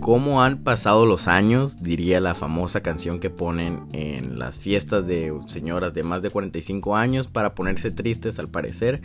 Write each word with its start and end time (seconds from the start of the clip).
cómo 0.00 0.42
han 0.42 0.64
pasado 0.64 1.06
los 1.06 1.28
años, 1.28 1.82
diría 1.82 2.20
la 2.20 2.34
famosa 2.34 2.80
canción 2.82 3.20
que 3.20 3.30
ponen 3.30 3.88
en 3.92 4.38
las 4.38 4.58
fiestas 4.58 5.06
de 5.06 5.32
señoras 5.46 5.94
de 5.94 6.02
más 6.02 6.22
de 6.22 6.30
45 6.30 6.96
años 6.96 7.26
para 7.26 7.54
ponerse 7.54 7.90
tristes 7.90 8.38
al 8.38 8.48
parecer. 8.48 9.02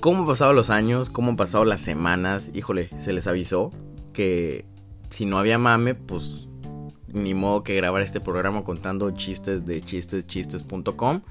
¿Cómo 0.00 0.20
han 0.20 0.26
pasado 0.26 0.52
los 0.52 0.70
años? 0.70 1.10
¿Cómo 1.10 1.30
han 1.30 1.36
pasado 1.36 1.64
las 1.64 1.80
semanas? 1.80 2.50
Híjole, 2.54 2.90
se 2.98 3.12
les 3.12 3.26
avisó 3.26 3.70
que 4.12 4.64
si 5.10 5.26
no 5.26 5.38
había 5.38 5.58
mame, 5.58 5.94
pues 5.94 6.48
ni 7.08 7.34
modo 7.34 7.62
que 7.62 7.74
grabar 7.74 8.02
este 8.02 8.20
programa 8.20 8.64
contando 8.64 9.10
chistes 9.12 9.64
de 9.64 9.82
chisteschistes.com. 9.82 11.22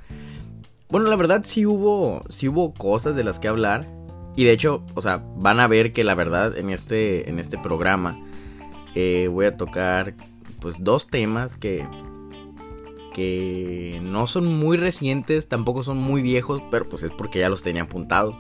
Bueno, 0.90 1.10
la 1.10 1.16
verdad 1.16 1.42
sí 1.46 1.66
hubo, 1.66 2.24
sí 2.30 2.48
hubo 2.48 2.74
cosas 2.74 3.16
de 3.16 3.24
las 3.24 3.40
que 3.40 3.48
hablar. 3.48 3.88
Y 4.36 4.46
de 4.46 4.52
hecho, 4.52 4.84
o 4.96 5.02
sea, 5.02 5.24
van 5.38 5.60
a 5.60 5.68
ver 5.68 5.92
que 5.92 6.04
la 6.04 6.16
verdad 6.16 6.58
en 6.58 6.70
este, 6.70 7.30
en 7.30 7.40
este 7.40 7.58
programa 7.58 8.18
eh, 8.96 9.28
voy 9.32 9.46
a 9.46 9.58
tocar 9.58 10.16
pues 10.60 10.84
dos 10.84 11.08
temas 11.08 11.58
que, 11.58 11.86
que 13.14 14.00
no 14.04 14.28
son 14.28 14.46
muy 14.46 14.78
recientes, 14.78 15.48
tampoco 15.48 15.84
son 15.84 15.98
muy 15.98 16.22
viejos, 16.22 16.62
pero 16.72 16.88
pues 16.88 17.04
es 17.04 17.12
porque 17.12 17.40
ya 17.40 17.50
los 17.50 17.64
tenía 17.64 17.84
apuntados. 17.84 18.38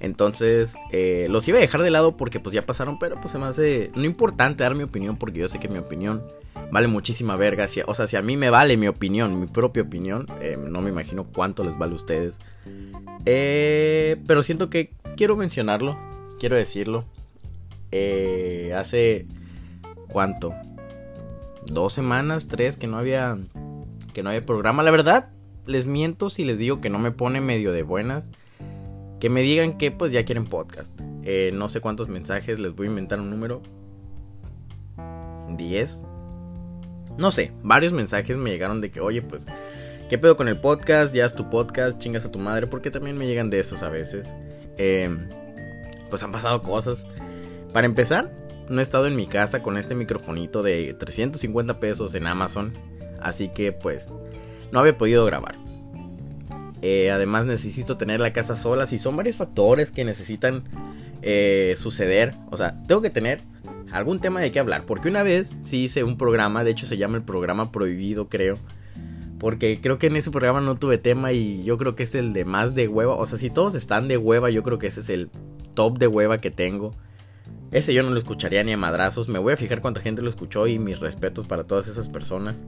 Entonces, 0.00 0.76
eh, 0.92 1.26
los 1.28 1.46
iba 1.46 1.58
a 1.58 1.60
dejar 1.60 1.82
de 1.82 1.90
lado 1.90 2.16
porque 2.16 2.40
pues 2.40 2.54
ya 2.54 2.64
pasaron, 2.64 2.98
pero 2.98 3.20
pues 3.20 3.32
se 3.32 3.38
me 3.38 3.44
hace 3.44 3.90
no 3.94 4.04
importante 4.04 4.64
dar 4.64 4.74
mi 4.74 4.82
opinión 4.82 5.16
porque 5.16 5.40
yo 5.40 5.48
sé 5.48 5.60
que 5.60 5.68
mi 5.68 5.78
opinión 5.78 6.22
vale 6.72 6.88
muchísima 6.88 7.36
verga. 7.36 7.66
o 7.86 7.94
sea, 7.94 8.06
si 8.06 8.16
a 8.16 8.22
mí 8.22 8.38
me 8.38 8.48
vale 8.48 8.78
mi 8.78 8.88
opinión, 8.88 9.38
mi 9.38 9.46
propia 9.46 9.82
opinión, 9.82 10.26
eh, 10.40 10.56
no 10.58 10.80
me 10.80 10.88
imagino 10.88 11.24
cuánto 11.24 11.64
les 11.64 11.76
vale 11.76 11.92
a 11.92 11.96
ustedes. 11.96 12.38
Eh, 13.26 14.16
pero 14.26 14.42
siento 14.42 14.70
que 14.70 14.94
quiero 15.18 15.36
mencionarlo, 15.36 15.98
quiero 16.38 16.56
decirlo. 16.56 17.04
hace 18.74 19.26
cuánto, 20.12 20.54
dos 21.66 21.92
semanas, 21.92 22.48
tres 22.48 22.76
que 22.76 22.86
no 22.86 22.98
había 22.98 23.38
que 24.12 24.22
no 24.22 24.30
había 24.30 24.42
programa. 24.42 24.82
La 24.82 24.90
verdad, 24.90 25.30
les 25.66 25.86
miento 25.86 26.30
si 26.30 26.44
les 26.44 26.58
digo 26.58 26.80
que 26.80 26.90
no 26.90 26.98
me 26.98 27.12
pone 27.12 27.40
medio 27.40 27.72
de 27.72 27.82
buenas 27.82 28.30
que 29.20 29.28
me 29.28 29.42
digan 29.42 29.78
que 29.78 29.92
pues 29.92 30.10
ya 30.10 30.24
quieren 30.24 30.46
podcast. 30.46 30.98
Eh, 31.22 31.50
no 31.52 31.68
sé 31.68 31.80
cuántos 31.80 32.08
mensajes, 32.08 32.58
les 32.58 32.74
voy 32.74 32.86
a 32.86 32.90
inventar 32.90 33.20
un 33.20 33.30
número. 33.30 33.62
10. 35.56 36.04
No 37.18 37.30
sé, 37.30 37.52
varios 37.62 37.92
mensajes 37.92 38.36
me 38.36 38.50
llegaron 38.50 38.80
de 38.80 38.90
que, 38.90 39.00
oye, 39.00 39.20
pues, 39.20 39.46
¿qué 40.08 40.16
pedo 40.16 40.36
con 40.36 40.48
el 40.48 40.56
podcast? 40.56 41.14
Ya 41.14 41.26
es 41.26 41.34
tu 41.34 41.50
podcast, 41.50 41.98
chingas 41.98 42.24
a 42.24 42.32
tu 42.32 42.38
madre, 42.38 42.66
porque 42.66 42.90
también 42.90 43.18
me 43.18 43.26
llegan 43.26 43.50
de 43.50 43.60
esos 43.60 43.82
a 43.82 43.90
veces. 43.90 44.32
Em, 44.78 45.28
pues 46.08 46.22
han 46.22 46.32
pasado 46.32 46.62
cosas. 46.62 47.06
Para 47.74 47.86
empezar, 47.86 48.32
no 48.70 48.78
he 48.78 48.82
estado 48.82 49.06
en 49.08 49.16
mi 49.16 49.26
casa 49.26 49.62
con 49.62 49.76
este 49.76 49.94
microfonito 49.94 50.62
de 50.62 50.94
350 50.94 51.80
pesos 51.80 52.14
en 52.14 52.26
Amazon. 52.26 52.72
Así 53.20 53.48
que 53.48 53.72
pues 53.72 54.14
no 54.72 54.78
había 54.78 54.96
podido 54.96 55.24
grabar. 55.26 55.56
Eh, 56.80 57.10
además 57.10 57.44
necesito 57.44 57.96
tener 57.96 58.20
la 58.20 58.32
casa 58.32 58.56
sola. 58.56 58.86
Si 58.86 58.98
son 58.98 59.16
varios 59.16 59.36
factores 59.36 59.90
que 59.90 60.04
necesitan 60.04 60.62
eh, 61.20 61.74
suceder. 61.76 62.34
O 62.50 62.56
sea, 62.56 62.80
tengo 62.86 63.02
que 63.02 63.10
tener 63.10 63.40
algún 63.90 64.20
tema 64.20 64.40
de 64.40 64.52
qué 64.52 64.60
hablar. 64.60 64.84
Porque 64.86 65.08
una 65.08 65.24
vez 65.24 65.56
sí 65.62 65.84
hice 65.84 66.04
un 66.04 66.16
programa. 66.16 66.62
De 66.62 66.70
hecho 66.70 66.86
se 66.86 66.96
llama 66.96 67.16
el 67.16 67.24
programa 67.24 67.72
prohibido 67.72 68.28
creo. 68.28 68.56
Porque 69.40 69.80
creo 69.80 69.98
que 69.98 70.06
en 70.06 70.16
ese 70.16 70.30
programa 70.30 70.60
no 70.60 70.76
tuve 70.76 70.96
tema 70.96 71.32
y 71.32 71.64
yo 71.64 71.76
creo 71.76 71.96
que 71.96 72.04
es 72.04 72.14
el 72.14 72.32
de 72.32 72.44
más 72.44 72.76
de 72.76 72.86
hueva. 72.86 73.14
O 73.16 73.26
sea, 73.26 73.36
si 73.36 73.50
todos 73.50 73.74
están 73.74 74.06
de 74.06 74.16
hueva, 74.16 74.48
yo 74.50 74.62
creo 74.62 74.78
que 74.78 74.86
ese 74.86 75.00
es 75.00 75.08
el 75.08 75.28
top 75.74 75.98
de 75.98 76.06
hueva 76.06 76.38
que 76.38 76.52
tengo. 76.52 76.94
Ese 77.72 77.94
yo 77.94 78.02
no 78.02 78.10
lo 78.10 78.18
escucharía 78.18 78.64
ni 78.64 78.72
a 78.72 78.76
madrazos. 78.76 79.28
Me 79.28 79.38
voy 79.38 79.52
a 79.52 79.56
fijar 79.56 79.80
cuánta 79.80 80.00
gente 80.00 80.22
lo 80.22 80.28
escuchó 80.28 80.66
y 80.66 80.78
mis 80.78 80.98
respetos 80.98 81.46
para 81.46 81.64
todas 81.64 81.86
esas 81.86 82.08
personas. 82.08 82.64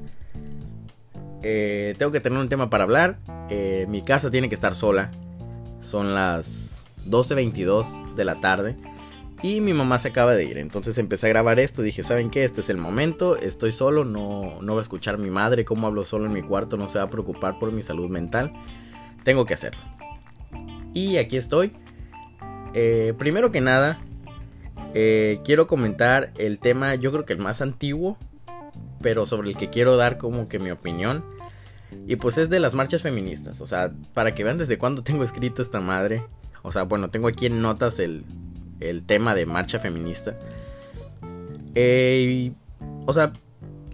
Eh, 1.42 1.94
tengo 1.98 2.12
que 2.12 2.20
tener 2.20 2.38
un 2.38 2.48
tema 2.48 2.70
para 2.70 2.84
hablar. 2.84 3.18
Eh, 3.50 3.86
mi 3.88 4.02
casa 4.02 4.30
tiene 4.30 4.48
que 4.48 4.54
estar 4.54 4.74
sola. 4.74 5.10
Son 5.82 6.14
las 6.14 6.86
12.22 7.08 8.14
de 8.14 8.24
la 8.24 8.40
tarde. 8.40 8.76
Y 9.42 9.60
mi 9.60 9.72
mamá 9.72 9.98
se 9.98 10.08
acaba 10.08 10.34
de 10.34 10.44
ir. 10.44 10.58
Entonces 10.58 10.96
empecé 10.98 11.26
a 11.26 11.30
grabar 11.30 11.58
esto. 11.58 11.82
Dije, 11.82 12.04
¿saben 12.04 12.30
qué? 12.30 12.44
Este 12.44 12.60
es 12.60 12.70
el 12.70 12.76
momento. 12.76 13.36
Estoy 13.36 13.72
solo. 13.72 14.04
No, 14.04 14.62
no 14.62 14.74
va 14.74 14.80
a 14.80 14.82
escuchar 14.82 15.18
mi 15.18 15.30
madre. 15.30 15.64
Cómo 15.64 15.88
hablo 15.88 16.04
solo 16.04 16.26
en 16.26 16.32
mi 16.32 16.42
cuarto. 16.42 16.76
No 16.76 16.86
se 16.86 16.98
va 16.98 17.06
a 17.06 17.10
preocupar 17.10 17.58
por 17.58 17.72
mi 17.72 17.82
salud 17.82 18.08
mental. 18.08 18.52
Tengo 19.24 19.44
que 19.46 19.54
hacerlo. 19.54 19.80
Y 20.94 21.16
aquí 21.16 21.36
estoy. 21.36 21.72
Eh, 22.74 23.14
primero 23.18 23.50
que 23.50 23.60
nada, 23.60 23.98
quiero 24.92 25.66
comentar 25.66 26.32
el 26.38 26.58
tema, 26.58 26.94
yo 26.94 27.12
creo 27.12 27.24
que 27.24 27.32
el 27.32 27.38
más 27.38 27.60
antiguo, 27.60 28.18
pero 29.00 29.26
sobre 29.26 29.50
el 29.50 29.56
que 29.56 29.70
quiero 29.70 29.96
dar 29.96 30.18
como 30.18 30.48
que 30.48 30.58
mi 30.58 30.70
opinión. 30.70 31.24
Y 32.06 32.16
pues 32.16 32.38
es 32.38 32.50
de 32.50 32.60
las 32.60 32.74
marchas 32.74 33.02
feministas. 33.02 33.60
O 33.60 33.66
sea, 33.66 33.92
para 34.14 34.34
que 34.34 34.44
vean 34.44 34.58
desde 34.58 34.78
cuándo 34.78 35.02
tengo 35.02 35.24
escrito 35.24 35.62
esta 35.62 35.80
madre. 35.80 36.24
O 36.62 36.72
sea, 36.72 36.84
bueno, 36.84 37.10
tengo 37.10 37.28
aquí 37.28 37.46
en 37.46 37.60
notas 37.60 37.98
el, 37.98 38.24
el 38.80 39.04
tema 39.04 39.34
de 39.34 39.46
marcha 39.46 39.78
feminista. 39.78 40.38
Eh, 41.74 42.52
o 43.06 43.12
sea, 43.12 43.32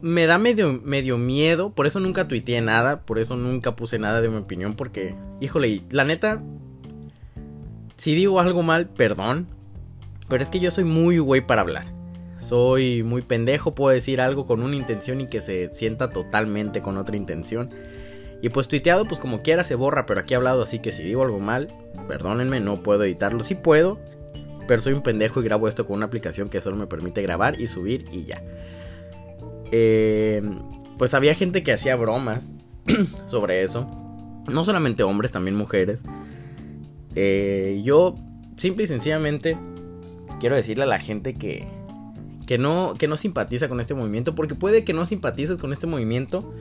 me 0.01 0.27
da 0.27 0.39
medio, 0.39 0.81
medio 0.85 1.19
miedo. 1.19 1.71
Por 1.71 1.87
eso 1.87 2.01
nunca 2.01 2.29
tuiteé 2.29 2.61
nada. 2.61 3.03
Por 3.03 3.19
eso 3.19 3.37
nunca 3.37 3.75
puse 3.75 3.99
nada 3.99 4.21
de 4.21 4.29
mi 4.29 4.37
opinión. 4.37 4.75
Porque, 4.75 5.15
híjole, 5.41 5.83
la 5.91 6.05
neta. 6.05 6.43
Si 7.97 8.15
digo 8.15 8.39
algo 8.39 8.63
mal, 8.63 8.89
perdón. 8.89 9.49
Pero 10.29 10.43
es 10.43 10.51
que 10.51 10.61
yo 10.61 10.71
soy 10.71 10.85
muy 10.85 11.19
güey 11.19 11.41
para 11.41 11.63
hablar. 11.63 11.87
Soy 12.41 13.03
muy 13.03 13.23
pendejo, 13.23 13.75
puedo 13.75 13.93
decir 13.93 14.21
algo 14.21 14.47
con 14.47 14.63
una 14.63 14.77
intención 14.77 15.21
y 15.21 15.27
que 15.27 15.41
se 15.41 15.73
sienta 15.73 16.11
totalmente 16.11 16.81
con 16.81 16.97
otra 16.97 17.17
intención. 17.17 17.71
Y 18.41 18.51
pues 18.51 18.69
tuiteado, 18.69 19.07
pues 19.07 19.19
como 19.21 19.43
quiera 19.43 19.65
se 19.65 19.75
borra, 19.75 20.07
pero 20.07 20.21
aquí 20.21 20.35
he 20.35 20.37
hablado, 20.37 20.63
así 20.63 20.79
que 20.79 20.93
si 20.93 21.03
digo 21.03 21.23
algo 21.23 21.41
mal, 21.41 21.69
perdónenme, 22.07 22.61
no 22.61 22.83
puedo 22.83 23.03
editarlo. 23.03 23.43
Sí 23.43 23.57
puedo, 23.57 23.99
pero 24.69 24.81
soy 24.81 24.93
un 24.93 25.03
pendejo 25.03 25.41
y 25.41 25.45
grabo 25.45 25.67
esto 25.67 25.87
con 25.87 25.97
una 25.97 26.07
aplicación 26.07 26.49
que 26.49 26.61
solo 26.61 26.77
me 26.77 26.87
permite 26.87 27.21
grabar 27.23 27.61
y 27.61 27.67
subir 27.67 28.05
y 28.13 28.25
ya. 28.25 28.41
Eh, 29.73 30.43
pues 30.99 31.15
había 31.15 31.35
gente 31.35 31.63
que 31.63 31.73
hacía 31.73 31.97
bromas 31.97 32.53
sobre 33.27 33.63
eso. 33.63 33.89
No 34.53 34.65
solamente 34.65 35.03
hombres, 35.03 35.33
también 35.33 35.57
mujeres. 35.57 36.05
Eh, 37.17 37.83
yo, 37.85 38.15
simple 38.57 38.85
y 38.85 38.87
sencillamente, 38.87 39.57
quiero 40.41 40.57
decirle 40.57 40.85
a 40.85 40.87
la 40.87 40.99
gente 40.99 41.35
que, 41.35 41.67
que 42.47 42.59
no, 42.59 42.95
que 42.99 43.09
no 43.09 43.17
simpatiza 43.17 43.69
con 43.69 43.81
este 43.81 43.95
movimiento, 43.95 44.35
porque 44.35 44.55
puede 44.55 44.85
que 44.85 44.93
no 44.93 45.07
simpatices 45.07 45.57
con 45.57 45.73
este 45.73 45.87
movimiento, 45.87 46.53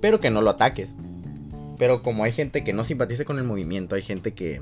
pero 0.00 0.20
que 0.20 0.30
no 0.30 0.42
lo 0.42 0.50
ataques. 0.50 0.94
Pero 1.78 2.02
como 2.02 2.24
hay 2.24 2.32
gente 2.32 2.64
que 2.64 2.72
no 2.72 2.84
simpatiza 2.84 3.24
con 3.24 3.38
el 3.38 3.44
movimiento, 3.44 3.94
hay 3.94 4.02
gente 4.02 4.34
que, 4.34 4.60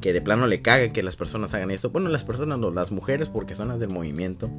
que 0.00 0.12
de 0.12 0.20
plano 0.20 0.46
le 0.46 0.62
caga 0.62 0.92
que 0.92 1.02
las 1.02 1.16
personas 1.16 1.54
hagan 1.54 1.70
eso. 1.70 1.90
Bueno, 1.90 2.08
las 2.08 2.24
personas 2.24 2.58
no, 2.58 2.70
las 2.70 2.92
mujeres 2.92 3.28
porque 3.28 3.54
son 3.54 3.68
las 3.68 3.80
del 3.80 3.88
movimiento. 3.88 4.50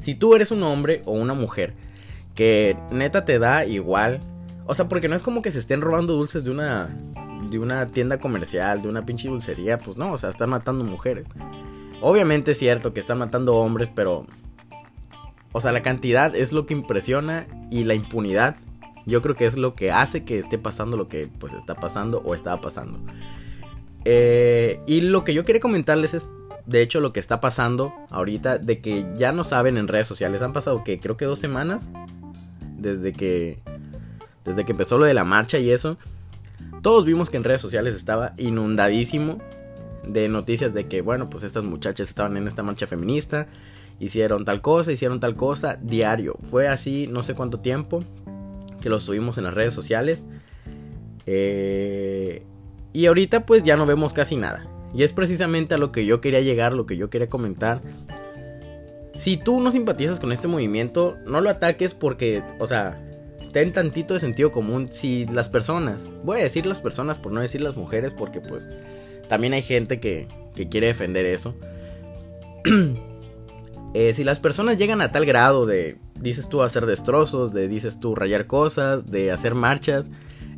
Si 0.00 0.14
tú 0.14 0.34
eres 0.34 0.50
un 0.50 0.62
hombre 0.62 1.02
o 1.06 1.12
una 1.12 1.34
mujer 1.34 1.74
que 2.34 2.76
neta 2.90 3.24
te 3.24 3.38
da 3.38 3.64
igual, 3.64 4.20
o 4.66 4.74
sea, 4.74 4.88
porque 4.88 5.08
no 5.08 5.16
es 5.16 5.22
como 5.22 5.40
que 5.40 5.52
se 5.52 5.58
estén 5.58 5.80
robando 5.80 6.14
dulces 6.14 6.44
de 6.44 6.50
una 6.50 6.90
de 7.50 7.58
una 7.58 7.86
tienda 7.86 8.18
comercial, 8.18 8.82
de 8.82 8.88
una 8.88 9.04
pinche 9.04 9.28
dulcería, 9.28 9.78
pues 9.78 9.96
no, 9.96 10.12
o 10.12 10.18
sea, 10.18 10.30
están 10.30 10.50
matando 10.50 10.84
mujeres. 10.84 11.26
Obviamente 12.06 12.52
es 12.52 12.58
cierto 12.58 12.92
que 12.92 13.00
están 13.00 13.16
matando 13.16 13.54
hombres, 13.54 13.90
pero... 13.94 14.26
O 15.52 15.60
sea, 15.62 15.72
la 15.72 15.82
cantidad 15.82 16.36
es 16.36 16.52
lo 16.52 16.66
que 16.66 16.74
impresiona 16.74 17.46
y 17.70 17.84
la 17.84 17.94
impunidad 17.94 18.56
yo 19.06 19.22
creo 19.22 19.36
que 19.36 19.46
es 19.46 19.56
lo 19.56 19.74
que 19.74 19.90
hace 19.90 20.22
que 20.22 20.38
esté 20.38 20.58
pasando 20.58 20.98
lo 20.98 21.08
que 21.08 21.28
pues 21.38 21.54
está 21.54 21.76
pasando 21.76 22.20
o 22.24 22.34
estaba 22.34 22.60
pasando. 22.60 23.00
Eh, 24.04 24.80
y 24.86 25.00
lo 25.00 25.24
que 25.24 25.32
yo 25.32 25.46
quería 25.46 25.62
comentarles 25.62 26.12
es, 26.12 26.26
de 26.66 26.82
hecho, 26.82 27.00
lo 27.00 27.14
que 27.14 27.20
está 27.20 27.40
pasando 27.40 27.94
ahorita, 28.10 28.58
de 28.58 28.80
que 28.80 29.06
ya 29.16 29.32
no 29.32 29.42
saben 29.42 29.78
en 29.78 29.88
redes 29.88 30.06
sociales. 30.06 30.42
Han 30.42 30.52
pasado 30.52 30.84
que 30.84 31.00
creo 31.00 31.16
que 31.16 31.24
dos 31.24 31.38
semanas 31.38 31.88
desde 32.76 33.14
que 33.14 33.62
desde 34.44 34.66
que 34.66 34.72
empezó 34.72 34.98
lo 34.98 35.06
de 35.06 35.14
la 35.14 35.24
marcha 35.24 35.58
y 35.58 35.70
eso. 35.70 35.96
Todos 36.82 37.06
vimos 37.06 37.30
que 37.30 37.38
en 37.38 37.44
redes 37.44 37.62
sociales 37.62 37.94
estaba 37.94 38.34
inundadísimo 38.36 39.38
de 40.08 40.28
noticias 40.28 40.74
de 40.74 40.86
que, 40.86 41.00
bueno, 41.00 41.30
pues 41.30 41.44
estas 41.44 41.64
muchachas 41.64 42.08
estaban 42.08 42.36
en 42.36 42.48
esta 42.48 42.62
marcha 42.62 42.86
feminista, 42.86 43.46
hicieron 44.00 44.44
tal 44.44 44.60
cosa, 44.60 44.92
hicieron 44.92 45.20
tal 45.20 45.36
cosa, 45.36 45.78
diario. 45.82 46.36
Fue 46.42 46.68
así 46.68 47.06
no 47.08 47.22
sé 47.22 47.34
cuánto 47.34 47.60
tiempo 47.60 48.04
que 48.80 48.88
lo 48.88 49.00
subimos 49.00 49.38
en 49.38 49.44
las 49.44 49.54
redes 49.54 49.74
sociales. 49.74 50.26
Eh, 51.26 52.42
y 52.92 53.06
ahorita 53.06 53.46
pues 53.46 53.62
ya 53.62 53.76
no 53.76 53.86
vemos 53.86 54.12
casi 54.12 54.36
nada. 54.36 54.66
Y 54.94 55.02
es 55.02 55.12
precisamente 55.12 55.74
a 55.74 55.78
lo 55.78 55.90
que 55.90 56.06
yo 56.06 56.20
quería 56.20 56.40
llegar, 56.40 56.72
lo 56.72 56.86
que 56.86 56.96
yo 56.96 57.10
quería 57.10 57.28
comentar. 57.28 57.80
Si 59.14 59.36
tú 59.36 59.60
no 59.60 59.70
simpatizas 59.70 60.20
con 60.20 60.32
este 60.32 60.48
movimiento, 60.48 61.16
no 61.26 61.40
lo 61.40 61.50
ataques 61.50 61.94
porque, 61.94 62.42
o 62.58 62.66
sea, 62.66 63.00
ten 63.52 63.72
tantito 63.72 64.14
de 64.14 64.20
sentido 64.20 64.52
común. 64.52 64.88
Si 64.90 65.26
las 65.26 65.48
personas, 65.48 66.10
voy 66.24 66.40
a 66.40 66.44
decir 66.44 66.66
las 66.66 66.80
personas 66.80 67.18
por 67.18 67.32
no 67.32 67.40
decir 67.40 67.60
las 67.60 67.76
mujeres, 67.76 68.12
porque 68.12 68.40
pues 68.40 68.68
también 69.28 69.52
hay 69.52 69.62
gente 69.62 70.00
que, 70.00 70.28
quiere 70.70 70.88
defender 70.88 71.26
eso. 71.26 71.54
Eh, 73.96 74.12
si 74.12 74.24
las 74.24 74.40
personas 74.40 74.76
llegan 74.76 75.00
a 75.00 75.12
tal 75.12 75.24
grado 75.24 75.66
de, 75.66 75.98
dices 76.18 76.48
tú, 76.48 76.62
hacer 76.62 76.84
destrozos, 76.84 77.52
de, 77.52 77.68
dices 77.68 78.00
tú, 78.00 78.16
rayar 78.16 78.48
cosas, 78.48 79.08
de 79.08 79.30
hacer 79.30 79.54
marchas, 79.54 80.10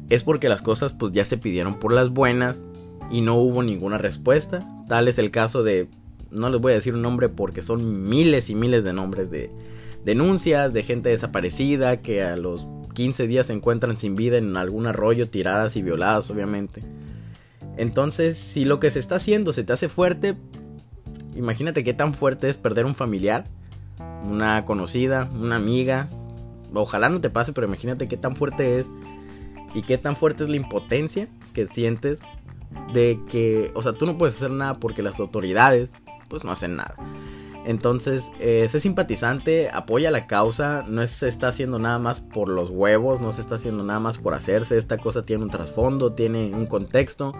es 0.08 0.24
porque 0.24 0.48
las 0.48 0.62
cosas 0.62 0.94
pues 0.94 1.12
ya 1.12 1.22
se 1.26 1.36
pidieron 1.36 1.78
por 1.78 1.92
las 1.92 2.08
buenas 2.08 2.64
y 3.10 3.20
no 3.20 3.34
hubo 3.34 3.62
ninguna 3.62 3.98
respuesta. 3.98 4.66
Tal 4.88 5.06
es 5.06 5.18
el 5.18 5.30
caso 5.30 5.62
de, 5.62 5.86
no 6.30 6.48
les 6.48 6.62
voy 6.62 6.72
a 6.72 6.76
decir 6.76 6.94
un 6.94 7.02
nombre 7.02 7.28
porque 7.28 7.62
son 7.62 8.08
miles 8.08 8.48
y 8.48 8.54
miles 8.54 8.84
de 8.84 8.92
nombres 8.94 9.30
de 9.30 9.50
denuncias 10.04 10.72
de 10.72 10.84
gente 10.84 11.08
desaparecida 11.08 12.00
que 12.00 12.22
a 12.22 12.36
los 12.36 12.68
15 12.94 13.26
días 13.26 13.48
se 13.48 13.52
encuentran 13.52 13.98
sin 13.98 14.14
vida 14.14 14.38
en 14.38 14.56
algún 14.56 14.86
arroyo 14.86 15.28
tiradas 15.28 15.76
y 15.76 15.82
violadas 15.82 16.30
obviamente. 16.30 16.82
Entonces, 17.76 18.38
si 18.38 18.64
lo 18.64 18.80
que 18.80 18.90
se 18.90 18.98
está 18.98 19.16
haciendo 19.16 19.52
se 19.52 19.64
te 19.64 19.72
hace 19.72 19.88
fuerte, 19.88 20.36
imagínate 21.34 21.84
qué 21.84 21.94
tan 21.94 22.14
fuerte 22.14 22.48
es 22.48 22.56
perder 22.56 22.86
un 22.86 22.94
familiar, 22.94 23.44
una 24.24 24.64
conocida, 24.64 25.28
una 25.32 25.56
amiga. 25.56 26.08
Ojalá 26.74 27.08
no 27.08 27.20
te 27.20 27.30
pase, 27.30 27.52
pero 27.52 27.66
imagínate 27.66 28.08
qué 28.08 28.16
tan 28.16 28.36
fuerte 28.36 28.80
es 28.80 28.90
y 29.74 29.82
qué 29.82 29.98
tan 29.98 30.16
fuerte 30.16 30.44
es 30.44 30.48
la 30.48 30.56
impotencia 30.56 31.28
que 31.52 31.66
sientes 31.66 32.20
de 32.92 33.20
que, 33.30 33.70
o 33.74 33.82
sea, 33.82 33.92
tú 33.92 34.06
no 34.06 34.18
puedes 34.18 34.36
hacer 34.36 34.50
nada 34.50 34.78
porque 34.78 35.02
las 35.02 35.20
autoridades 35.20 35.94
pues 36.28 36.44
no 36.44 36.50
hacen 36.50 36.76
nada. 36.76 36.96
Entonces, 37.66 38.30
eh, 38.38 38.68
sé 38.68 38.78
simpatizante, 38.78 39.70
apoya 39.70 40.12
la 40.12 40.28
causa, 40.28 40.84
no 40.86 41.04
se 41.06 41.28
está 41.28 41.48
haciendo 41.48 41.80
nada 41.80 41.98
más 41.98 42.20
por 42.20 42.48
los 42.48 42.70
huevos, 42.70 43.20
no 43.20 43.32
se 43.32 43.40
está 43.40 43.56
haciendo 43.56 43.82
nada 43.82 43.98
más 43.98 44.18
por 44.18 44.34
hacerse, 44.34 44.78
esta 44.78 44.98
cosa 44.98 45.26
tiene 45.26 45.42
un 45.42 45.50
trasfondo, 45.50 46.12
tiene 46.12 46.54
un 46.54 46.66
contexto 46.66 47.34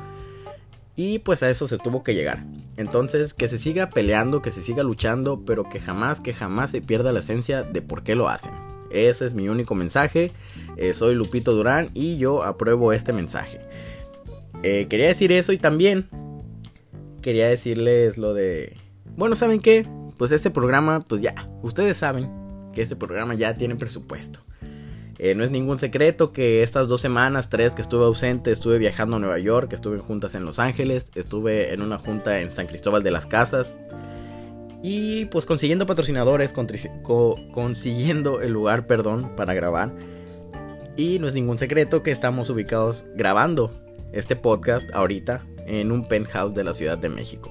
y 0.97 1.21
pues 1.21 1.45
a 1.45 1.51
eso 1.51 1.69
se 1.69 1.79
tuvo 1.79 2.03
que 2.03 2.15
llegar. 2.15 2.43
Entonces, 2.77 3.35
que 3.35 3.47
se 3.47 3.59
siga 3.59 3.91
peleando, 3.91 4.43
que 4.43 4.51
se 4.51 4.65
siga 4.65 4.83
luchando, 4.83 5.45
pero 5.47 5.69
que 5.69 5.79
jamás, 5.79 6.21
que 6.21 6.35
jamás 6.35 6.73
se 6.73 6.81
pierda 6.81 7.13
la 7.13 7.21
esencia 7.21 7.63
de 7.63 7.81
por 7.81 8.03
qué 8.03 8.17
lo 8.17 8.29
hacen. 8.29 8.53
Ese 8.91 9.27
es 9.27 9.35
mi 9.35 9.49
único 9.49 9.77
mensaje. 9.77 10.33
Eh, 10.77 10.93
soy 10.95 11.15
Lupito 11.15 11.53
Durán 11.53 11.91
y 11.95 12.17
yo 12.17 12.43
apruebo 12.43 12.93
este 12.93 13.13
mensaje. 13.13 13.61
Eh, 14.65 14.87
quería 14.89 15.07
decir 15.07 15.31
eso 15.31 15.53
y 15.53 15.59
también 15.59 16.09
quería 17.23 17.47
decirles 17.47 18.19
lo 18.19 18.35
de... 18.35 18.77
Bueno, 19.17 19.37
¿saben 19.37 19.61
qué? 19.61 19.87
Pues 20.17 20.33
este 20.33 20.51
programa, 20.51 21.01
pues 21.01 21.21
ya, 21.21 21.49
ustedes 21.63 21.97
saben 21.99 22.31
que 22.73 22.83
este 22.83 22.97
programa 22.97 23.35
ya 23.35 23.55
tiene 23.55 23.77
presupuesto. 23.77 24.41
Eh, 25.19 25.35
no 25.35 25.45
es 25.45 25.51
ningún 25.51 25.79
secreto 25.79 26.33
que 26.33 26.63
estas 26.63 26.89
dos 26.89 27.01
semanas, 27.01 27.49
tres 27.49 27.75
que 27.75 27.81
estuve 27.81 28.05
ausente, 28.05 28.53
estuve 28.53 28.79
viajando 28.79 29.17
a 29.17 29.19
Nueva 29.19 29.39
York, 29.39 29.73
estuve 29.73 29.97
en 29.97 30.03
juntas 30.03 30.35
en 30.35 30.45
Los 30.45 30.59
Ángeles, 30.59 31.11
estuve 31.15 31.73
en 31.73 31.81
una 31.81 31.99
junta 31.99 32.41
en 32.41 32.51
San 32.51 32.67
Cristóbal 32.67 33.03
de 33.03 33.11
las 33.11 33.27
Casas. 33.27 33.79
Y 34.83 35.25
pues 35.27 35.47
consiguiendo 35.47 35.87
patrocinadores, 35.87 36.53
consiguiendo 36.53 38.43
el 38.43 38.53
lugar, 38.53 38.87
perdón, 38.87 39.35
para 39.37 39.55
grabar. 39.55 39.93
Y 40.97 41.19
no 41.19 41.27
es 41.29 41.35
ningún 41.35 41.59
secreto 41.59 42.03
que 42.03 42.11
estamos 42.11 42.51
ubicados 42.51 43.07
grabando 43.17 43.71
este 44.13 44.37
podcast 44.37 44.91
ahorita 44.95 45.45
en 45.67 45.93
un 45.93 46.07
penthouse 46.07 46.55
de 46.55 46.65
la 46.65 46.75
Ciudad 46.75 46.99
de 46.99 47.09
México. 47.09 47.51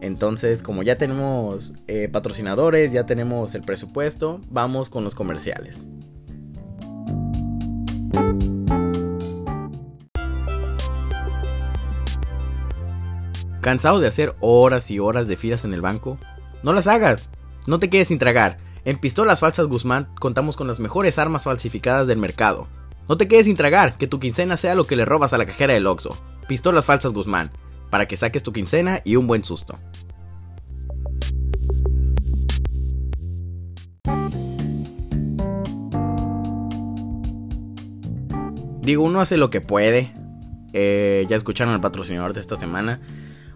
Entonces, 0.00 0.62
como 0.62 0.82
ya 0.82 0.96
tenemos 0.96 1.74
eh, 1.88 2.08
patrocinadores, 2.10 2.92
ya 2.92 3.04
tenemos 3.04 3.54
el 3.54 3.62
presupuesto, 3.62 4.40
vamos 4.48 4.90
con 4.90 5.04
los 5.04 5.14
comerciales. 5.14 5.86
¿Cansado 13.60 13.98
de 14.00 14.06
hacer 14.06 14.34
horas 14.40 14.90
y 14.90 14.98
horas 14.98 15.26
de 15.26 15.36
filas 15.36 15.64
en 15.64 15.74
el 15.74 15.80
banco? 15.80 16.16
No 16.62 16.72
las 16.72 16.86
hagas. 16.86 17.28
No 17.66 17.78
te 17.78 17.90
quedes 17.90 18.08
sin 18.08 18.18
tragar. 18.18 18.58
En 18.84 18.98
Pistolas 18.98 19.40
Falsas 19.40 19.66
Guzmán 19.66 20.08
contamos 20.18 20.56
con 20.56 20.68
las 20.68 20.80
mejores 20.80 21.18
armas 21.18 21.42
falsificadas 21.42 22.06
del 22.06 22.18
mercado. 22.18 22.68
No 23.08 23.16
te 23.16 23.26
quedes 23.26 23.46
sin 23.46 23.56
tragar, 23.56 23.96
que 23.96 24.06
tu 24.06 24.20
quincena 24.20 24.56
sea 24.56 24.74
lo 24.74 24.84
que 24.84 24.96
le 24.96 25.04
robas 25.04 25.32
a 25.32 25.38
la 25.38 25.44
cajera 25.44 25.74
del 25.74 25.86
Oxxo. 25.86 26.16
Pistolas 26.46 26.86
Falsas 26.86 27.12
Guzmán, 27.12 27.50
para 27.90 28.06
que 28.06 28.16
saques 28.16 28.42
tu 28.42 28.52
quincena 28.52 29.00
y 29.04 29.16
un 29.16 29.26
buen 29.26 29.44
susto. 29.44 29.78
Digo, 38.88 39.04
uno 39.04 39.20
hace 39.20 39.36
lo 39.36 39.50
que 39.50 39.60
puede. 39.60 40.14
Eh, 40.72 41.26
ya 41.28 41.36
escucharon 41.36 41.74
al 41.74 41.80
patrocinador 41.82 42.32
de 42.32 42.40
esta 42.40 42.56
semana. 42.56 43.00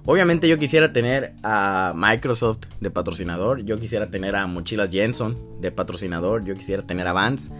Obviamente 0.05 0.47
yo 0.47 0.59
quisiera 0.59 0.93
tener 0.93 1.35
a 1.43 1.95
Microsoft 1.97 2.67
de 2.81 2.91
patrocinador. 2.91 3.65
Yo 3.65 3.79
quisiera 3.81 4.11
tener 4.11 4.37
a 4.37 4.47
Mochilas 4.47 4.91
Jenson 4.91 5.39
de 5.61 5.73
patrocinador. 5.73 6.45
Yo 6.45 6.55
quisiera 6.55 6.83
tener 6.83 7.07
a 7.07 7.15
Vans. 7.15 7.51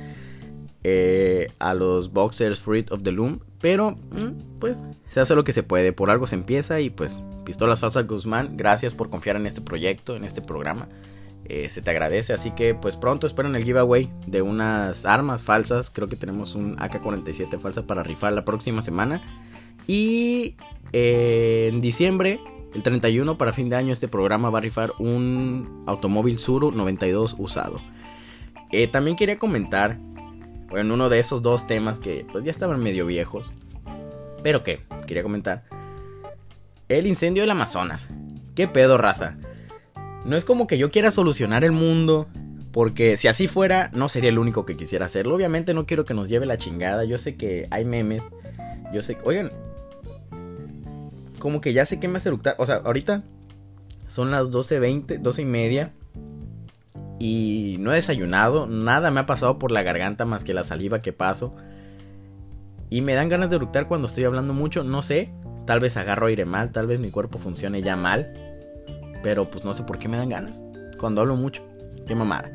Eh, 0.85 1.53
a 1.61 1.75
los 1.75 2.13
Boxers 2.13 2.61
Fruit 2.61 2.91
of 2.91 3.03
the 3.03 3.13
Loom. 3.13 3.41
Pero, 3.61 3.93
mm, 3.93 4.59
pues, 4.59 4.85
se 5.11 5.21
hace 5.21 5.35
lo 5.35 5.45
que 5.45 5.53
se 5.53 5.63
puede. 5.63 5.93
Por 5.93 6.11
algo 6.11 6.27
se 6.27 6.35
empieza. 6.35 6.81
Y 6.81 6.91
pues, 6.91 7.25
Pistolas 7.45 7.81
Falsas 7.81 8.07
Guzmán, 8.07 8.57
gracias 8.57 8.95
por 8.95 9.11
confiar 9.11 9.37
en 9.37 9.47
este 9.47 9.61
proyecto, 9.61 10.17
en 10.17 10.25
este 10.25 10.43
programa. 10.43 10.89
Eh, 11.45 11.69
se 11.69 11.83
te 11.83 11.91
agradece. 11.91 12.33
Así 12.33 12.53
que 12.53 12.75
pues 12.75 12.97
pronto 12.97 13.27
esperen 13.27 13.55
el 13.55 13.65
giveaway 13.65 14.11
de 14.27 14.43
unas 14.43 15.05
armas 15.05 15.43
falsas. 15.43 15.91
Creo 15.91 16.09
que 16.09 16.17
tenemos 16.17 16.55
un 16.55 16.77
AK-47 16.79 17.61
falsa 17.61 17.87
para 17.87 18.03
rifar 18.03 18.33
la 18.33 18.45
próxima 18.45 18.83
semana. 18.83 19.23
Y 19.87 20.57
eh, 20.93 21.69
en 21.73 21.81
diciembre, 21.81 22.41
el 22.75 22.83
31 22.83 23.37
para 23.39 23.53
fin 23.53 23.69
de 23.69 23.77
año, 23.77 23.93
este 23.93 24.09
programa 24.09 24.51
va 24.51 24.59
a 24.59 24.63
rifar 24.63 24.93
un 24.99 25.85
automóvil 25.87 26.39
Suru 26.39 26.71
92 26.71 27.37
usado. 27.39 27.81
Eh, 28.71 28.87
también 28.87 29.17
quería 29.17 29.39
comentar, 29.39 29.99
bueno, 30.73 30.95
uno 30.95 31.11
de 31.11 31.19
esos 31.19 31.43
dos 31.43 31.67
temas 31.67 31.99
que 31.99 32.27
pues 32.33 32.45
ya 32.45 32.51
estaban 32.51 32.83
medio 32.83 33.05
viejos. 33.05 33.53
Pero 34.43 34.65
que, 34.65 34.81
quería 35.07 35.23
comentar. 35.23 35.65
El 36.89 37.07
incendio 37.07 37.43
del 37.43 37.51
Amazonas. 37.51 38.09
¿Qué 38.55 38.69
pedo, 38.69 38.97
raza? 38.97 39.37
No 40.25 40.35
es 40.35 40.47
como 40.47 40.67
que 40.67 40.79
yo 40.79 40.91
quiera 40.91 41.11
solucionar 41.11 41.63
el 41.63 41.73
mundo, 41.73 42.27
porque 42.73 43.19
si 43.19 43.29
así 43.29 43.49
fuera, 43.49 43.91
no 43.93 44.09
sería 44.09 44.31
el 44.31 44.39
único 44.39 44.65
que 44.65 44.75
quisiera 44.75 45.05
hacerlo. 45.05 45.35
Obviamente 45.35 45.75
no 45.75 45.85
quiero 45.85 46.07
que 46.07 46.15
nos 46.15 46.31
lleve 46.31 46.47
la 46.47 46.57
chingada. 46.57 47.05
Yo 47.05 47.19
sé 47.19 47.37
que 47.37 47.69
hay 47.71 47.85
memes. 47.85 48.23
Yo 48.95 49.03
sé 49.03 49.17
que... 49.17 49.29
Oigan. 49.29 49.53
Como 51.39 51.61
que 51.61 51.75
ya 51.75 51.85
sé 51.85 52.01
que 52.01 52.09
me 52.09 52.17
hace 52.17 52.31
eructar. 52.31 52.55
O 52.57 52.65
sea, 52.65 52.77
ahorita 52.77 53.25
son 54.07 54.31
las 54.31 54.51
12.20, 54.51 55.19
12 55.19 55.43
y 55.43 55.45
media. 55.45 55.93
Y 57.25 57.77
no 57.79 57.93
he 57.93 57.95
desayunado. 57.95 58.67
Nada 58.67 59.13
me 59.13 59.21
ha 59.21 59.27
pasado 59.27 59.57
por 59.57 59.71
la 59.71 59.85
garganta 59.85 60.25
más 60.25 60.43
que 60.43 60.55
la 60.55 60.65
saliva 60.65 61.03
que 61.03 61.13
paso. 61.13 61.55
Y 62.91 63.01
me 63.01 63.15
dan 63.15 63.29
ganas 63.29 63.49
de 63.49 63.55
eructar 63.55 63.87
cuando 63.87 64.09
estoy 64.09 64.25
hablando 64.25 64.55
mucho. 64.55 64.83
No 64.83 65.03
sé. 65.03 65.33
Tal 65.65 65.79
vez 65.79 65.97
agarro 65.97 66.27
aire 66.27 66.47
mal. 66.47 66.73
Tal 66.73 66.89
vez 66.89 66.99
mi 66.99 67.13
cuerpo 67.13 67.39
funcione 67.39 67.81
ya 67.81 67.95
mal. 67.95 68.35
Pero 69.23 69.49
pues 69.49 69.65
no 69.65 69.73
sé 69.73 69.85
por 69.85 70.01
qué 70.01 70.09
me 70.09 70.17
dan 70.17 70.31
ganas. 70.31 70.65
Cuando 70.99 71.21
hablo 71.21 71.37
mucho. 71.37 71.63
Qué 72.09 72.17
mamada. 72.17 72.51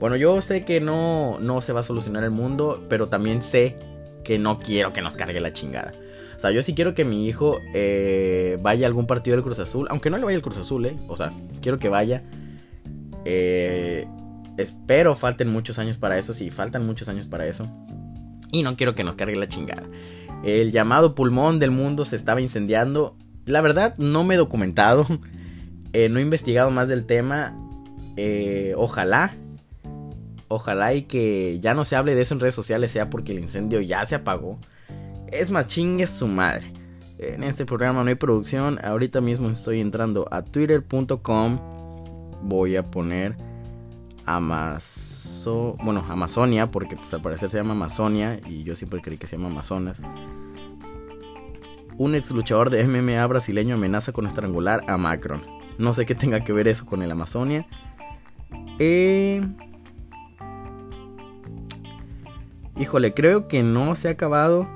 Bueno, 0.00 0.16
yo 0.16 0.40
sé 0.40 0.64
que 0.64 0.80
no, 0.80 1.38
no 1.38 1.60
se 1.60 1.72
va 1.72 1.80
a 1.80 1.84
solucionar 1.84 2.24
el 2.24 2.32
mundo, 2.32 2.84
pero 2.88 3.06
también 3.06 3.40
sé 3.40 3.76
que 4.24 4.36
no 4.36 4.58
quiero 4.58 4.92
que 4.92 5.00
nos 5.00 5.14
cargue 5.14 5.38
la 5.38 5.52
chingada. 5.52 5.92
O 6.36 6.40
sea, 6.40 6.50
yo 6.50 6.64
sí 6.64 6.74
quiero 6.74 6.92
que 6.92 7.04
mi 7.04 7.28
hijo 7.28 7.58
eh, 7.72 8.56
vaya 8.62 8.86
a 8.86 8.88
algún 8.88 9.06
partido 9.06 9.36
del 9.36 9.44
Cruz 9.44 9.60
Azul, 9.60 9.86
aunque 9.90 10.10
no 10.10 10.18
le 10.18 10.24
vaya 10.24 10.36
al 10.36 10.42
Cruz 10.42 10.56
Azul, 10.58 10.86
¿eh? 10.86 10.96
O 11.06 11.16
sea, 11.16 11.32
quiero 11.62 11.78
que 11.78 11.88
vaya. 11.88 12.24
Eh, 13.30 14.08
espero 14.56 15.14
falten 15.14 15.50
muchos 15.50 15.78
años 15.78 15.98
para 15.98 16.16
eso, 16.16 16.32
sí, 16.32 16.50
faltan 16.50 16.86
muchos 16.86 17.10
años 17.10 17.28
para 17.28 17.46
eso. 17.46 17.70
Y 18.50 18.62
no 18.62 18.74
quiero 18.74 18.94
que 18.94 19.04
nos 19.04 19.16
cargue 19.16 19.36
la 19.36 19.48
chingada. 19.48 19.82
El 20.42 20.72
llamado 20.72 21.14
pulmón 21.14 21.58
del 21.58 21.70
mundo 21.70 22.06
se 22.06 22.16
estaba 22.16 22.40
incendiando. 22.40 23.16
La 23.44 23.60
verdad, 23.60 23.94
no 23.98 24.24
me 24.24 24.34
he 24.34 24.38
documentado. 24.38 25.06
Eh, 25.94 26.10
no 26.10 26.18
he 26.18 26.22
investigado 26.22 26.70
más 26.70 26.86
del 26.86 27.06
tema. 27.06 27.56
Eh, 28.18 28.74
ojalá. 28.76 29.34
Ojalá 30.48 30.92
y 30.92 31.04
que 31.04 31.58
ya 31.60 31.72
no 31.72 31.86
se 31.86 31.96
hable 31.96 32.14
de 32.14 32.20
eso 32.20 32.34
en 32.34 32.40
redes 32.40 32.54
sociales 32.54 32.92
sea 32.92 33.08
porque 33.08 33.32
el 33.32 33.38
incendio 33.38 33.80
ya 33.80 34.04
se 34.04 34.14
apagó. 34.14 34.58
Es 35.32 35.50
más 35.50 35.66
chingue 35.66 36.06
su 36.06 36.28
madre. 36.28 36.74
En 37.18 37.42
este 37.42 37.64
programa 37.64 38.02
no 38.02 38.10
hay 38.10 38.16
producción. 38.16 38.78
Ahorita 38.84 39.22
mismo 39.22 39.48
estoy 39.48 39.80
entrando 39.80 40.28
a 40.30 40.42
twitter.com. 40.42 41.77
Voy 42.42 42.76
a 42.76 42.82
poner 42.82 43.36
Amazo 44.24 45.28
bueno, 45.82 46.04
Amazonia, 46.08 46.70
porque 46.70 46.96
pues, 46.96 47.12
al 47.14 47.22
parecer 47.22 47.50
se 47.50 47.56
llama 47.56 47.72
Amazonia 47.72 48.40
y 48.46 48.64
yo 48.64 48.74
siempre 48.74 49.00
creí 49.00 49.18
que 49.18 49.26
se 49.26 49.36
llama 49.36 49.48
Amazonas. 49.48 50.00
Un 51.96 52.14
ex 52.14 52.30
luchador 52.30 52.70
de 52.70 52.86
MMA 52.86 53.26
brasileño 53.26 53.74
amenaza 53.74 54.12
con 54.12 54.26
estrangular 54.26 54.82
a 54.86 54.96
Macron. 54.96 55.42
No 55.78 55.94
sé 55.94 56.06
qué 56.06 56.14
tenga 56.14 56.44
que 56.44 56.52
ver 56.52 56.68
eso 56.68 56.86
con 56.86 57.02
el 57.02 57.10
Amazonia. 57.10 57.66
Eh... 58.78 59.42
Híjole, 62.76 63.14
creo 63.14 63.48
que 63.48 63.62
no 63.62 63.96
se 63.96 64.08
ha 64.08 64.12
acabado. 64.12 64.68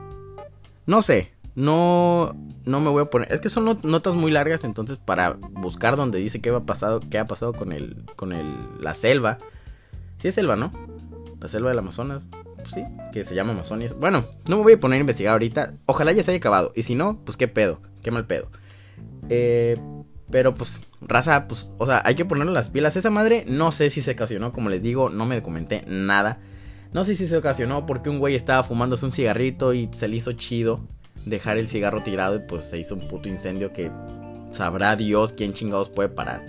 No 0.87 1.02
sé. 1.02 1.32
No, 1.54 2.35
no 2.64 2.80
me 2.80 2.90
voy 2.90 3.02
a 3.02 3.06
poner. 3.06 3.32
Es 3.32 3.40
que 3.40 3.49
son 3.49 3.78
notas 3.82 4.14
muy 4.14 4.32
largas, 4.32 4.64
entonces 4.64 4.99
para 4.99 5.38
buscar 5.50 5.97
donde 5.97 6.18
dice 6.18 6.40
qué 6.40 6.50
ha 6.50 6.61
pasado, 6.61 7.00
qué 7.00 7.18
ha 7.18 7.26
pasado 7.26 7.52
con 7.52 7.73
el, 7.73 8.04
con 8.16 8.32
el, 8.32 8.54
la 8.80 8.94
selva. 8.94 9.38
Sí 10.18 10.28
es 10.28 10.35
selva, 10.35 10.56
¿no? 10.56 10.73
La 11.40 11.49
selva 11.49 11.71
del 11.71 11.78
Amazonas. 11.78 12.28
Pues 12.56 12.75
sí, 12.75 12.85
que 13.12 13.25
se 13.25 13.35
llama 13.35 13.52
Amazonia. 13.52 13.92
Bueno, 13.99 14.25
no 14.49 14.56
me 14.56 14.62
voy 14.62 14.73
a 14.75 14.80
poner 14.80 14.99
a 14.99 15.00
investigar 15.00 15.32
ahorita. 15.32 15.75
Ojalá 15.87 16.12
ya 16.12 16.23
se 16.23 16.30
haya 16.30 16.38
acabado. 16.38 16.73
Y 16.75 16.85
si 16.85 16.94
no, 16.94 17.18
pues 17.25 17.37
qué 17.37 17.49
pedo, 17.49 17.80
qué 18.02 18.11
mal 18.11 18.26
pedo. 18.26 18.49
Eh, 19.28 19.78
pero 20.30 20.54
pues, 20.54 20.80
raza, 21.00 21.49
pues, 21.49 21.71
o 21.78 21.87
sea, 21.87 22.02
hay 22.04 22.14
que 22.14 22.25
ponerle 22.25 22.52
las 22.52 22.71
pilas. 22.71 22.97
Esa 22.97 23.11
madre, 23.11 23.44
no 23.49 23.73
sé 23.73 23.90
si 23.90 24.00
se 24.00 24.12
ocasionó, 24.12 24.52
como 24.52 24.71
les 24.71 24.80
digo, 24.80 25.11
no 25.11 25.26
me 25.26 25.35
documenté 25.35 25.85
nada. 25.87 26.38
No 26.92 27.04
sé 27.04 27.16
si 27.16 27.26
se 27.26 27.37
ocasionó 27.37 27.85
porque 27.85 28.09
un 28.09 28.21
güey 28.21 28.37
estaba 28.37 28.62
fumándose 28.62 29.04
un 29.04 29.12
cigarrito 29.12 29.75
y 29.75 29.88
se 29.92 30.09
le 30.09 30.16
hizo 30.16 30.32
chido 30.32 30.80
dejar 31.26 31.59
el 31.59 31.69
cigarro 31.69 32.02
tirado 32.02 32.37
y 32.37 32.41
pues 32.41 32.64
se 32.64 32.79
hizo 32.79 32.95
un 32.95 33.07
puto 33.09 33.29
incendio 33.29 33.73
que 33.73 33.91
sabrá 34.50 34.97
Dios 34.97 35.33
quién 35.33 35.52
chingados 35.52 35.88
puede 35.88 36.09
parar. 36.09 36.43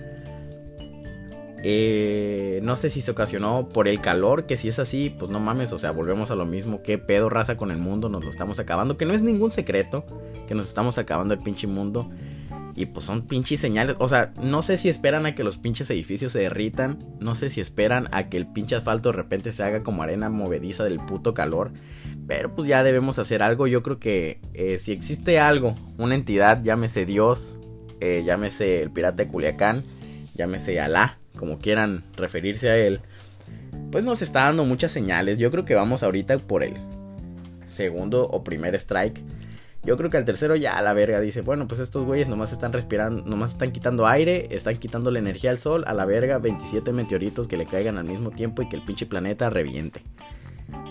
Eh, 1.66 2.60
no 2.62 2.76
sé 2.76 2.90
si 2.90 3.00
se 3.00 3.10
ocasionó 3.10 3.70
por 3.70 3.88
el 3.88 4.02
calor, 4.02 4.44
que 4.44 4.58
si 4.58 4.68
es 4.68 4.78
así, 4.78 5.08
pues 5.18 5.30
no 5.30 5.40
mames, 5.40 5.72
o 5.72 5.78
sea, 5.78 5.92
volvemos 5.92 6.30
a 6.30 6.34
lo 6.34 6.44
mismo. 6.44 6.82
¿Qué 6.82 6.98
pedo 6.98 7.30
raza 7.30 7.56
con 7.56 7.70
el 7.70 7.78
mundo? 7.78 8.10
Nos 8.10 8.22
lo 8.22 8.30
estamos 8.30 8.58
acabando, 8.58 8.98
que 8.98 9.06
no 9.06 9.14
es 9.14 9.22
ningún 9.22 9.50
secreto, 9.50 10.04
que 10.46 10.54
nos 10.54 10.68
estamos 10.68 10.98
acabando 10.98 11.32
el 11.32 11.40
pinche 11.40 11.66
mundo. 11.66 12.10
Y 12.76 12.86
pues 12.86 13.04
son 13.04 13.26
pinches 13.26 13.60
señales. 13.60 13.96
O 14.00 14.08
sea, 14.08 14.32
no 14.42 14.62
sé 14.62 14.78
si 14.78 14.88
esperan 14.88 15.26
a 15.26 15.34
que 15.34 15.44
los 15.44 15.58
pinches 15.58 15.88
edificios 15.90 16.32
se 16.32 16.40
derritan. 16.40 16.98
No 17.20 17.34
sé 17.34 17.50
si 17.50 17.60
esperan 17.60 18.08
a 18.12 18.28
que 18.28 18.36
el 18.36 18.46
pinche 18.46 18.74
asfalto 18.74 19.10
de 19.10 19.16
repente 19.16 19.52
se 19.52 19.62
haga 19.62 19.82
como 19.82 20.02
arena 20.02 20.28
movediza 20.28 20.84
del 20.84 20.98
puto 20.98 21.34
calor. 21.34 21.70
Pero 22.26 22.54
pues 22.54 22.66
ya 22.66 22.82
debemos 22.82 23.18
hacer 23.18 23.42
algo. 23.42 23.66
Yo 23.66 23.82
creo 23.82 23.98
que 23.98 24.40
eh, 24.54 24.78
si 24.80 24.92
existe 24.92 25.38
algo, 25.38 25.76
una 25.98 26.14
entidad, 26.14 26.62
llámese 26.62 27.06
Dios, 27.06 27.58
eh, 28.00 28.22
llámese 28.24 28.82
el 28.82 28.90
pirata 28.90 29.18
de 29.18 29.28
Culiacán, 29.28 29.84
llámese 30.34 30.80
Alá, 30.80 31.18
como 31.36 31.58
quieran 31.58 32.04
referirse 32.16 32.70
a 32.70 32.76
él, 32.76 33.00
pues 33.92 34.04
nos 34.04 34.22
está 34.22 34.40
dando 34.40 34.64
muchas 34.64 34.92
señales. 34.92 35.38
Yo 35.38 35.50
creo 35.50 35.64
que 35.64 35.74
vamos 35.74 36.02
ahorita 36.02 36.38
por 36.38 36.62
el 36.62 36.74
segundo 37.66 38.28
o 38.28 38.42
primer 38.42 38.74
strike 38.74 39.20
yo 39.84 39.96
creo 39.96 40.10
que 40.10 40.16
al 40.16 40.24
tercero 40.24 40.56
ya 40.56 40.76
a 40.78 40.82
la 40.82 40.94
verga 40.94 41.20
dice, 41.20 41.42
bueno, 41.42 41.68
pues 41.68 41.80
estos 41.80 42.04
güeyes 42.04 42.28
nomás 42.28 42.52
están 42.52 42.72
respirando, 42.72 43.22
nomás 43.24 43.50
están 43.50 43.72
quitando 43.72 44.06
aire, 44.06 44.48
están 44.50 44.76
quitando 44.78 45.10
la 45.10 45.18
energía 45.18 45.50
al 45.50 45.58
sol, 45.58 45.84
a 45.86 45.94
la 45.94 46.06
verga 46.06 46.38
27 46.38 46.92
meteoritos 46.92 47.48
que 47.48 47.56
le 47.56 47.66
caigan 47.66 47.98
al 47.98 48.04
mismo 48.04 48.30
tiempo 48.30 48.62
y 48.62 48.68
que 48.68 48.76
el 48.76 48.82
pinche 48.82 49.06
planeta 49.06 49.50
reviente. 49.50 50.02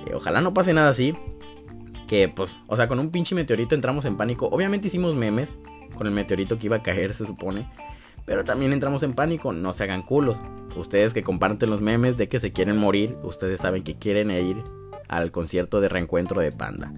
Eh, 0.07 0.13
ojalá 0.13 0.41
no 0.41 0.53
pase 0.53 0.73
nada 0.73 0.89
así. 0.89 1.15
Que 2.07 2.29
pues, 2.29 2.59
o 2.67 2.75
sea, 2.75 2.87
con 2.87 2.99
un 2.99 3.09
pinche 3.09 3.33
meteorito 3.33 3.73
entramos 3.75 4.05
en 4.05 4.17
pánico. 4.17 4.47
Obviamente 4.47 4.87
hicimos 4.87 5.15
memes 5.15 5.57
con 5.95 6.05
el 6.05 6.13
meteorito 6.13 6.59
que 6.59 6.67
iba 6.67 6.77
a 6.77 6.83
caer, 6.83 7.13
se 7.13 7.25
supone. 7.25 7.69
Pero 8.25 8.45
también 8.45 8.73
entramos 8.73 9.03
en 9.03 9.13
pánico, 9.13 9.53
no 9.53 9.73
se 9.73 9.83
hagan 9.83 10.03
culos. 10.03 10.41
Ustedes 10.75 11.13
que 11.13 11.23
comparten 11.23 11.69
los 11.69 11.81
memes 11.81 12.17
de 12.17 12.27
que 12.27 12.39
se 12.39 12.51
quieren 12.51 12.77
morir, 12.77 13.17
ustedes 13.23 13.61
saben 13.61 13.83
que 13.83 13.95
quieren 13.95 14.31
ir 14.31 14.63
al 15.07 15.31
concierto 15.31 15.81
de 15.81 15.89
reencuentro 15.89 16.41
de 16.41 16.51
Panda. 16.51 16.91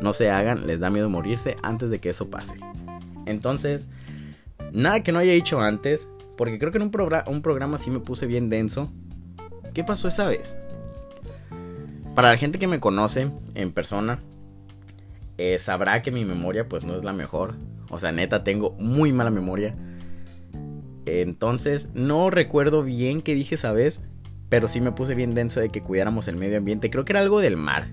No 0.00 0.12
se 0.12 0.30
hagan, 0.30 0.66
les 0.66 0.80
da 0.80 0.90
miedo 0.90 1.08
morirse 1.08 1.56
antes 1.62 1.90
de 1.90 2.00
que 2.00 2.10
eso 2.10 2.30
pase. 2.30 2.54
Entonces, 3.26 3.86
nada 4.72 5.02
que 5.02 5.12
no 5.12 5.18
haya 5.18 5.32
dicho 5.32 5.60
antes, 5.60 6.08
porque 6.36 6.58
creo 6.58 6.72
que 6.72 6.78
en 6.78 6.84
un, 6.84 6.92
un 7.26 7.42
programa 7.42 7.78
sí 7.78 7.90
me 7.90 8.00
puse 8.00 8.26
bien 8.26 8.50
denso. 8.50 8.90
¿Qué 9.72 9.84
pasó 9.84 10.08
esa 10.08 10.26
vez? 10.26 10.56
Para 12.14 12.30
la 12.30 12.36
gente 12.36 12.58
que 12.58 12.66
me 12.66 12.80
conoce 12.80 13.28
en 13.54 13.72
persona, 13.72 14.20
eh, 15.36 15.58
sabrá 15.58 16.02
que 16.02 16.12
mi 16.12 16.24
memoria 16.24 16.68
pues 16.68 16.84
no 16.84 16.96
es 16.96 17.02
la 17.02 17.12
mejor. 17.12 17.54
O 17.90 17.98
sea, 17.98 18.12
neta, 18.12 18.44
tengo 18.44 18.72
muy 18.78 19.12
mala 19.12 19.30
memoria. 19.30 19.74
Entonces, 21.06 21.90
no 21.94 22.30
recuerdo 22.30 22.82
bien 22.82 23.20
qué 23.20 23.34
dije 23.34 23.56
esa 23.56 23.72
vez, 23.72 24.02
pero 24.48 24.68
sí 24.68 24.80
me 24.80 24.92
puse 24.92 25.14
bien 25.14 25.34
denso 25.34 25.60
de 25.60 25.68
que 25.68 25.82
cuidáramos 25.82 26.28
el 26.28 26.36
medio 26.36 26.58
ambiente. 26.58 26.90
Creo 26.90 27.04
que 27.04 27.12
era 27.12 27.20
algo 27.20 27.40
del 27.40 27.56
mar. 27.56 27.88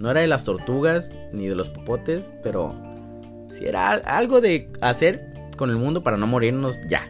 No 0.00 0.10
era 0.10 0.22
de 0.22 0.26
las 0.26 0.44
tortugas 0.44 1.12
ni 1.30 1.46
de 1.46 1.54
los 1.54 1.68
popotes, 1.68 2.32
pero 2.42 2.74
sí 3.52 3.66
era 3.66 3.92
algo 3.92 4.40
de 4.40 4.72
hacer 4.80 5.34
con 5.58 5.68
el 5.68 5.76
mundo 5.76 6.02
para 6.02 6.16
no 6.16 6.26
morirnos 6.26 6.80
ya. 6.88 7.06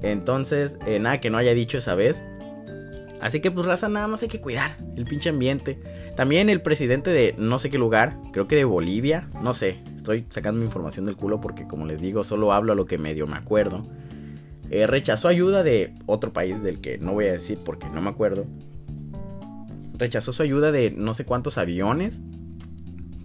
Entonces, 0.00 0.78
eh, 0.86 1.00
nada 1.00 1.20
que 1.20 1.30
no 1.30 1.38
haya 1.38 1.52
dicho 1.52 1.78
esa 1.78 1.96
vez. 1.96 2.22
Así 3.20 3.40
que 3.40 3.50
pues 3.50 3.66
raza, 3.66 3.88
nada 3.88 4.06
más 4.06 4.22
hay 4.22 4.28
que 4.28 4.40
cuidar 4.40 4.76
el 4.94 5.04
pinche 5.04 5.30
ambiente. 5.30 5.80
También 6.14 6.48
el 6.48 6.62
presidente 6.62 7.10
de 7.10 7.34
no 7.38 7.58
sé 7.58 7.70
qué 7.70 7.78
lugar, 7.78 8.18
creo 8.32 8.46
que 8.46 8.54
de 8.54 8.64
Bolivia, 8.64 9.28
no 9.42 9.52
sé, 9.52 9.80
estoy 9.96 10.26
sacando 10.28 10.60
mi 10.60 10.66
información 10.66 11.06
del 11.06 11.16
culo 11.16 11.40
porque 11.40 11.66
como 11.66 11.86
les 11.86 12.00
digo, 12.00 12.22
solo 12.22 12.52
hablo 12.52 12.72
a 12.72 12.76
lo 12.76 12.86
que 12.86 12.98
medio 12.98 13.26
me 13.26 13.36
acuerdo. 13.36 13.84
Eh, 14.70 14.86
rechazó 14.86 15.26
ayuda 15.26 15.64
de 15.64 15.92
otro 16.06 16.32
país 16.32 16.62
del 16.62 16.80
que 16.80 16.98
no 16.98 17.14
voy 17.14 17.26
a 17.26 17.32
decir 17.32 17.58
porque 17.64 17.88
no 17.88 18.00
me 18.00 18.10
acuerdo 18.10 18.46
rechazó 19.94 20.32
su 20.32 20.42
ayuda 20.42 20.72
de 20.72 20.90
no 20.90 21.14
sé 21.14 21.24
cuántos 21.24 21.58
aviones 21.58 22.22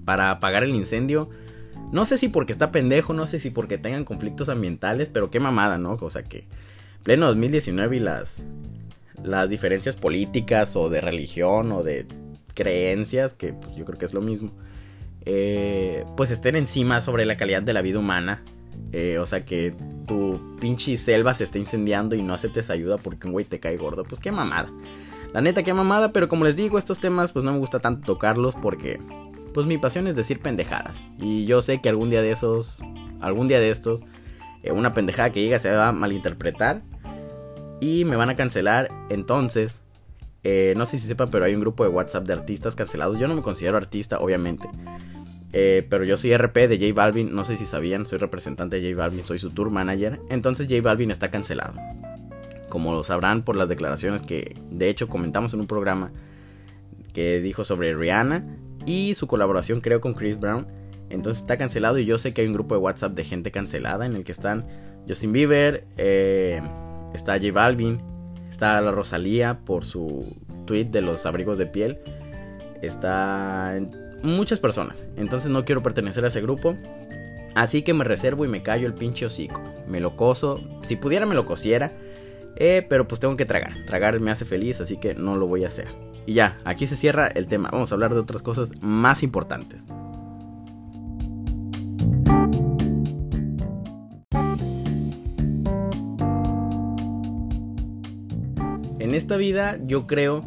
para 0.05 0.31
apagar 0.31 0.63
el 0.63 0.75
incendio. 0.75 1.29
No 1.91 2.05
sé 2.05 2.17
si 2.17 2.29
porque 2.29 2.53
está 2.53 2.71
pendejo, 2.71 3.13
no 3.13 3.25
sé 3.25 3.39
si 3.39 3.49
porque 3.49 3.77
tengan 3.77 4.05
conflictos 4.05 4.49
ambientales, 4.49 5.09
pero 5.09 5.31
qué 5.31 5.39
mamada, 5.39 5.77
¿no? 5.77 5.93
O 5.93 6.09
sea 6.09 6.23
que 6.23 6.47
pleno 7.03 7.27
2019 7.27 7.97
y 7.97 7.99
las 7.99 8.43
las 9.23 9.49
diferencias 9.49 9.95
políticas 9.95 10.75
o 10.75 10.89
de 10.89 11.01
religión 11.01 11.71
o 11.71 11.83
de 11.83 12.05
creencias, 12.53 13.33
que 13.33 13.53
pues, 13.53 13.75
yo 13.75 13.85
creo 13.85 13.97
que 13.97 14.05
es 14.05 14.13
lo 14.13 14.21
mismo, 14.21 14.51
eh, 15.25 16.05
pues 16.15 16.31
estén 16.31 16.55
encima 16.55 17.01
sobre 17.01 17.25
la 17.25 17.37
calidad 17.37 17.61
de 17.61 17.73
la 17.73 17.81
vida 17.81 17.99
humana. 17.99 18.43
Eh, 18.91 19.17
o 19.19 19.25
sea 19.25 19.45
que 19.45 19.73
tu 20.07 20.57
pinche 20.59 20.97
selva 20.97 21.33
se 21.33 21.43
está 21.43 21.59
incendiando 21.59 22.15
y 22.15 22.23
no 22.23 22.33
aceptes 22.33 22.69
ayuda 22.69 22.97
porque 22.97 23.27
un 23.27 23.33
güey 23.33 23.45
te 23.45 23.59
cae 23.59 23.77
gordo. 23.77 24.03
Pues 24.03 24.19
qué 24.19 24.31
mamada. 24.31 24.71
La 25.33 25.41
neta, 25.41 25.61
qué 25.61 25.73
mamada, 25.73 26.11
pero 26.11 26.27
como 26.27 26.45
les 26.45 26.55
digo, 26.55 26.79
estos 26.79 26.99
temas 26.99 27.31
pues 27.31 27.45
no 27.45 27.51
me 27.51 27.59
gusta 27.59 27.79
tanto 27.79 28.13
tocarlos 28.13 28.55
porque 28.55 28.99
pues 29.53 29.67
mi 29.67 29.77
pasión 29.77 30.07
es 30.07 30.15
decir 30.15 30.39
pendejadas. 30.39 30.97
Y 31.19 31.45
yo 31.45 31.61
sé 31.61 31.81
que 31.81 31.89
algún 31.89 32.09
día 32.09 32.21
de 32.21 32.31
esos, 32.31 32.81
algún 33.21 33.47
día 33.47 33.59
de 33.59 33.69
estos, 33.69 34.05
eh, 34.63 34.71
una 34.71 34.93
pendejada 34.93 35.31
que 35.31 35.41
diga 35.41 35.59
se 35.59 35.71
va 35.71 35.89
a 35.89 35.91
malinterpretar 35.91 36.81
y 37.79 38.05
me 38.05 38.15
van 38.15 38.29
a 38.29 38.35
cancelar. 38.35 38.89
Entonces, 39.09 39.83
eh, 40.43 40.73
no 40.75 40.87
sé 40.87 40.97
si 40.97 41.07
sepan, 41.07 41.29
pero 41.29 41.45
hay 41.45 41.53
un 41.53 41.61
grupo 41.61 41.83
de 41.83 41.89
WhatsApp 41.89 42.25
de 42.25 42.33
artistas 42.33 42.75
cancelados. 42.75 43.19
Yo 43.19 43.27
no 43.27 43.35
me 43.35 43.43
considero 43.43 43.77
artista, 43.77 44.17
obviamente. 44.19 44.67
Eh, 45.53 45.85
pero 45.89 46.03
yo 46.03 46.17
soy 46.17 46.35
RP 46.35 46.67
de 46.67 46.77
J 46.79 46.93
Balvin, 46.93 47.33
no 47.33 47.43
sé 47.43 47.57
si 47.57 47.65
sabían, 47.65 48.05
soy 48.05 48.17
representante 48.17 48.79
de 48.79 48.91
J 48.91 49.01
Balvin, 49.01 49.25
soy 49.25 49.37
su 49.37 49.51
tour 49.51 49.69
manager. 49.69 50.19
Entonces 50.29 50.67
J 50.67 50.81
Balvin 50.81 51.11
está 51.11 51.29
cancelado 51.29 51.73
como 52.69 52.93
lo 52.93 53.03
sabrán 53.03 53.43
por 53.43 53.55
las 53.55 53.67
declaraciones 53.67 54.21
que 54.21 54.55
de 54.71 54.89
hecho 54.89 55.07
comentamos 55.07 55.53
en 55.53 55.61
un 55.61 55.67
programa 55.67 56.11
que 57.13 57.41
dijo 57.41 57.63
sobre 57.63 57.95
Rihanna 57.95 58.45
y 58.85 59.13
su 59.15 59.27
colaboración 59.27 59.81
creo 59.81 60.01
con 60.01 60.13
Chris 60.13 60.39
Brown. 60.39 60.67
Entonces 61.09 61.41
está 61.41 61.57
cancelado 61.57 61.97
y 61.97 62.05
yo 62.05 62.17
sé 62.17 62.33
que 62.33 62.41
hay 62.41 62.47
un 62.47 62.53
grupo 62.53 62.75
de 62.75 62.81
WhatsApp 62.81 63.13
de 63.13 63.23
gente 63.23 63.51
cancelada 63.51 64.05
en 64.05 64.15
el 64.15 64.23
que 64.23 64.31
están 64.31 64.67
Justin 65.07 65.33
Bieber, 65.33 65.85
eh, 65.97 66.61
está 67.13 67.33
J 67.39 67.51
Balvin, 67.51 67.99
está 68.49 68.79
la 68.79 68.91
Rosalía 68.91 69.59
por 69.65 69.85
su 69.85 70.35
tweet 70.65 70.85
de 70.85 71.01
los 71.01 71.25
abrigos 71.25 71.57
de 71.57 71.65
piel, 71.65 71.97
está 72.81 73.79
muchas 74.23 74.59
personas. 74.59 75.05
Entonces 75.17 75.49
no 75.49 75.65
quiero 75.65 75.81
pertenecer 75.83 76.23
a 76.25 76.27
ese 76.27 76.41
grupo. 76.41 76.75
Así 77.55 77.81
que 77.81 77.93
me 77.93 78.03
reservo 78.03 78.45
y 78.45 78.47
me 78.47 78.61
callo 78.61 78.87
el 78.87 78.93
pinche 78.93 79.25
hocico. 79.25 79.61
Me 79.87 79.99
lo 79.99 80.15
coso. 80.15 80.59
Si 80.83 80.95
pudiera 80.95 81.25
me 81.25 81.35
lo 81.35 81.45
cosiera. 81.45 81.91
Eh, 82.55 82.85
pero 82.89 83.07
pues 83.07 83.21
tengo 83.21 83.37
que 83.37 83.45
tragar. 83.45 83.73
Tragar 83.85 84.19
me 84.19 84.31
hace 84.31 84.45
feliz, 84.45 84.81
así 84.81 84.97
que 84.97 85.15
no 85.15 85.35
lo 85.35 85.47
voy 85.47 85.63
a 85.63 85.67
hacer. 85.67 85.87
Y 86.25 86.33
ya, 86.33 86.57
aquí 86.65 86.87
se 86.87 86.95
cierra 86.95 87.27
el 87.27 87.47
tema. 87.47 87.69
Vamos 87.71 87.91
a 87.91 87.95
hablar 87.95 88.13
de 88.13 88.19
otras 88.19 88.41
cosas 88.41 88.71
más 88.81 89.23
importantes. 89.23 89.87
En 98.99 99.15
esta 99.15 99.37
vida 99.37 99.79
yo 99.87 100.05
creo 100.05 100.45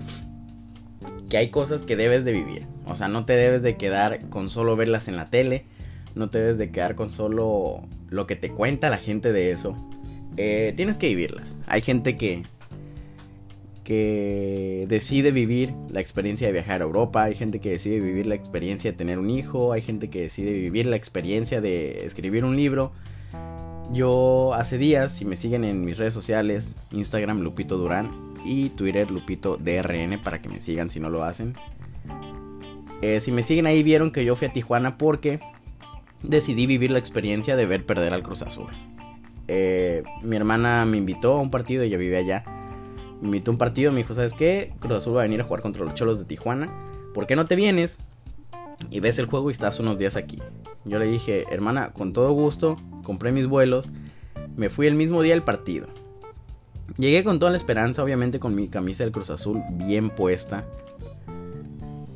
que 1.29 1.39
hay 1.39 1.51
cosas 1.51 1.83
que 1.83 1.97
debes 1.97 2.25
de 2.25 2.33
vivir. 2.33 2.67
O 2.87 2.95
sea, 2.95 3.09
no 3.09 3.25
te 3.25 3.33
debes 3.33 3.63
de 3.63 3.77
quedar 3.77 4.29
con 4.29 4.51
solo 4.51 4.77
verlas 4.77 5.09
en 5.09 5.17
la 5.17 5.31
tele. 5.31 5.65
No 6.15 6.31
te 6.31 6.39
debes 6.39 6.59
de 6.59 6.71
quedar 6.71 6.95
con 6.95 7.11
solo 7.11 7.89
lo 8.09 8.27
que 8.27 8.37
te 8.37 8.51
cuenta 8.51 8.91
la 8.91 8.99
gente 8.99 9.33
de 9.33 9.51
eso. 9.51 9.75
Eh, 10.37 10.73
tienes 10.77 10.99
que 10.99 11.09
vivirlas. 11.09 11.57
Hay 11.67 11.81
gente 11.83 12.17
que, 12.17 12.43
que 13.85 14.87
decide 14.89 15.31
vivir 15.31 15.75
la 15.91 16.01
experiencia 16.01 16.47
de 16.47 16.53
viajar 16.53 16.81
a 16.81 16.85
Europa, 16.85 17.25
hay 17.25 17.35
gente 17.35 17.61
que 17.61 17.71
decide 17.71 18.01
vivir 18.01 18.27
la 18.27 18.35
experiencia 18.35 18.93
de 18.93 18.97
tener 18.97 19.19
un 19.19 19.31
hijo, 19.31 19.73
hay 19.73 19.83
gente 19.83 20.09
que 20.09 20.23
decide 20.23 20.53
vivir 20.53 20.87
la 20.87 20.97
experiencia 20.97 21.61
de 21.61 22.07
escribir 22.07 22.45
un 22.45 22.57
libro. 22.57 22.93
Yo 23.93 24.55
hace 24.55 24.79
días, 24.79 25.13
si 25.13 25.25
me 25.25 25.37
siguen 25.37 25.65
en 25.65 25.85
mis 25.85 25.99
redes 25.99 26.15
sociales, 26.15 26.77
Instagram 26.93 27.41
Lupito 27.41 27.77
Durán 27.77 28.11
y 28.45 28.71
Twitter 28.71 29.11
Lupito 29.11 29.59
DRN 29.59 30.23
para 30.23 30.41
que 30.41 30.49
me 30.49 30.61
sigan 30.61 30.89
si 30.89 30.99
no 30.99 31.11
lo 31.11 31.25
hacen. 31.25 31.55
Eh, 33.03 33.21
si 33.21 33.33
me 33.33 33.43
siguen 33.43 33.67
ahí 33.67 33.83
vieron 33.83 34.13
que 34.13 34.25
yo 34.25 34.37
fui 34.37 34.49
a 34.49 34.53
Tijuana 34.53 34.97
porque 34.97 35.41
decidí 36.23 36.67
vivir 36.67 36.93
la 36.93 37.01
experiencia 37.01 37.57
de 37.57 37.67
ver 37.67 37.85
perder 37.85 38.15
al 38.15 38.23
Cruz 38.23 38.43
Azul. 38.43 38.69
Eh, 39.49 40.03
mi 40.23 40.37
hermana 40.37 40.85
me 40.85 40.97
invitó 40.97 41.35
a 41.35 41.41
un 41.41 41.51
partido, 41.51 41.83
ella 41.83 41.97
vive 41.97 42.17
allá. 42.17 42.45
Me 43.21 43.29
invitó 43.29 43.51
a 43.51 43.55
un 43.55 43.59
partido, 43.59 43.93
me 43.93 43.99
dijo, 43.99 44.15
¿sabes 44.15 44.35
qué? 44.35 44.73
Cruz 44.81 44.95
Azul 44.95 45.17
va 45.17 45.21
a 45.21 45.25
venir 45.25 45.41
a 45.41 45.45
jugar 45.45 45.63
contra 45.63 45.85
los 45.85 45.95
Cholos 45.95 46.19
de 46.19 46.25
Tijuana. 46.25 46.73
¿Por 47.15 47.27
qué 47.27 47.37
no 47.37 47.47
te 47.47 47.57
vienes? 47.57 48.01
Y 48.91 49.01
ves 49.01 49.19
el 49.19 49.27
juego 49.27 49.51
y 49.51 49.53
estás 49.53 49.79
unos 49.81 49.99
días 49.99 50.17
aquí. 50.17 50.39
Yo 50.85 50.99
le 50.99 51.07
dije, 51.07 51.45
hermana, 51.51 51.93
con 51.93 52.13
todo 52.13 52.33
gusto, 52.33 52.77
compré 53.05 53.33
mis 53.33 53.47
vuelos. 53.47 53.91
Me 54.57 54.69
fui 54.69 54.87
el 54.87 54.95
mismo 54.95 55.23
día 55.23 55.35
al 55.35 55.45
partido. 55.45 55.87
Llegué 56.99 57.25
con 57.25 57.39
toda 57.39 57.51
la 57.51 57.57
esperanza, 57.57 58.03
obviamente 58.03 58.39
con 58.39 58.55
mi 58.55 58.69
camisa 58.69 59.05
del 59.05 59.13
Cruz 59.13 59.31
Azul 59.31 59.63
bien 59.73 60.11
puesta. 60.11 60.65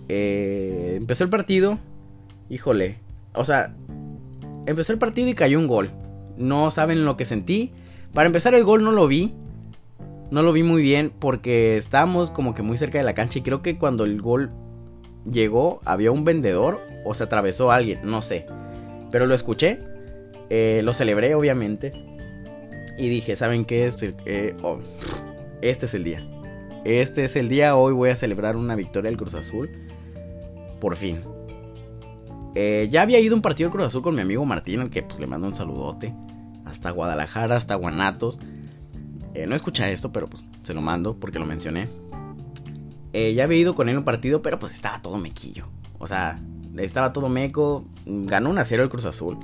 Eh, 0.08 0.96
empezó 0.98 1.24
el 1.24 1.30
partido. 1.30 1.78
Híjole. 2.50 2.98
O 3.34 3.44
sea, 3.44 3.74
empezó 4.66 4.92
el 4.92 4.98
partido 4.98 5.28
y 5.28 5.34
cayó 5.34 5.58
un 5.58 5.66
gol. 5.66 5.90
No 6.36 6.70
saben 6.70 7.04
lo 7.04 7.16
que 7.16 7.24
sentí. 7.24 7.72
Para 8.12 8.26
empezar 8.26 8.54
el 8.54 8.64
gol 8.64 8.84
no 8.84 8.92
lo 8.92 9.06
vi. 9.06 9.34
No 10.30 10.42
lo 10.42 10.52
vi 10.52 10.62
muy 10.62 10.82
bien 10.82 11.12
porque 11.18 11.76
estábamos 11.76 12.30
como 12.30 12.54
que 12.54 12.62
muy 12.62 12.76
cerca 12.76 12.98
de 12.98 13.04
la 13.04 13.14
cancha 13.14 13.38
y 13.38 13.42
creo 13.42 13.62
que 13.62 13.78
cuando 13.78 14.04
el 14.04 14.20
gol 14.20 14.50
llegó 15.30 15.80
había 15.84 16.10
un 16.10 16.24
vendedor 16.24 16.80
o 17.04 17.14
se 17.14 17.22
atravesó 17.22 17.70
alguien, 17.70 18.00
no 18.02 18.22
sé. 18.22 18.46
Pero 19.12 19.26
lo 19.26 19.34
escuché, 19.34 19.78
eh, 20.50 20.80
lo 20.84 20.92
celebré 20.92 21.34
obviamente 21.34 21.92
y 22.98 23.08
dije, 23.08 23.36
¿saben 23.36 23.64
qué? 23.64 23.86
Este, 23.86 24.14
eh, 24.24 24.56
oh, 24.62 24.78
este 25.62 25.86
es 25.86 25.94
el 25.94 26.04
día. 26.04 26.22
Este 26.84 27.24
es 27.24 27.36
el 27.36 27.48
día, 27.48 27.76
hoy 27.76 27.92
voy 27.92 28.10
a 28.10 28.16
celebrar 28.16 28.56
una 28.56 28.76
victoria 28.76 29.10
del 29.10 29.18
Cruz 29.18 29.34
Azul. 29.34 29.70
Por 30.80 30.96
fin. 30.96 31.20
Eh, 32.54 32.88
ya 32.90 33.02
había 33.02 33.20
ido 33.20 33.34
un 33.34 33.42
partido 33.42 33.68
del 33.68 33.74
Cruz 33.74 33.86
Azul 33.88 34.02
con 34.02 34.14
mi 34.14 34.22
amigo 34.22 34.44
Martín, 34.44 34.80
al 34.80 34.90
que 34.90 35.02
pues 35.02 35.18
le 35.20 35.26
mando 35.26 35.46
un 35.46 35.54
saludote. 35.54 36.14
Hasta 36.66 36.90
Guadalajara, 36.90 37.56
hasta 37.56 37.74
Guanatos. 37.74 38.38
no 39.48 39.54
escucha 39.54 39.88
esto, 39.90 40.12
pero 40.12 40.26
pues 40.26 40.42
se 40.62 40.74
lo 40.74 40.82
mando 40.82 41.16
porque 41.16 41.38
lo 41.38 41.46
mencioné. 41.46 41.88
ya 43.12 43.44
había 43.44 43.58
ido 43.58 43.74
con 43.74 43.88
él 43.88 43.96
un 43.96 44.04
partido, 44.04 44.42
pero 44.42 44.58
pues 44.58 44.74
estaba 44.74 45.00
todo 45.00 45.16
mequillo. 45.16 45.68
O 45.98 46.06
sea, 46.06 46.38
estaba 46.76 47.12
todo 47.12 47.28
meco. 47.28 47.86
Ganó 48.04 48.50
un 48.50 48.58
a 48.58 48.62
el 48.62 48.88
Cruz 48.90 49.06
Azul. 49.06 49.38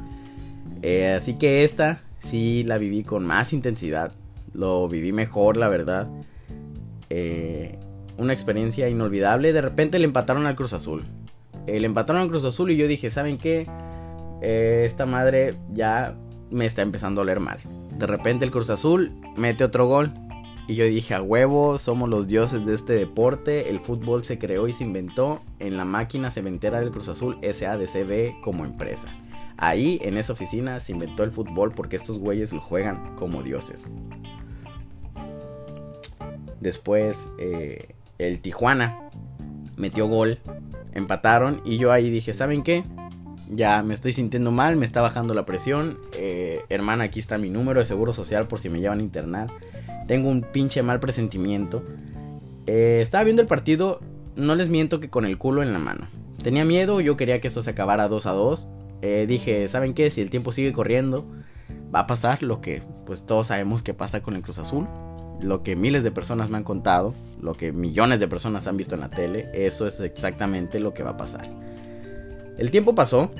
así 1.17 1.35
que 1.39 1.65
esta 1.65 2.03
sí 2.21 2.65
la 2.65 2.79
viví 2.79 3.05
con 3.05 3.27
más 3.27 3.53
intensidad. 3.53 4.13
Lo 4.55 4.89
viví 4.89 5.13
mejor, 5.13 5.57
la 5.57 5.69
verdad. 5.69 6.09
Eh, 7.11 7.79
una 8.17 8.33
experiencia 8.33 8.89
inolvidable. 8.89 9.53
De 9.53 9.61
repente 9.61 9.99
le 9.99 10.05
empataron 10.05 10.47
al 10.47 10.57
Cruz 10.57 10.73
Azul. 10.73 11.05
Eh, 11.67 11.81
le 11.81 11.87
empataron 11.87 12.23
al 12.23 12.29
Cruz 12.29 12.45
Azul 12.45 12.71
y 12.71 12.77
yo 12.77 12.87
dije, 12.87 13.11
¿saben 13.11 13.39
qué? 13.39 13.67
Eh, 14.43 14.85
esta 14.87 15.07
madre 15.07 15.55
ya 15.73 16.17
me 16.53 16.67
está 16.67 16.83
empezando 16.83 17.21
a 17.21 17.25
oler 17.25 17.41
mal. 17.41 17.59
De 17.99 18.07
repente 18.07 18.45
el 18.45 18.51
Cruz 18.51 18.71
Azul 18.71 19.13
mete 19.37 19.65
otro 19.65 19.87
gol. 19.87 20.13
Y 20.69 20.77
yo 20.77 20.85
dije, 20.85 21.15
a 21.15 21.23
huevo, 21.23 21.77
somos 21.79 22.09
los 22.09 22.29
dioses 22.29 22.65
de 22.65 22.75
este 22.75 22.93
deporte. 22.93 23.69
El 23.69 23.81
fútbol 23.81 24.23
se 24.25 24.39
creó 24.39 24.69
y 24.69 24.73
se 24.73 24.85
inventó 24.85 25.43
en 25.59 25.77
la 25.77 25.85
máquina 25.85 26.31
cementera 26.31 26.79
del 26.79 26.93
Cruz 26.93 27.09
Azul 27.09 27.37
SADCB 27.43 28.41
como 28.43 28.65
empresa. 28.65 29.09
Ahí, 29.57 29.99
en 30.03 30.17
esa 30.17 30.33
oficina, 30.33 30.79
se 30.81 30.93
inventó 30.93 31.25
el 31.25 31.33
fútbol 31.33 31.73
porque 31.73 31.97
estos 31.97 32.19
güeyes 32.19 32.53
lo 32.53 32.61
juegan 32.61 33.17
como 33.17 33.43
dioses. 33.43 33.87
Después, 36.61 37.33
eh, 37.39 37.95
el 38.19 38.41
Tijuana 38.41 39.11
metió 39.77 40.07
gol, 40.07 40.39
empataron 40.93 41.61
y 41.65 41.79
yo 41.79 41.91
ahí 41.93 42.09
dije, 42.09 42.33
¿saben 42.33 42.63
qué? 42.63 42.85
Ya 43.55 43.83
me 43.83 43.93
estoy 43.93 44.15
sintiendo 44.15 44.51
mal, 44.51 44.77
me 44.77 44.87
está 44.87 45.03
bajando 45.03 45.35
la 45.35 45.45
presión. 45.45 45.99
Eh, 46.17 46.63
hermana, 46.71 47.05
aquí 47.05 47.21
está 47.21 47.37
mi 47.37 47.51
número 47.51 47.81
de 47.81 47.87
seguro 47.87 48.15
social 48.15 48.49
por 48.49 48.61
si 48.61 48.71
me 48.71 48.81
llevan 48.81 49.01
a 49.01 49.03
internar. 49.03 49.49
Tengo 50.07 50.31
un 50.31 50.41
pinche 50.41 50.83
mal 50.83 51.01
presentimiento. 51.01 51.83
Eh, 52.67 53.01
estaba 53.03 53.25
viendo 53.25 53.43
el 53.43 53.49
partido, 53.49 54.01
no 54.37 54.55
les 54.55 54.71
miento 54.71 55.01
que 55.01 55.11
con 55.11 55.27
el 55.27 55.37
culo 55.37 55.63
en 55.63 55.75
la 55.75 55.79
mano. 55.79 56.07
Tenía 56.43 56.65
miedo, 56.65 57.01
yo 57.01 57.19
quería 57.19 57.43
que 57.43 57.49
eso 57.49 57.63
se 57.63 57.71
acabara 57.71 58.09
2 58.09 58.27
a 58.27 58.33
2. 58.33 58.69
Eh, 59.03 59.27
dije, 59.29 59.69
¿saben 59.69 59.93
qué? 59.93 60.11
Si 60.11 60.23
el 60.23 60.31
tiempo 60.31 60.53
sigue 60.53 60.73
corriendo, 60.73 61.27
va 61.95 62.01
a 62.01 62.07
pasar 62.07 62.43
lo 62.43 62.63
que 62.63 62.83
pues 63.05 63.27
todos 63.27 63.49
sabemos 63.49 63.83
que 63.83 63.93
pasa 63.93 64.23
con 64.23 64.35
el 64.35 64.43
Cruz 64.43 64.59
Azul. 64.59 64.89
Lo 65.41 65.63
que 65.63 65.77
miles 65.77 66.05
de 66.05 66.11
personas 66.11 66.49
me 66.49 66.57
han 66.57 66.65
contado, 66.65 67.13
lo 67.41 67.53
que 67.53 67.73
millones 67.73 68.19
de 68.19 68.29
personas 68.29 68.67
han 68.67 68.79
visto 68.79 68.95
en 68.95 69.03
la 69.03 69.11
tele, 69.11 69.51
eso 69.53 69.87
es 69.87 70.01
exactamente 70.01 70.81
lo 70.81 70.95
que 70.95 71.03
va 71.03 71.11
a 71.11 71.17
pasar. 71.17 71.72
El 72.59 72.71
tiempo 72.71 72.95
pasó, 72.95 73.31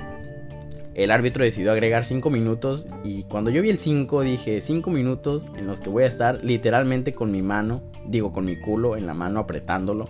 el 0.95 1.11
árbitro 1.11 1.43
decidió 1.43 1.71
agregar 1.71 2.05
5 2.05 2.29
minutos 2.29 2.87
y 3.03 3.23
cuando 3.23 3.49
yo 3.49 3.61
vi 3.61 3.69
el 3.69 3.79
5 3.79 4.21
dije 4.21 4.61
5 4.61 4.89
minutos 4.91 5.47
en 5.57 5.67
los 5.67 5.81
que 5.81 5.89
voy 5.89 6.03
a 6.03 6.07
estar 6.07 6.43
literalmente 6.43 7.13
con 7.13 7.31
mi 7.31 7.41
mano, 7.41 7.81
digo 8.05 8.31
con 8.31 8.45
mi 8.45 8.59
culo 8.59 8.97
en 8.97 9.05
la 9.05 9.13
mano 9.13 9.39
apretándolo, 9.39 10.09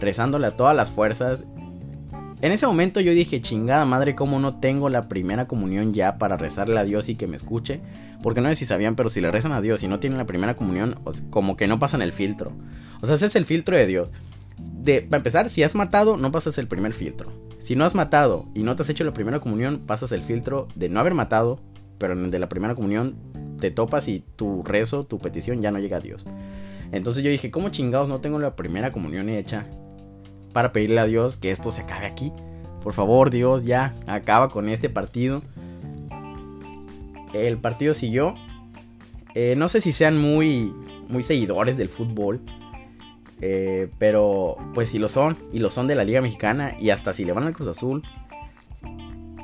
rezándole 0.00 0.46
a 0.46 0.56
todas 0.56 0.76
las 0.76 0.90
fuerzas 0.90 1.46
en 2.42 2.52
ese 2.52 2.66
momento 2.66 3.00
yo 3.00 3.12
dije, 3.12 3.42
chingada 3.42 3.84
madre, 3.84 4.14
¿cómo 4.14 4.40
no 4.40 4.60
tengo 4.60 4.88
la 4.88 5.08
primera 5.08 5.46
comunión 5.46 5.92
ya 5.92 6.16
para 6.16 6.38
rezarle 6.38 6.78
a 6.78 6.84
Dios 6.84 7.10
y 7.10 7.14
que 7.14 7.26
me 7.26 7.36
escuche? 7.36 7.80
Porque 8.22 8.40
no 8.40 8.48
sé 8.48 8.54
si 8.54 8.64
sabían, 8.64 8.96
pero 8.96 9.10
si 9.10 9.20
le 9.20 9.30
rezan 9.30 9.52
a 9.52 9.60
Dios 9.60 9.82
y 9.82 9.88
no 9.88 10.00
tienen 10.00 10.16
la 10.16 10.24
primera 10.24 10.56
comunión, 10.56 10.98
como 11.28 11.56
que 11.58 11.66
no 11.66 11.78
pasan 11.78 12.00
el 12.00 12.12
filtro. 12.12 12.52
O 13.02 13.06
sea, 13.06 13.16
ese 13.16 13.26
es 13.26 13.36
el 13.36 13.44
filtro 13.44 13.76
de 13.76 13.86
Dios. 13.86 14.08
De, 14.56 15.02
para 15.02 15.18
empezar, 15.18 15.50
si 15.50 15.62
has 15.62 15.74
matado, 15.74 16.16
no 16.16 16.32
pasas 16.32 16.56
el 16.56 16.66
primer 16.66 16.94
filtro. 16.94 17.30
Si 17.60 17.76
no 17.76 17.84
has 17.84 17.94
matado 17.94 18.46
y 18.54 18.62
no 18.62 18.74
te 18.74 18.82
has 18.82 18.88
hecho 18.88 19.04
la 19.04 19.12
primera 19.12 19.40
comunión, 19.40 19.82
pasas 19.86 20.12
el 20.12 20.22
filtro 20.22 20.66
de 20.74 20.88
no 20.88 20.98
haber 20.98 21.14
matado, 21.14 21.60
pero 21.98 22.14
en 22.14 22.24
el 22.24 22.30
de 22.30 22.38
la 22.38 22.48
primera 22.48 22.74
comunión 22.74 23.14
te 23.60 23.70
topas 23.70 24.08
y 24.08 24.24
tu 24.36 24.62
rezo, 24.62 25.04
tu 25.04 25.18
petición 25.18 25.60
ya 25.60 25.70
no 25.70 25.78
llega 25.78 25.98
a 25.98 26.00
Dios. 26.00 26.26
Entonces 26.92 27.22
yo 27.22 27.30
dije, 27.30 27.50
¿cómo 27.50 27.68
chingados 27.68 28.08
no 28.08 28.20
tengo 28.20 28.38
la 28.38 28.56
primera 28.56 28.90
comunión 28.90 29.28
hecha? 29.28 29.66
para 30.52 30.72
pedirle 30.72 31.00
a 31.00 31.06
Dios 31.06 31.36
que 31.36 31.50
esto 31.50 31.70
se 31.70 31.82
acabe 31.82 32.06
aquí. 32.06 32.32
Por 32.82 32.92
favor, 32.92 33.30
Dios, 33.30 33.64
ya 33.64 33.94
acaba 34.06 34.48
con 34.48 34.68
este 34.68 34.88
partido. 34.88 35.42
El 37.32 37.58
partido 37.58 37.94
siguió. 37.94 38.34
Eh, 39.34 39.54
no 39.56 39.68
sé 39.68 39.80
si 39.80 39.92
sean 39.92 40.18
muy, 40.18 40.74
muy 41.08 41.22
seguidores 41.22 41.76
del 41.76 41.88
fútbol. 41.88 42.40
Eh, 43.40 43.88
pero 43.98 44.56
pues 44.74 44.90
si 44.90 44.98
lo 44.98 45.08
son, 45.08 45.38
y 45.52 45.58
lo 45.60 45.70
son 45.70 45.86
de 45.86 45.94
la 45.94 46.04
Liga 46.04 46.20
Mexicana, 46.20 46.76
y 46.78 46.90
hasta 46.90 47.14
si 47.14 47.24
le 47.24 47.32
van 47.32 47.44
al 47.44 47.54
Cruz 47.54 47.68
Azul, 47.68 48.02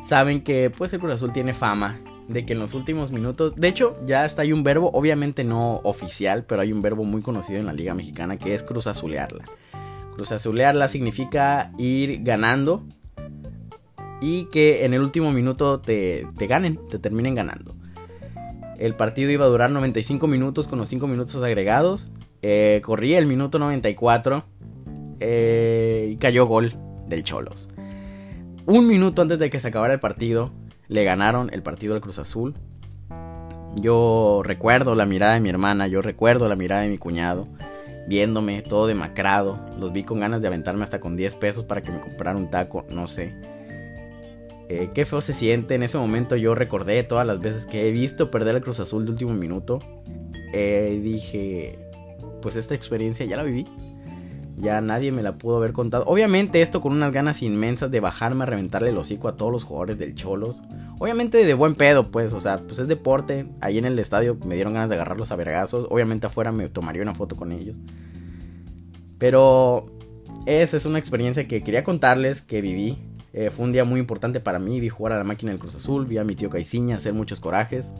saben 0.07 0.43
que 0.43 0.71
pues 0.71 0.93
el 0.93 1.01
Cruz 1.01 1.15
Azul 1.15 1.33
tiene 1.33 1.55
fama 1.55 2.01
de 2.29 2.45
que 2.45 2.55
en 2.55 2.59
los 2.59 2.75
últimos 2.75 3.13
minutos, 3.13 3.55
de 3.57 3.69
hecho 3.69 3.97
ya 4.05 4.25
está 4.25 4.43
hay 4.43 4.53
un 4.53 4.63
verbo, 4.65 4.91
obviamente 4.93 5.45
no 5.45 5.77
oficial, 5.85 6.45
pero 6.45 6.63
hay 6.63 6.73
un 6.73 6.83
verbo 6.83 7.05
muy 7.05 7.23
conocido 7.23 7.61
en 7.61 7.67
la 7.67 7.73
Liga 7.73 7.95
Mexicana 7.95 8.37
que 8.37 8.55
es 8.55 8.63
Cruz 8.63 8.87
Azulearla. 8.87 9.45
Cruz 10.15 10.33
Azulearla 10.33 10.89
significa 10.89 11.73
ir 11.79 12.23
ganando 12.23 12.83
y 14.21 14.47
que 14.47 14.85
en 14.85 14.95
el 14.95 15.03
último 15.03 15.31
minuto 15.31 15.81
te, 15.81 16.27
ganen, 16.39 16.81
te 16.89 16.99
terminen 16.99 17.35
ganando. 17.35 17.75
El 18.79 18.95
partido 18.95 19.31
iba 19.31 19.45
a 19.45 19.49
durar 19.49 19.71
95 19.71 20.27
minutos 20.27 20.69
con 20.69 20.79
los 20.79 20.89
5 20.89 21.07
minutos 21.07 21.37
agregados. 21.43 22.11
Eh, 22.43 22.81
corría 22.85 23.19
el 23.19 23.27
minuto 23.27 23.59
94 23.59 24.45
eh, 25.21 26.09
y 26.13 26.17
cayó 26.17 26.47
gol 26.47 26.75
del 27.09 27.25
Cholos. 27.25 27.69
Un 28.67 28.87
minuto 28.89 29.23
antes 29.23 29.39
de 29.39 29.51
que 29.51 29.61
se 29.61 29.69
acabara 29.69 29.95
el 29.95 30.01
partido, 30.01 30.51
le 30.89 31.05
ganaron 31.05 31.51
el 31.53 31.63
partido 31.63 31.95
al 31.95 32.01
Cruz 32.01 32.19
Azul. 32.19 32.55
Yo 33.81 34.43
recuerdo 34.45 34.95
la 34.95 35.07
mirada 35.07 35.35
de 35.35 35.41
mi 35.41 35.49
hermana, 35.49 35.87
yo 35.87 36.03
recuerdo 36.03 36.49
la 36.49 36.57
mirada 36.57 36.83
de 36.83 36.89
mi 36.89 36.99
cuñado 36.99 37.47
viéndome 38.07 38.63
todo 38.63 38.87
demacrado. 38.87 39.59
Los 39.79 39.93
vi 39.93 40.05
con 40.05 40.21
ganas 40.21 40.41
de 40.41 40.49
aventarme 40.49 40.85
hasta 40.85 41.01
con 41.01 41.17
10 41.17 41.35
pesos 41.37 41.65
para 41.65 41.83
que 41.83 41.91
me 41.91 42.01
comprara 42.01 42.37
un 42.37 42.51
taco, 42.51 42.85
no 42.91 43.07
sé. 43.07 43.35
Eh, 44.69 44.91
qué 44.95 45.05
feo 45.05 45.21
se 45.21 45.33
siente. 45.33 45.75
En 45.75 45.83
ese 45.83 45.99
momento 45.99 46.37
yo 46.37 46.55
recordé 46.55 47.03
todas 47.03 47.27
las 47.27 47.41
veces 47.41 47.67
que 47.67 47.89
he 47.89 47.93
visto 47.93 48.31
perder 48.31 48.57
el 48.57 48.63
Cruz 48.63 48.81
Azul 48.81 49.05
de 49.05 49.13
último 49.13 49.35
minuto. 49.35 49.79
Eh, 50.53 51.01
dije, 51.03 51.79
pues 52.47 52.55
esta 52.55 52.77
experiencia 52.77 53.27
ya 53.27 53.37
la 53.37 53.43
viví. 53.43 53.67
Ya 54.57 54.81
nadie 54.81 55.11
me 55.11 55.25
la 55.25 55.37
pudo 55.37 55.57
haber 55.57 55.73
contado. 55.73 56.05
Obviamente 56.07 56.63
esto 56.63 56.81
con 56.81 56.93
unas 56.93 57.13
ganas 57.13 57.43
inmensas 57.43 57.91
de 57.91 57.99
bajarme 57.99 58.45
a 58.45 58.47
reventarle 58.47 58.91
el 58.91 58.99
hocico 58.99 59.27
a 59.27 59.37
todos 59.37 59.51
los 59.51 59.65
jugadores 59.65 59.99
del 59.99 60.15
Cholos. 60.15 60.63
Obviamente 61.01 61.45
de 61.45 61.55
buen 61.55 61.75
pedo, 61.75 62.13
pues, 62.13 62.33
o 62.33 62.39
sea, 62.39 62.59
pues 62.59 62.79
es 62.79 62.87
deporte. 62.87 63.47
Ahí 63.61 63.79
en 63.79 63.85
el 63.85 63.99
estadio 63.99 64.39
me 64.47 64.55
dieron 64.55 64.75
ganas 64.75 64.91
de 64.91 64.95
agarrarlos 64.95 65.33
a 65.33 65.35
vergazos. 65.35 65.89
Obviamente 65.91 66.29
afuera 66.29 66.53
me 66.53 66.69
tomaría 66.69 67.03
una 67.03 67.17
foto 67.17 67.35
con 67.35 67.51
ellos. 67.51 67.77
Pero 69.19 69.87
esa 70.47 70.77
es 70.77 70.87
una 70.87 71.01
experiencia 71.01 71.49
que 71.49 71.65
quería 71.65 71.83
contarles, 71.83 72.43
que 72.43 72.61
viví. 72.61 72.97
Eh, 73.33 73.51
fue 73.51 73.65
un 73.65 73.73
día 73.73 73.83
muy 73.83 73.99
importante 73.99 74.39
para 74.39 74.61
mí. 74.61 74.79
Vi 74.79 74.89
jugar 74.89 75.15
a 75.15 75.19
la 75.19 75.25
máquina 75.25 75.51
del 75.51 75.59
Cruz 75.59 75.75
Azul, 75.75 76.07
vi 76.07 76.19
a 76.19 76.23
mi 76.23 76.37
tío 76.37 76.49
Caiciña 76.49 76.99
hacer 76.99 77.13
muchos 77.13 77.41
corajes. 77.41 77.93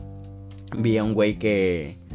Vi 0.77 0.97
a 0.97 1.03
un 1.03 1.15
güey 1.15 1.37
que 1.37 2.06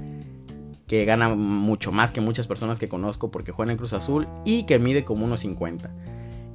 que 0.92 1.06
gana 1.06 1.30
mucho 1.30 1.90
más 1.90 2.12
que 2.12 2.20
muchas 2.20 2.46
personas 2.46 2.78
que 2.78 2.86
conozco 2.86 3.30
porque 3.30 3.50
juega 3.50 3.72
en 3.72 3.78
Cruz 3.78 3.94
Azul 3.94 4.28
y 4.44 4.64
que 4.64 4.78
mide 4.78 5.06
como 5.06 5.24
unos 5.24 5.40
50. 5.40 5.90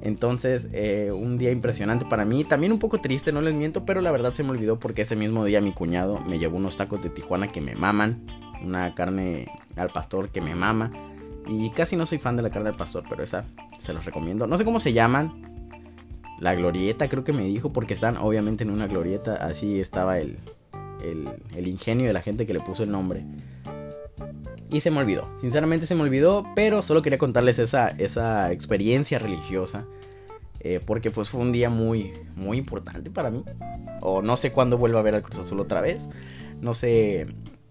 Entonces, 0.02 0.70
eh, 0.74 1.12
un 1.12 1.40
día 1.40 1.52
impresionante 1.52 2.06
para 2.06 2.24
mí. 2.24 2.44
También 2.44 2.72
un 2.72 2.78
poco 2.78 3.02
triste, 3.02 3.32
no 3.32 3.42
les 3.42 3.56
miento, 3.56 3.84
pero 3.84 4.00
la 4.00 4.12
verdad 4.12 4.36
se 4.36 4.44
me 4.44 4.52
olvidó 4.52 4.80
porque 4.80 5.02
ese 5.02 5.16
mismo 5.16 5.44
día 5.44 5.60
mi 5.60 5.72
cuñado 5.72 6.20
me 6.20 6.38
llevó 6.38 6.58
unos 6.58 6.78
tacos 6.78 7.02
de 7.02 7.10
Tijuana 7.10 7.48
que 7.48 7.62
me 7.62 7.74
maman. 7.74 8.28
Una 8.64 8.94
carne 8.94 9.48
al 9.76 9.90
pastor 9.90 10.30
que 10.30 10.40
me 10.40 10.54
mama. 10.54 10.92
Y 11.48 11.72
casi 11.72 11.96
no 11.96 12.06
soy 12.06 12.20
fan 12.20 12.36
de 12.36 12.44
la 12.44 12.52
carne 12.52 12.70
al 12.70 12.78
pastor, 12.78 13.06
pero 13.10 13.24
esa 13.24 13.44
se 13.80 13.92
los 13.92 14.06
recomiendo. 14.06 14.46
No 14.46 14.60
sé 14.60 14.66
cómo 14.66 14.80
se 14.80 14.94
llaman. 14.94 15.82
La 16.40 16.54
glorieta 16.54 17.10
creo 17.10 17.24
que 17.24 17.34
me 17.34 17.46
dijo 17.46 17.74
porque 17.74 17.96
están 17.96 18.18
obviamente 18.18 18.64
en 18.64 18.70
una 18.70 18.86
glorieta. 18.86 19.34
Así 19.34 19.80
estaba 19.80 20.20
el, 20.20 20.38
el, 21.56 21.68
ingenio 21.68 22.06
de 22.06 22.14
la 22.14 22.22
gente 22.22 22.46
que 22.46 22.54
le 22.54 22.60
puso 22.60 22.84
el 22.84 22.92
nombre. 22.92 23.26
Y 24.70 24.82
se 24.82 24.92
me 24.92 25.00
olvidó, 25.00 25.30
sinceramente 25.40 25.86
se 25.86 25.96
me 25.96 26.02
olvidó, 26.02 26.46
pero 26.56 26.82
solo 26.82 27.02
quería 27.02 27.18
contarles 27.18 27.58
esa, 27.58 27.90
esa 27.90 28.52
experiencia 28.52 29.18
religiosa. 29.18 29.86
Eh, 30.60 30.82
porque 30.86 31.12
pues 31.12 31.30
fue 31.30 31.40
un 31.40 31.52
día 31.52 31.70
muy, 31.70 32.14
muy 32.36 32.58
importante 32.58 33.10
para 33.10 33.30
mí. 33.30 33.44
O 34.02 34.22
no 34.22 34.38
sé 34.38 34.52
cuándo 34.52 34.78
vuelva 34.78 35.00
a 35.00 35.04
ver 35.04 35.16
al 35.16 35.22
Cruz 35.22 35.40
Azul 35.40 35.60
otra 35.60 35.82
vez. 35.82 36.10
No 36.60 36.74
sé, 36.74 37.28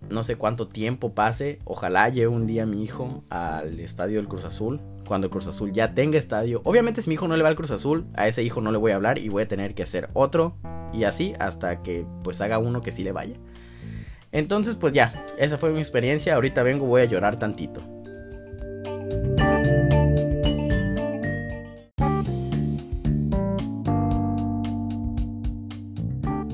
no 0.08 0.22
sé 0.22 0.36
cuánto 0.36 0.68
tiempo 0.68 1.14
pase. 1.14 1.58
Ojalá 1.64 2.08
lleve 2.08 2.28
un 2.28 2.46
día 2.46 2.64
mi 2.64 2.82
hijo 2.82 3.24
al 3.28 3.80
estadio 3.80 4.16
del 4.16 4.28
Cruz 4.28 4.44
Azul. 4.44 4.80
Cuando 5.06 5.26
el 5.26 5.30
Cruz 5.30 5.46
Azul 5.48 5.72
ya 5.72 5.94
tenga 5.94 6.18
estadio. 6.18 6.62
Obviamente 6.64 7.02
si 7.02 7.10
mi 7.10 7.14
hijo 7.14 7.28
no 7.28 7.36
le 7.36 7.42
va 7.42 7.50
al 7.50 7.56
Cruz 7.56 7.70
Azul, 7.70 8.06
a 8.14 8.28
ese 8.28 8.42
hijo 8.42 8.60
no 8.60 8.72
le 8.72 8.78
voy 8.78 8.92
a 8.92 8.96
hablar 8.96 9.18
y 9.18 9.28
voy 9.28 9.42
a 9.42 9.48
tener 9.48 9.74
que 9.74 9.82
hacer 9.82 10.08
otro. 10.14 10.56
Y 10.92 11.04
así 11.04 11.34
hasta 11.38 11.82
que 11.82 12.06
pues 12.22 12.40
haga 12.40 12.58
uno 12.58 12.80
que 12.80 12.92
sí 12.92 13.02
le 13.02 13.12
vaya. 13.12 13.36
Entonces 14.36 14.74
pues 14.74 14.92
ya, 14.92 15.24
esa 15.38 15.56
fue 15.56 15.70
mi 15.70 15.78
experiencia. 15.78 16.34
Ahorita 16.34 16.62
vengo, 16.62 16.84
voy 16.84 17.00
a 17.00 17.04
llorar 17.06 17.38
tantito. 17.38 17.80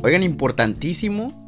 Oigan, 0.05 0.23
importantísimo 0.23 1.41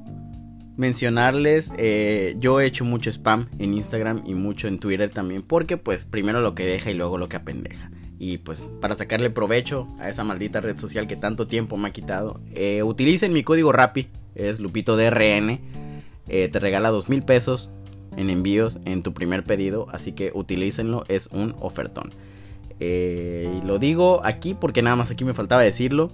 mencionarles, 0.76 1.72
eh, 1.78 2.34
yo 2.40 2.60
he 2.60 2.66
hecho 2.66 2.84
mucho 2.84 3.10
spam 3.10 3.48
en 3.60 3.74
Instagram 3.74 4.24
y 4.26 4.34
mucho 4.34 4.66
en 4.66 4.80
Twitter 4.80 5.10
también, 5.10 5.42
porque 5.42 5.76
pues 5.76 6.04
primero 6.04 6.40
lo 6.40 6.56
que 6.56 6.66
deja 6.66 6.90
y 6.90 6.94
luego 6.94 7.16
lo 7.16 7.28
que 7.28 7.36
apendeja. 7.36 7.92
Y 8.18 8.38
pues 8.38 8.68
para 8.80 8.96
sacarle 8.96 9.30
provecho 9.30 9.86
a 10.00 10.08
esa 10.08 10.24
maldita 10.24 10.60
red 10.60 10.78
social 10.78 11.06
que 11.06 11.14
tanto 11.14 11.46
tiempo 11.46 11.76
me 11.76 11.88
ha 11.88 11.92
quitado, 11.92 12.40
eh, 12.54 12.82
utilicen 12.82 13.32
mi 13.32 13.44
código 13.44 13.70
RAPI, 13.70 14.08
es 14.34 14.58
Lupito 14.58 14.96
DRN, 14.96 15.83
eh, 16.28 16.48
te 16.48 16.60
regala 16.60 16.90
dos 16.90 17.08
mil 17.08 17.22
pesos 17.22 17.72
en 18.16 18.30
envíos 18.30 18.78
en 18.84 19.02
tu 19.02 19.12
primer 19.12 19.44
pedido, 19.44 19.86
así 19.92 20.12
que 20.12 20.30
utilícenlo, 20.34 21.04
es 21.08 21.28
un 21.28 21.54
ofertón. 21.60 22.12
y 22.80 23.60
lo 23.64 23.78
digo 23.78 24.24
aquí 24.24 24.54
porque 24.54 24.82
nada 24.82 24.96
más 24.96 25.10
aquí 25.10 25.24
me 25.24 25.34
faltaba 25.34 25.62
decirlo. 25.62 26.10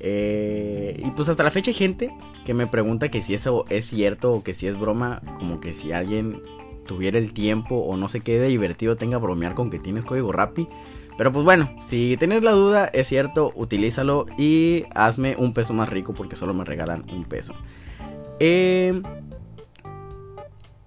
y 0.00 1.10
pues 1.16 1.28
hasta 1.28 1.42
la 1.42 1.50
fecha 1.50 1.70
hay 1.70 1.74
gente 1.74 2.10
que 2.44 2.54
me 2.54 2.66
pregunta 2.66 3.10
que 3.10 3.22
si 3.22 3.34
eso 3.34 3.64
es 3.68 3.86
cierto 3.86 4.32
o 4.32 4.42
que 4.42 4.54
si 4.54 4.66
es 4.66 4.78
broma, 4.78 5.20
como 5.38 5.60
que 5.60 5.74
si 5.74 5.92
alguien 5.92 6.42
tuviera 6.90 7.18
el 7.18 7.32
tiempo 7.32 7.76
o 7.76 7.96
no 7.96 8.08
sé 8.08 8.20
qué 8.20 8.40
de 8.40 8.48
divertido 8.48 8.96
tenga 8.96 9.16
bromear 9.16 9.54
con 9.54 9.70
que 9.70 9.78
tienes 9.78 10.04
código 10.04 10.32
Rappi. 10.32 10.66
Pero 11.16 11.30
pues 11.30 11.44
bueno, 11.44 11.70
si 11.80 12.16
tienes 12.18 12.42
la 12.42 12.50
duda, 12.50 12.86
es 12.86 13.06
cierto, 13.06 13.52
utilízalo 13.54 14.26
y 14.36 14.86
hazme 14.94 15.36
un 15.36 15.52
peso 15.52 15.72
más 15.72 15.88
rico 15.88 16.14
porque 16.14 16.34
solo 16.34 16.52
me 16.52 16.64
regalan 16.64 17.04
un 17.12 17.24
peso. 17.24 17.54
Eh, 18.40 19.02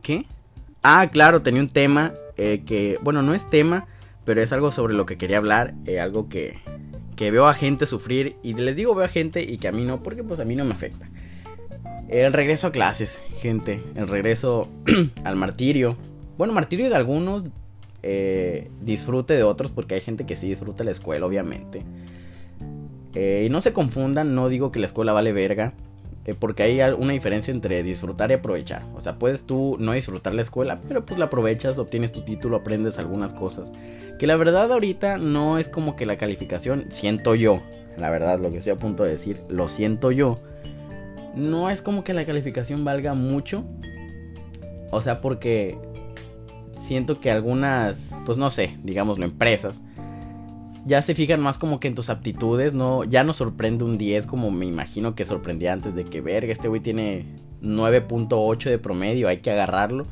¿Qué? 0.02 0.26
Ah, 0.82 1.08
claro, 1.12 1.44
tenía 1.44 1.62
un 1.62 1.70
tema 1.70 2.14
eh, 2.36 2.64
que, 2.66 2.98
bueno, 3.02 3.22
no 3.22 3.36
es 3.36 3.50
tema, 3.50 3.86
pero 4.26 4.42
es 4.42 4.52
algo 4.52 4.72
sobre 4.72 4.96
lo 4.96 5.06
que 5.06 5.18
quería 5.18 5.38
hablar, 5.38 5.76
eh, 5.86 6.00
algo 6.00 6.28
que, 6.30 6.58
que 7.16 7.30
veo 7.30 7.48
a 7.48 7.54
gente 7.54 7.86
sufrir 7.86 8.36
y 8.42 8.56
les 8.56 8.76
digo 8.76 8.96
veo 8.96 9.06
a 9.06 9.10
gente 9.10 9.44
y 9.44 9.60
que 9.60 9.68
a 9.68 9.72
mí 9.72 9.86
no, 9.86 10.02
porque 10.02 10.24
pues 10.24 10.40
a 10.40 10.46
mí 10.46 10.56
no 10.56 10.66
me 10.66 10.72
afecta. 10.72 11.10
El 12.10 12.34
regreso 12.34 12.68
a 12.68 12.72
clases, 12.72 13.22
gente. 13.38 13.82
El 13.96 14.08
regreso 14.08 14.68
al 15.24 15.36
martirio. 15.36 15.96
Bueno, 16.38 16.54
martirio 16.54 16.90
de 16.90 16.96
algunos, 16.96 17.46
eh, 18.02 18.70
disfrute 18.82 19.36
de 19.36 19.44
otros, 19.44 19.72
porque 19.72 19.96
hay 19.96 20.02
gente 20.02 20.26
que 20.26 20.36
sí 20.36 20.50
disfruta 20.50 20.84
la 20.84 20.92
escuela, 20.92 21.26
obviamente. 21.26 21.84
Y 23.16 23.48
no 23.50 23.62
se 23.62 23.74
confundan, 23.74 24.34
no 24.34 24.50
digo 24.50 24.72
que 24.72 24.80
la 24.80 24.88
escuela 24.88 25.14
vale 25.14 25.34
verga, 25.34 25.76
eh, 26.26 26.36
porque 26.38 26.64
hay 26.64 26.80
una 26.94 27.14
diferencia 27.14 27.52
entre 27.52 27.84
disfrutar 27.84 28.32
y 28.32 28.36
aprovechar. 28.36 28.84
O 28.96 29.02
sea, 29.02 29.16
puedes 29.16 29.46
tú 29.46 29.78
no 29.80 29.94
disfrutar 29.94 30.34
la 30.34 30.42
escuela, 30.42 30.80
pero 30.88 31.06
pues 31.06 31.20
la 31.20 31.26
aprovechas, 31.26 31.78
obtienes 31.80 32.12
tu 32.12 32.22
título, 32.22 32.58
aprendes 32.58 33.00
algunas 33.00 33.34
cosas. 33.34 33.70
Que 34.20 34.28
la 34.28 34.36
verdad 34.36 34.72
ahorita 34.72 35.18
no 35.18 35.58
es 35.58 35.70
como 35.70 35.96
que 35.96 36.06
la 36.06 36.18
calificación, 36.18 36.86
siento 36.90 37.36
yo, 37.36 37.62
la 37.98 38.10
verdad 38.10 38.40
lo 38.40 38.50
que 38.50 38.58
estoy 38.58 38.74
a 38.74 38.80
punto 38.80 39.04
de 39.04 39.12
decir, 39.12 39.38
lo 39.50 39.68
siento 39.68 40.12
yo 40.12 40.40
no 41.36 41.70
es 41.70 41.82
como 41.82 42.04
que 42.04 42.14
la 42.14 42.26
calificación 42.26 42.84
valga 42.84 43.14
mucho. 43.14 43.64
O 44.92 45.02
sea, 45.02 45.22
porque 45.22 45.78
siento 46.76 47.20
que 47.20 47.32
algunas, 47.32 48.16
pues 48.26 48.38
no 48.38 48.50
sé, 48.50 48.78
digámoslo, 48.84 49.26
empresas, 49.26 49.82
ya 50.86 51.02
se 51.02 51.16
fijan 51.16 51.40
más 51.40 51.58
como 51.58 51.80
que 51.80 51.88
en 51.88 51.96
tus 51.96 52.10
aptitudes, 52.10 52.74
no, 52.74 53.04
ya 53.04 53.24
no 53.24 53.34
sorprende 53.34 53.84
un 53.84 53.98
10 53.98 54.26
como 54.26 54.52
me 54.52 54.66
imagino 54.66 55.16
que 55.16 55.26
sorprendía 55.26 55.74
antes 55.74 55.96
de 55.96 56.06
que, 56.06 56.22
verga, 56.22 56.52
este 56.52 56.68
güey 56.68 56.82
tiene 56.82 57.26
9.8 57.62 58.70
de 58.70 58.80
promedio, 58.80 59.28
hay 59.28 59.38
que 59.38 59.52
agarrarlo. 59.52 60.06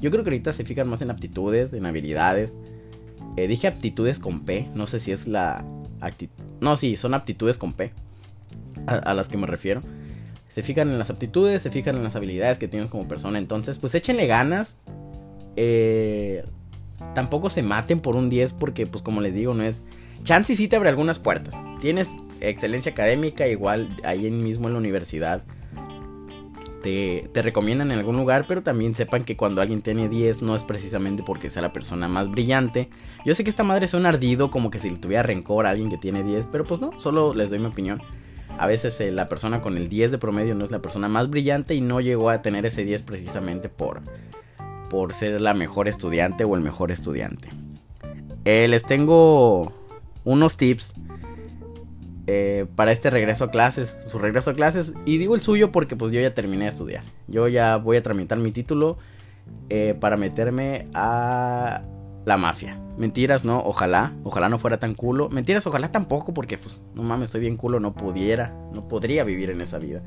Yo 0.00 0.10
creo 0.10 0.24
que 0.24 0.30
ahorita 0.30 0.52
se 0.52 0.64
fijan 0.64 0.88
más 0.88 1.00
en 1.00 1.10
aptitudes, 1.10 1.72
en 1.72 1.86
habilidades. 1.86 2.56
Eh, 3.36 3.46
dije 3.46 3.66
aptitudes 3.66 4.18
con 4.18 4.40
P, 4.40 4.68
no 4.74 4.86
sé 4.86 5.00
si 5.00 5.12
es 5.12 5.26
la 5.26 5.64
actitud... 6.00 6.42
No, 6.60 6.76
sí, 6.76 6.96
son 6.96 7.14
aptitudes 7.14 7.58
con 7.58 7.72
P, 7.72 7.92
a 8.86 9.14
las 9.14 9.28
que 9.28 9.36
me 9.36 9.46
refiero 9.46 9.82
se 10.56 10.62
fijan 10.62 10.88
en 10.88 10.98
las 10.98 11.10
aptitudes, 11.10 11.60
se 11.60 11.70
fijan 11.70 11.96
en 11.96 12.02
las 12.02 12.16
habilidades 12.16 12.56
que 12.56 12.66
tienes 12.66 12.88
como 12.88 13.06
persona. 13.06 13.36
Entonces, 13.36 13.76
pues 13.76 13.94
échenle 13.94 14.26
ganas. 14.26 14.78
Eh, 15.54 16.46
tampoco 17.14 17.50
se 17.50 17.62
maten 17.62 18.00
por 18.00 18.16
un 18.16 18.30
10 18.30 18.54
porque, 18.54 18.86
pues 18.86 19.02
como 19.02 19.20
les 19.20 19.34
digo, 19.34 19.52
no 19.52 19.64
es... 19.64 19.84
Chance 20.22 20.56
sí 20.56 20.68
te 20.68 20.76
abre 20.76 20.88
algunas 20.88 21.18
puertas. 21.18 21.60
Tienes 21.80 22.10
excelencia 22.40 22.92
académica, 22.92 23.46
igual 23.46 23.88
ahí 24.04 24.30
mismo 24.30 24.68
en 24.68 24.74
la 24.74 24.78
universidad. 24.78 25.42
Te, 26.82 27.28
te, 27.32 27.42
recomiendan 27.42 27.90
en 27.90 27.98
algún 27.98 28.16
lugar, 28.16 28.44
pero 28.46 28.62
también 28.62 28.94
sepan 28.94 29.24
que 29.24 29.36
cuando 29.36 29.60
alguien 29.60 29.82
tiene 29.82 30.08
10 30.08 30.42
no 30.42 30.54
es 30.54 30.62
precisamente 30.62 31.24
porque 31.24 31.50
sea 31.50 31.62
la 31.62 31.72
persona 31.72 32.06
más 32.06 32.30
brillante. 32.30 32.90
Yo 33.24 33.34
sé 33.34 33.42
que 33.42 33.50
esta 33.50 33.64
madre 33.64 33.88
un 33.94 34.06
ardido, 34.06 34.50
como 34.50 34.70
que 34.70 34.78
si 34.78 34.90
le 34.90 34.96
tuviera 34.98 35.22
rencor 35.22 35.66
a 35.66 35.70
alguien 35.70 35.90
que 35.90 35.98
tiene 35.98 36.22
10, 36.22 36.46
pero 36.52 36.64
pues 36.64 36.80
no, 36.80 36.98
solo 37.00 37.34
les 37.34 37.50
doy 37.50 37.58
mi 37.58 37.66
opinión. 37.66 38.00
A 38.58 38.66
veces 38.66 39.00
eh, 39.00 39.10
la 39.10 39.28
persona 39.28 39.60
con 39.60 39.76
el 39.76 39.88
10 39.88 40.12
de 40.12 40.18
promedio 40.18 40.54
no 40.54 40.64
es 40.64 40.70
la 40.70 40.80
persona 40.80 41.08
más 41.08 41.28
brillante 41.28 41.74
y 41.74 41.80
no 41.80 42.00
llegó 42.00 42.30
a 42.30 42.40
tener 42.40 42.64
ese 42.64 42.84
10 42.84 43.02
precisamente 43.02 43.68
por, 43.68 44.00
por 44.88 45.12
ser 45.12 45.40
la 45.40 45.54
mejor 45.54 45.88
estudiante 45.88 46.44
o 46.44 46.54
el 46.54 46.62
mejor 46.62 46.90
estudiante. 46.90 47.48
Eh, 48.44 48.68
les 48.68 48.84
tengo 48.84 49.72
unos 50.26 50.58
tips 50.58 50.92
eh, 52.26 52.66
para 52.76 52.92
este 52.92 53.08
regreso 53.08 53.44
a 53.44 53.50
clases, 53.50 54.04
su 54.06 54.18
regreso 54.18 54.50
a 54.50 54.54
clases. 54.54 54.94
Y 55.06 55.16
digo 55.16 55.34
el 55.34 55.40
suyo 55.40 55.72
porque 55.72 55.96
pues 55.96 56.12
yo 56.12 56.20
ya 56.20 56.34
terminé 56.34 56.64
de 56.64 56.70
estudiar. 56.70 57.04
Yo 57.26 57.48
ya 57.48 57.76
voy 57.78 57.96
a 57.96 58.02
tramitar 58.02 58.36
mi 58.36 58.52
título 58.52 58.98
para 60.00 60.18
meterme 60.18 60.88
a 60.92 61.82
la 62.26 62.36
mafia. 62.36 62.78
Mentiras, 62.98 63.44
no, 63.44 63.62
ojalá, 63.64 64.12
ojalá 64.24 64.48
no 64.48 64.58
fuera 64.58 64.78
tan 64.78 64.94
culo. 64.94 65.28
Mentiras, 65.28 65.66
ojalá 65.66 65.92
tampoco, 65.92 66.34
porque 66.34 66.58
pues 66.58 66.82
no 66.94 67.02
mames, 67.02 67.30
soy 67.30 67.40
bien 67.40 67.56
culo, 67.56 67.78
no 67.78 67.94
pudiera, 67.94 68.54
no 68.72 68.88
podría 68.88 69.22
vivir 69.22 69.50
en 69.50 69.60
esa 69.60 69.78
vida. 69.78 70.02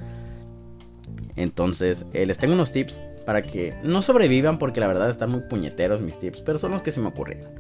Entonces, 1.35 2.05
eh, 2.13 2.25
les 2.25 2.37
tengo 2.37 2.53
unos 2.53 2.71
tips 2.71 2.99
para 3.25 3.43
que 3.43 3.73
no 3.83 4.01
sobrevivan, 4.01 4.57
porque 4.57 4.79
la 4.79 4.87
verdad 4.87 5.09
están 5.09 5.29
muy 5.31 5.41
puñeteros 5.41 6.01
mis 6.01 6.19
tips, 6.19 6.41
pero 6.41 6.57
son 6.57 6.71
los 6.71 6.81
que 6.81 6.91
se 6.91 6.99
me 6.99 7.07
ocurrieron. 7.07 7.51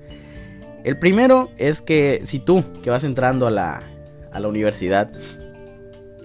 El 0.83 0.97
primero 0.97 1.49
es 1.57 1.81
que 1.81 2.21
si 2.23 2.39
tú, 2.39 2.63
que 2.83 2.89
vas 2.89 3.03
entrando 3.03 3.47
a 3.47 3.51
la, 3.51 3.83
a 4.31 4.39
la 4.39 4.47
universidad, 4.47 5.11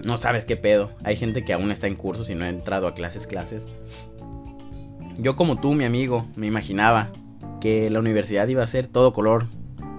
no 0.04 0.16
sabes 0.16 0.44
qué 0.44 0.56
pedo, 0.56 0.90
hay 1.02 1.16
gente 1.16 1.44
que 1.44 1.52
aún 1.52 1.70
está 1.70 1.86
en 1.86 1.96
cursos 1.96 2.30
y 2.30 2.34
no 2.34 2.44
ha 2.44 2.48
entrado 2.48 2.86
a 2.86 2.94
clases, 2.94 3.26
clases. 3.26 3.66
Yo 5.16 5.36
como 5.36 5.60
tú, 5.60 5.74
mi 5.74 5.84
amigo, 5.84 6.26
me 6.36 6.46
imaginaba 6.46 7.10
que 7.60 7.88
la 7.90 7.98
universidad 7.98 8.46
iba 8.48 8.62
a 8.62 8.66
ser 8.66 8.86
todo 8.86 9.12
color 9.12 9.46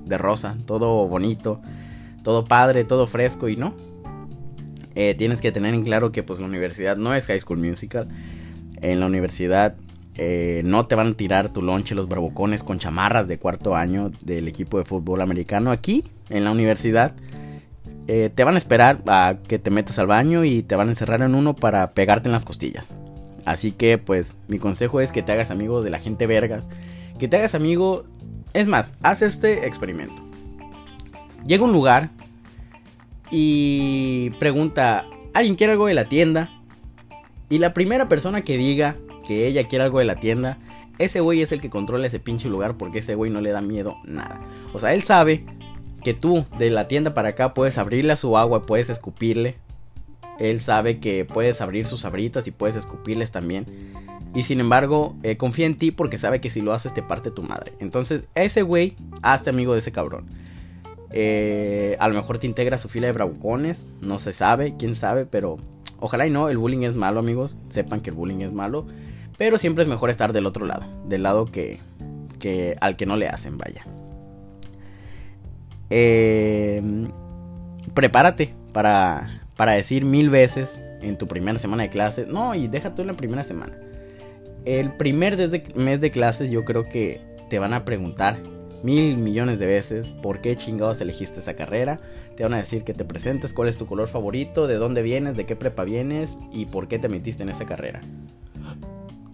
de 0.06 0.18
rosa, 0.18 0.56
todo 0.66 1.08
bonito, 1.08 1.62
todo 2.24 2.46
padre, 2.46 2.84
todo 2.84 3.08
fresco 3.08 3.50
y 3.50 3.56
no. 3.56 3.76
Eh, 4.94 5.16
tienes 5.16 5.42
que 5.42 5.52
tener 5.52 5.74
en 5.74 5.84
claro 5.84 6.12
que 6.12 6.24
pues 6.24 6.40
la 6.40 6.46
universidad 6.46 6.96
no 6.96 7.14
es 7.14 7.26
High 7.28 7.42
School 7.42 7.60
Musical. 7.60 8.08
En 8.82 9.00
la 9.00 9.06
universidad 9.08 9.76
eh, 10.18 10.62
no 10.64 10.88
te 10.88 10.96
van 10.96 11.08
a 11.08 11.14
tirar 11.14 11.52
tu 11.52 11.62
lonche 11.62 11.96
los 11.96 12.08
bravucones 12.08 12.64
con 12.64 12.80
chamarras 12.80 13.28
de 13.28 13.38
cuarto 13.38 13.76
año 13.76 14.12
del 14.22 14.48
equipo 14.48 14.78
de 14.78 14.86
fútbol 14.86 15.22
americano. 15.22 15.72
Aquí, 15.72 16.04
en 16.30 16.44
la 16.44 16.52
universidad, 16.52 17.14
eh, 18.08 18.30
te 18.34 18.44
van 18.44 18.56
a 18.56 18.58
esperar 18.58 19.02
a 19.08 19.38
que 19.48 19.60
te 19.60 19.72
metas 19.72 20.00
al 20.00 20.08
baño 20.08 20.46
y 20.46 20.64
te 20.64 20.76
van 20.76 20.88
a 20.88 20.92
encerrar 20.92 21.22
en 21.22 21.36
uno 21.36 21.56
para 21.56 21.92
pegarte 21.92 22.28
en 22.28 22.34
las 22.34 22.46
costillas. 22.46 22.88
Así 23.46 23.72
que 23.72 23.98
pues 23.98 24.38
mi 24.48 24.58
consejo 24.58 25.02
es 25.02 25.12
que 25.12 25.22
te 25.22 25.32
hagas 25.32 25.52
amigo 25.52 25.84
de 25.84 25.92
la 25.92 26.00
gente 26.00 26.26
vergas 26.28 26.68
que 27.18 27.28
te 27.28 27.38
hagas 27.38 27.56
amigo. 27.56 28.06
Es 28.54 28.68
más, 28.68 28.96
haz 29.02 29.22
este 29.22 29.68
experimento. 29.68 30.22
llega 31.46 31.64
a 31.64 31.68
un 31.68 31.74
lugar 31.74 32.10
y 33.30 34.32
pregunta, 34.40 35.06
¿alguien 35.34 35.56
quiere 35.56 35.74
algo 35.74 35.88
de 35.88 35.94
la 35.94 36.08
tienda? 36.08 36.50
Y 37.50 37.60
la 37.60 37.74
primera 37.74 38.08
persona 38.08 38.42
que 38.42 38.58
diga 38.58 38.96
que 39.28 39.48
ella 39.48 39.68
quiere 39.68 39.86
algo 39.86 40.00
de 40.00 40.06
la 40.06 40.20
tienda, 40.20 40.58
ese 40.98 41.20
güey 41.20 41.42
es 41.42 41.52
el 41.52 41.62
que 41.62 41.70
controla 41.70 42.08
ese 42.08 42.20
pinche 42.20 42.50
lugar 42.50 42.78
porque 42.78 43.00
ese 43.00 43.16
güey 43.16 43.32
no 43.32 43.42
le 43.42 43.52
da 43.52 43.62
miedo 43.62 43.98
nada. 44.06 44.40
O 44.74 44.80
sea, 44.80 44.94
él 44.94 45.04
sabe 45.04 45.46
que 46.04 46.14
tú 46.14 46.46
de 46.58 46.70
la 46.70 46.88
tienda 46.88 47.14
para 47.14 47.30
acá 47.30 47.54
puedes 47.54 47.78
abrirle 47.78 48.14
a 48.14 48.18
su 48.18 48.38
agua, 48.38 48.66
puedes 48.66 48.90
escupirle. 48.90 49.56
Él 50.40 50.62
sabe 50.62 51.00
que 51.00 51.26
puedes 51.26 51.62
abrir 51.62 51.88
sus 51.88 52.06
abritas 52.06 52.48
y 52.48 52.52
puedes 52.52 52.76
escupirles 52.76 53.32
también. 53.32 53.66
Y 54.36 54.44
sin 54.44 54.60
embargo, 54.60 55.16
eh, 55.24 55.38
confía 55.38 55.66
en 55.66 55.78
ti 55.78 55.92
porque 55.92 56.18
sabe 56.18 56.42
que 56.42 56.50
si 56.50 56.62
lo 56.62 56.74
haces 56.74 56.94
te 56.94 57.02
parte 57.02 57.32
tu 57.32 57.42
madre. 57.42 57.74
Entonces, 57.80 58.26
ese 58.36 58.62
güey, 58.62 58.96
hazte 59.22 59.50
amigo 59.50 59.74
de 59.74 59.80
ese 59.80 59.94
cabrón. 59.94 60.26
Eh, 61.12 61.96
a 62.00 62.10
lo 62.10 62.16
mejor 62.16 62.38
te 62.38 62.46
integra 62.46 62.76
a 62.76 62.80
su 62.80 62.90
fila 62.90 63.08
de 63.08 63.14
bravucones. 63.14 63.88
No 64.02 64.20
se 64.20 64.34
sabe, 64.34 64.76
quién 64.78 64.94
sabe, 64.94 65.26
pero 65.26 65.58
ojalá 66.00 66.28
y 66.28 66.32
no. 66.32 66.50
El 66.50 66.58
bullying 66.58 66.84
es 66.84 66.96
malo, 66.96 67.22
amigos. 67.22 67.58
Sepan 67.70 68.02
que 68.02 68.10
el 68.10 68.16
bullying 68.16 68.42
es 68.42 68.52
malo. 68.52 68.86
Pero 69.38 69.58
siempre 69.58 69.84
es 69.84 69.90
mejor 69.90 70.10
estar 70.10 70.34
del 70.34 70.46
otro 70.46 70.66
lado. 70.66 70.84
Del 71.08 71.24
lado 71.24 71.46
que, 71.46 71.80
que 72.40 72.78
al 72.82 72.96
que 72.96 73.06
no 73.06 73.18
le 73.18 73.28
hacen, 73.28 73.58
vaya. 73.58 73.86
Eh, 75.90 76.82
prepárate 77.94 78.54
para, 78.74 79.42
para 79.56 79.74
decir 79.74 80.06
mil 80.06 80.30
veces 80.30 80.82
en 81.02 81.18
tu 81.18 81.28
primera 81.28 81.60
semana 81.60 81.84
de 81.84 81.90
clases. 81.90 82.28
No, 82.28 82.56
y 82.56 82.68
deja 82.68 82.96
tú 82.96 83.02
en 83.02 83.08
la 83.08 83.14
primera 83.14 83.44
semana. 83.44 83.74
El 84.66 84.94
primer 84.94 85.38
mes 85.76 86.02
de 86.02 86.12
clases 86.12 86.50
yo 86.50 86.66
creo 86.66 86.90
que 86.90 87.22
te 87.50 87.60
van 87.60 87.74
a 87.74 87.86
preguntar 87.86 88.40
mil 88.84 89.18
millones 89.18 89.60
de 89.60 89.66
veces 89.66 90.12
por 90.12 90.42
qué 90.42 90.56
chingados 90.56 91.02
elegiste 91.02 91.40
esa 91.40 91.56
carrera. 91.56 92.00
Te 92.36 92.44
van 92.44 92.54
a 92.54 92.58
decir 92.58 92.84
que 92.84 92.94
te 92.94 93.06
presentes, 93.06 93.54
cuál 93.54 93.70
es 93.70 93.78
tu 93.78 93.86
color 93.86 94.08
favorito, 94.08 94.68
de 94.68 94.76
dónde 94.76 95.02
vienes, 95.02 95.36
de 95.36 95.46
qué 95.46 95.56
prepa 95.56 95.84
vienes 95.84 96.38
y 96.52 96.66
por 96.66 96.88
qué 96.88 97.00
te 97.00 97.10
metiste 97.10 97.44
en 97.44 97.50
esa 97.50 97.66
carrera. 97.66 98.02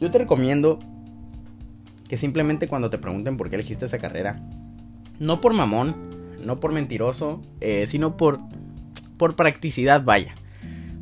Yo 0.02 0.10
te 0.10 0.18
recomiendo 0.18 0.80
que 2.10 2.18
simplemente 2.18 2.68
cuando 2.68 2.90
te 2.90 2.98
pregunten 2.98 3.38
por 3.38 3.50
qué 3.50 3.56
elegiste 3.56 3.86
esa 3.86 4.00
carrera, 4.00 4.42
no 5.20 5.40
por 5.40 5.54
mamón, 5.54 5.96
no 6.44 6.60
por 6.60 6.74
mentiroso, 6.74 7.44
eh, 7.62 7.86
sino 7.88 8.18
por, 8.18 8.40
por 9.18 9.36
practicidad, 9.36 10.04
vaya. 10.04 10.34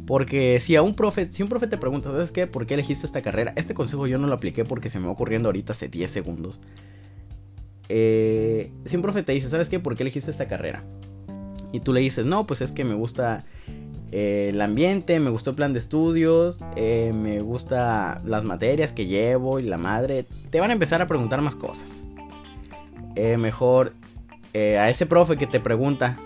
Porque 0.06 0.60
si 0.60 0.76
a 0.76 0.82
un 0.82 0.96
profe, 0.96 1.32
si 1.32 1.44
un 1.44 1.50
profe 1.50 1.68
te 1.68 1.78
pregunta, 1.78 2.12
¿sabes 2.12 2.32
qué? 2.32 2.46
¿Por 2.46 2.68
qué 2.68 2.74
elegiste 2.74 3.06
esta 3.06 3.22
carrera? 3.22 3.54
Este 3.56 3.74
consejo 3.74 4.06
yo 4.06 4.18
no 4.18 4.28
lo 4.28 4.34
apliqué 4.34 4.66
porque 4.66 4.90
se 4.90 5.00
me 5.00 5.06
va 5.06 5.14
ocurriendo 5.14 5.48
ahorita 5.48 5.72
hace 5.72 5.88
10 5.88 6.12
segundos. 6.12 6.60
Eh, 7.88 8.74
si 8.84 8.98
un 8.98 9.02
profe 9.02 9.24
te 9.24 9.32
dice, 9.32 9.48
¿sabes 9.48 9.70
qué? 9.70 9.80
¿Por 9.80 9.96
qué 9.96 10.04
elegiste 10.04 10.30
esta 10.30 10.50
carrera? 10.50 10.84
Y 11.72 11.80
tú 11.80 11.94
le 11.94 12.02
dices, 12.02 12.26
no, 12.26 12.46
pues 12.46 12.60
es 12.60 12.74
que 12.74 12.84
me 12.84 12.96
gusta 12.96 13.46
eh, 14.12 14.50
el 14.52 14.62
ambiente, 14.62 15.20
me 15.20 15.30
gustó 15.30 15.52
el 15.52 15.56
plan 15.56 15.74
de 15.74 15.80
estudios, 15.80 16.60
eh, 16.76 17.12
me 17.14 17.40
gusta 17.42 18.22
las 18.26 18.44
materias 18.44 18.92
que 18.92 19.08
llevo 19.08 19.60
y 19.60 19.64
la 19.64 19.78
madre. 19.78 20.26
Te 20.50 20.60
van 20.60 20.70
a 20.70 20.74
empezar 20.74 21.02
a 21.02 21.08
preguntar 21.08 21.42
más 21.42 21.56
cosas. 21.56 21.88
mejor 23.38 23.94
a 24.54 24.90
ese 24.90 25.06
profe 25.06 25.38
que 25.38 25.46
te 25.46 25.60
pregunta 25.60 26.18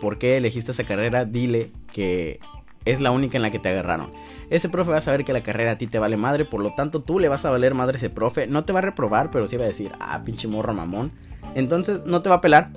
por 0.00 0.18
qué 0.18 0.36
elegiste 0.36 0.70
esa 0.70 0.84
carrera, 0.84 1.24
dile 1.24 1.70
que 1.92 2.40
es 2.84 3.00
la 3.00 3.10
única 3.10 3.36
en 3.36 3.42
la 3.42 3.50
que 3.50 3.58
te 3.58 3.68
agarraron. 3.68 4.12
Ese 4.50 4.68
profe 4.68 4.90
va 4.90 4.98
a 4.98 5.02
saber 5.02 5.24
que 5.24 5.32
la 5.32 5.42
carrera 5.42 5.72
a 5.72 5.78
ti 5.78 5.86
te 5.86 5.98
vale 5.98 6.16
madre, 6.16 6.44
por 6.44 6.60
lo 6.60 6.74
tanto 6.74 7.00
tú 7.00 7.18
le 7.18 7.28
vas 7.28 7.44
a 7.44 7.50
valer 7.50 7.74
madre 7.74 7.94
a 7.94 7.98
ese 7.98 8.10
profe. 8.10 8.46
No 8.46 8.64
te 8.64 8.72
va 8.72 8.80
a 8.80 8.82
reprobar, 8.82 9.30
pero 9.30 9.46
sí 9.46 9.56
va 9.56 9.64
a 9.64 9.68
decir, 9.68 9.92
ah, 9.98 10.22
pinche 10.24 10.48
morro 10.48 10.74
mamón. 10.74 11.12
Entonces 11.54 12.00
no 12.04 12.22
te 12.22 12.28
va 12.28 12.36
a 12.36 12.40
pelar 12.40 12.70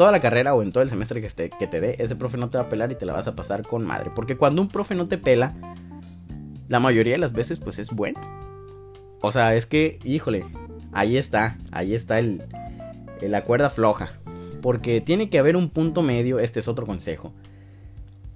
toda 0.00 0.12
la 0.12 0.22
carrera 0.22 0.54
o 0.54 0.62
en 0.62 0.72
todo 0.72 0.82
el 0.82 0.88
semestre 0.88 1.20
que, 1.20 1.26
esté, 1.26 1.50
que 1.50 1.66
te 1.66 1.82
dé. 1.82 1.96
Ese 1.98 2.16
profe 2.16 2.38
no 2.38 2.48
te 2.48 2.56
va 2.56 2.64
a 2.64 2.68
pelar 2.70 2.90
y 2.90 2.94
te 2.94 3.04
la 3.04 3.12
vas 3.12 3.26
a 3.26 3.36
pasar 3.36 3.60
con 3.60 3.84
madre. 3.84 4.10
Porque 4.14 4.38
cuando 4.38 4.62
un 4.62 4.68
profe 4.68 4.94
no 4.94 5.08
te 5.08 5.18
pela, 5.18 5.54
la 6.68 6.80
mayoría 6.80 7.12
de 7.12 7.18
las 7.18 7.34
veces 7.34 7.58
pues 7.58 7.78
es 7.78 7.90
bueno. 7.90 8.18
O 9.20 9.30
sea, 9.30 9.54
es 9.54 9.66
que, 9.66 9.98
híjole, 10.02 10.46
ahí 10.92 11.18
está, 11.18 11.58
ahí 11.70 11.94
está 11.94 12.18
el, 12.18 12.42
la 13.20 13.44
cuerda 13.44 13.68
floja. 13.68 14.14
Porque 14.62 15.02
tiene 15.02 15.28
que 15.28 15.38
haber 15.38 15.54
un 15.54 15.68
punto 15.68 16.00
medio, 16.00 16.38
este 16.38 16.60
es 16.60 16.68
otro 16.68 16.86
consejo 16.86 17.34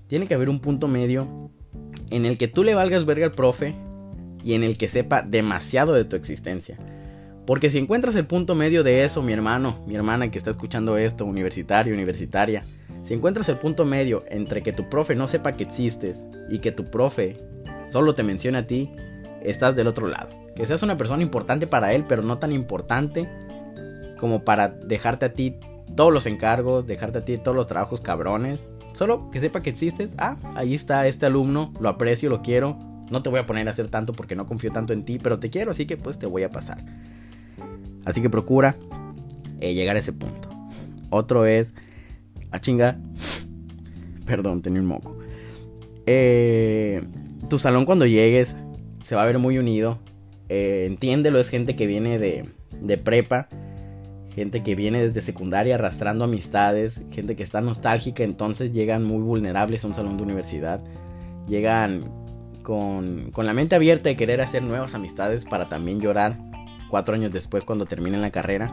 tiene 0.06 0.26
que 0.26 0.34
haber 0.34 0.48
un 0.48 0.60
punto 0.60 0.88
medio 0.88 1.50
en 2.10 2.26
el 2.26 2.38
que 2.38 2.48
tú 2.48 2.62
le 2.62 2.74
valgas 2.74 3.04
verga 3.04 3.26
al 3.26 3.32
profe 3.32 3.74
y 4.44 4.54
en 4.54 4.62
el 4.62 4.76
que 4.76 4.88
sepa 4.88 5.22
demasiado 5.22 5.94
de 5.94 6.04
tu 6.04 6.16
existencia. 6.16 6.78
Porque 7.46 7.70
si 7.70 7.78
encuentras 7.78 8.16
el 8.16 8.26
punto 8.26 8.54
medio 8.54 8.82
de 8.82 9.04
eso, 9.04 9.22
mi 9.22 9.32
hermano, 9.32 9.84
mi 9.86 9.94
hermana 9.94 10.30
que 10.30 10.38
está 10.38 10.50
escuchando 10.50 10.96
esto, 10.96 11.26
universitario, 11.26 11.94
universitaria, 11.94 12.64
si 13.04 13.14
encuentras 13.14 13.48
el 13.48 13.58
punto 13.58 13.84
medio 13.84 14.24
entre 14.28 14.62
que 14.62 14.72
tu 14.72 14.88
profe 14.88 15.14
no 15.14 15.28
sepa 15.28 15.56
que 15.56 15.64
existes 15.64 16.24
y 16.48 16.60
que 16.60 16.72
tu 16.72 16.90
profe 16.90 17.36
solo 17.90 18.14
te 18.14 18.22
menciona 18.22 18.60
a 18.60 18.66
ti, 18.66 18.90
estás 19.42 19.76
del 19.76 19.88
otro 19.88 20.08
lado. 20.08 20.30
Que 20.56 20.66
seas 20.66 20.82
una 20.82 20.96
persona 20.96 21.22
importante 21.22 21.66
para 21.66 21.92
él, 21.92 22.04
pero 22.08 22.22
no 22.22 22.38
tan 22.38 22.52
importante 22.52 23.28
como 24.18 24.44
para 24.44 24.68
dejarte 24.68 25.26
a 25.26 25.32
ti 25.32 25.58
todos 25.94 26.12
los 26.12 26.26
encargos, 26.26 26.86
dejarte 26.86 27.18
a 27.18 27.24
ti 27.24 27.36
todos 27.36 27.56
los 27.56 27.66
trabajos 27.66 28.00
cabrones 28.00 28.64
Solo 28.94 29.28
que 29.30 29.40
sepa 29.40 29.60
que 29.60 29.70
existes. 29.70 30.14
Ah, 30.18 30.36
ahí 30.54 30.74
está 30.74 31.06
este 31.06 31.26
alumno, 31.26 31.72
lo 31.80 31.88
aprecio, 31.88 32.30
lo 32.30 32.42
quiero. 32.42 32.78
No 33.10 33.22
te 33.22 33.28
voy 33.28 33.40
a 33.40 33.46
poner 33.46 33.68
a 33.68 33.72
hacer 33.72 33.88
tanto 33.88 34.12
porque 34.12 34.36
no 34.36 34.46
confío 34.46 34.72
tanto 34.72 34.92
en 34.92 35.04
ti, 35.04 35.18
pero 35.18 35.38
te 35.38 35.50
quiero, 35.50 35.72
así 35.72 35.84
que 35.86 35.96
pues 35.96 36.18
te 36.18 36.26
voy 36.26 36.44
a 36.44 36.50
pasar. 36.50 36.78
Así 38.04 38.20
que 38.22 38.30
procura 38.30 38.76
eh, 39.60 39.74
llegar 39.74 39.96
a 39.96 39.98
ese 39.98 40.12
punto. 40.12 40.48
Otro 41.10 41.46
es... 41.46 41.74
A 42.50 42.56
ah, 42.56 42.60
chinga. 42.60 42.98
Perdón, 44.26 44.62
tenía 44.62 44.80
un 44.80 44.86
moco. 44.86 45.18
Eh, 46.06 47.02
tu 47.48 47.58
salón 47.58 47.84
cuando 47.84 48.06
llegues 48.06 48.56
se 49.02 49.14
va 49.14 49.22
a 49.22 49.26
ver 49.26 49.38
muy 49.38 49.58
unido. 49.58 49.98
Eh, 50.48 50.84
entiéndelo, 50.86 51.40
es 51.40 51.48
gente 51.48 51.76
que 51.76 51.86
viene 51.86 52.18
de, 52.18 52.48
de 52.80 52.98
prepa 52.98 53.48
gente 54.34 54.64
que 54.64 54.74
viene 54.74 55.06
desde 55.06 55.22
secundaria 55.22 55.76
arrastrando 55.76 56.24
amistades, 56.24 57.00
gente 57.12 57.36
que 57.36 57.44
está 57.44 57.60
nostálgica, 57.60 58.24
entonces 58.24 58.72
llegan 58.72 59.04
muy 59.04 59.22
vulnerables 59.22 59.84
a 59.84 59.88
un 59.88 59.94
salón 59.94 60.16
de 60.16 60.24
universidad, 60.24 60.80
llegan 61.46 62.10
con, 62.64 63.30
con, 63.30 63.46
la 63.46 63.52
mente 63.52 63.76
abierta 63.76 64.08
de 64.08 64.16
querer 64.16 64.40
hacer 64.40 64.62
nuevas 64.62 64.94
amistades 64.94 65.44
para 65.44 65.68
también 65.68 66.00
llorar 66.00 66.36
cuatro 66.94 67.16
años 67.16 67.32
después 67.32 67.64
cuando 67.64 67.86
terminen 67.86 68.20
la 68.20 68.30
carrera. 68.30 68.68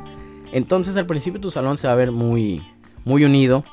Entonces 0.54 0.96
al 0.96 1.08
principio 1.08 1.42
tu 1.42 1.50
salón 1.50 1.80
se 1.80 1.88
va 1.88 1.94
a 1.94 1.96
ver 1.96 2.12
muy, 2.12 2.62
muy 3.04 3.26
unido, 3.26 3.64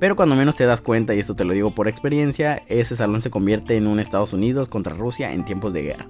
pero 0.00 0.16
cuando 0.16 0.34
menos 0.34 0.56
te 0.56 0.66
das 0.66 0.80
cuenta, 0.80 1.14
y 1.14 1.20
esto 1.20 1.36
te 1.36 1.44
lo 1.44 1.52
digo 1.52 1.72
por 1.72 1.86
experiencia, 1.86 2.64
ese 2.66 2.96
salón 2.96 3.22
se 3.22 3.30
convierte 3.30 3.76
en 3.76 3.86
un 3.86 4.00
Estados 4.00 4.32
Unidos 4.32 4.68
contra 4.68 4.96
Rusia 4.96 5.32
en 5.32 5.44
tiempos 5.44 5.72
de 5.72 5.82
guerra. 5.82 6.06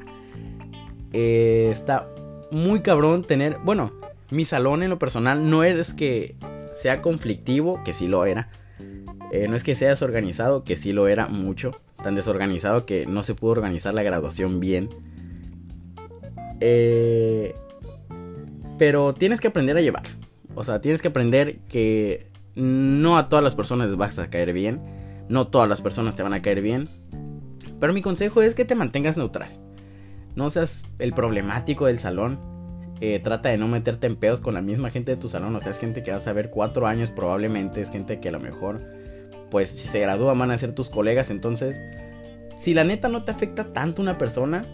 Eh, 1.12 1.68
está 1.70 2.08
muy 2.50 2.80
cabrón 2.80 3.22
tener, 3.22 3.58
bueno, 3.64 3.92
mi 4.30 4.46
salón 4.46 4.82
en 4.82 4.88
lo 4.88 4.98
personal 4.98 5.50
no 5.50 5.62
es 5.62 5.92
que 5.92 6.36
sea 6.72 7.02
conflictivo, 7.02 7.82
que 7.84 7.92
sí 7.92 8.08
lo 8.08 8.24
era. 8.24 8.48
Eh, 9.30 9.46
no 9.46 9.56
es 9.56 9.62
que 9.62 9.74
sea 9.74 9.90
desorganizado, 9.90 10.64
que 10.64 10.78
sí 10.78 10.94
lo 10.94 11.06
era 11.06 11.26
mucho. 11.26 11.78
Tan 12.02 12.14
desorganizado 12.14 12.86
que 12.86 13.04
no 13.04 13.22
se 13.22 13.34
pudo 13.34 13.50
organizar 13.50 13.92
la 13.92 14.02
graduación 14.02 14.58
bien. 14.58 14.88
Eh, 16.60 17.54
pero 18.78 19.14
tienes 19.14 19.40
que 19.40 19.48
aprender 19.48 19.76
a 19.76 19.80
llevar. 19.80 20.04
O 20.54 20.64
sea, 20.64 20.80
tienes 20.80 21.02
que 21.02 21.08
aprender 21.08 21.58
que 21.68 22.28
no 22.54 23.16
a 23.16 23.28
todas 23.28 23.42
las 23.42 23.54
personas 23.54 23.88
les 23.88 23.96
vas 23.96 24.18
a 24.18 24.30
caer 24.30 24.52
bien. 24.52 24.80
No 25.28 25.48
todas 25.48 25.68
las 25.68 25.80
personas 25.80 26.16
te 26.16 26.22
van 26.22 26.34
a 26.34 26.42
caer 26.42 26.60
bien. 26.60 26.88
Pero 27.78 27.92
mi 27.92 28.02
consejo 28.02 28.42
es 28.42 28.54
que 28.54 28.64
te 28.64 28.74
mantengas 28.74 29.16
neutral. 29.16 29.50
No 30.34 30.50
seas 30.50 30.84
el 30.98 31.12
problemático 31.12 31.86
del 31.86 31.98
salón. 31.98 32.38
Eh, 33.00 33.20
trata 33.22 33.48
de 33.48 33.56
no 33.56 33.66
meterte 33.66 34.06
en 34.06 34.16
pedos 34.16 34.40
con 34.40 34.54
la 34.54 34.60
misma 34.60 34.90
gente 34.90 35.12
de 35.12 35.16
tu 35.16 35.28
salón. 35.28 35.54
O 35.56 35.60
sea, 35.60 35.72
es 35.72 35.78
gente 35.78 36.02
que 36.02 36.12
vas 36.12 36.26
a 36.26 36.32
ver 36.32 36.50
cuatro 36.50 36.86
años 36.86 37.10
probablemente. 37.10 37.80
Es 37.80 37.90
gente 37.90 38.20
que 38.20 38.28
a 38.28 38.32
lo 38.32 38.40
mejor, 38.40 38.80
pues 39.50 39.70
si 39.70 39.88
se 39.88 40.00
gradúa 40.00 40.34
van 40.34 40.50
a 40.50 40.58
ser 40.58 40.74
tus 40.74 40.90
colegas. 40.90 41.30
Entonces, 41.30 41.78
si 42.58 42.74
la 42.74 42.84
neta 42.84 43.08
no 43.08 43.24
te 43.24 43.30
afecta 43.30 43.72
tanto 43.72 44.02
una 44.02 44.18
persona, 44.18 44.66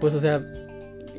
pues 0.00 0.14
o 0.14 0.20
sea, 0.20 0.44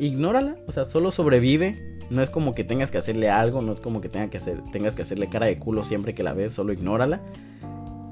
ignórala. 0.07 0.55
O 0.67 0.71
sea, 0.71 0.85
solo 0.85 1.11
sobrevive. 1.11 1.99
No 2.09 2.21
es 2.21 2.29
como 2.29 2.53
que 2.53 2.63
tengas 2.63 2.91
que 2.91 2.97
hacerle 2.97 3.29
algo. 3.29 3.61
No 3.61 3.73
es 3.73 3.81
como 3.81 4.01
que 4.01 4.09
tenga 4.09 4.29
que 4.29 4.37
hacer, 4.37 4.61
tengas 4.71 4.95
que 4.95 5.01
hacerle 5.01 5.27
cara 5.27 5.45
de 5.45 5.57
culo 5.57 5.83
siempre 5.83 6.13
que 6.13 6.23
la 6.23 6.33
ves. 6.33 6.53
Solo 6.53 6.73
ignórala. 6.73 7.21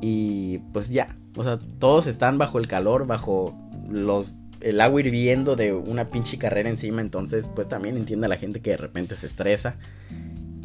Y 0.01 0.60
pues 0.73 0.89
ya. 0.89 1.15
O 1.36 1.43
sea, 1.43 1.60
todos 1.80 2.08
están 2.08 2.38
bajo 2.38 2.60
el 2.60 2.67
calor, 2.67 3.08
bajo 3.08 3.56
los 3.89 4.38
el 4.62 4.80
agua 4.80 5.01
hirviendo 5.01 5.56
de 5.56 5.73
una 5.73 6.10
pinche 6.10 6.38
carrera 6.38 6.69
encima, 6.69 7.01
entonces 7.01 7.47
pues 7.47 7.67
también 7.67 7.97
entiende 7.97 8.27
a 8.27 8.30
la 8.30 8.38
gente 8.38 8.62
que 8.62 8.71
de 8.71 8.77
repente 8.77 9.15
se 9.15 9.27
estresa. 9.27 9.75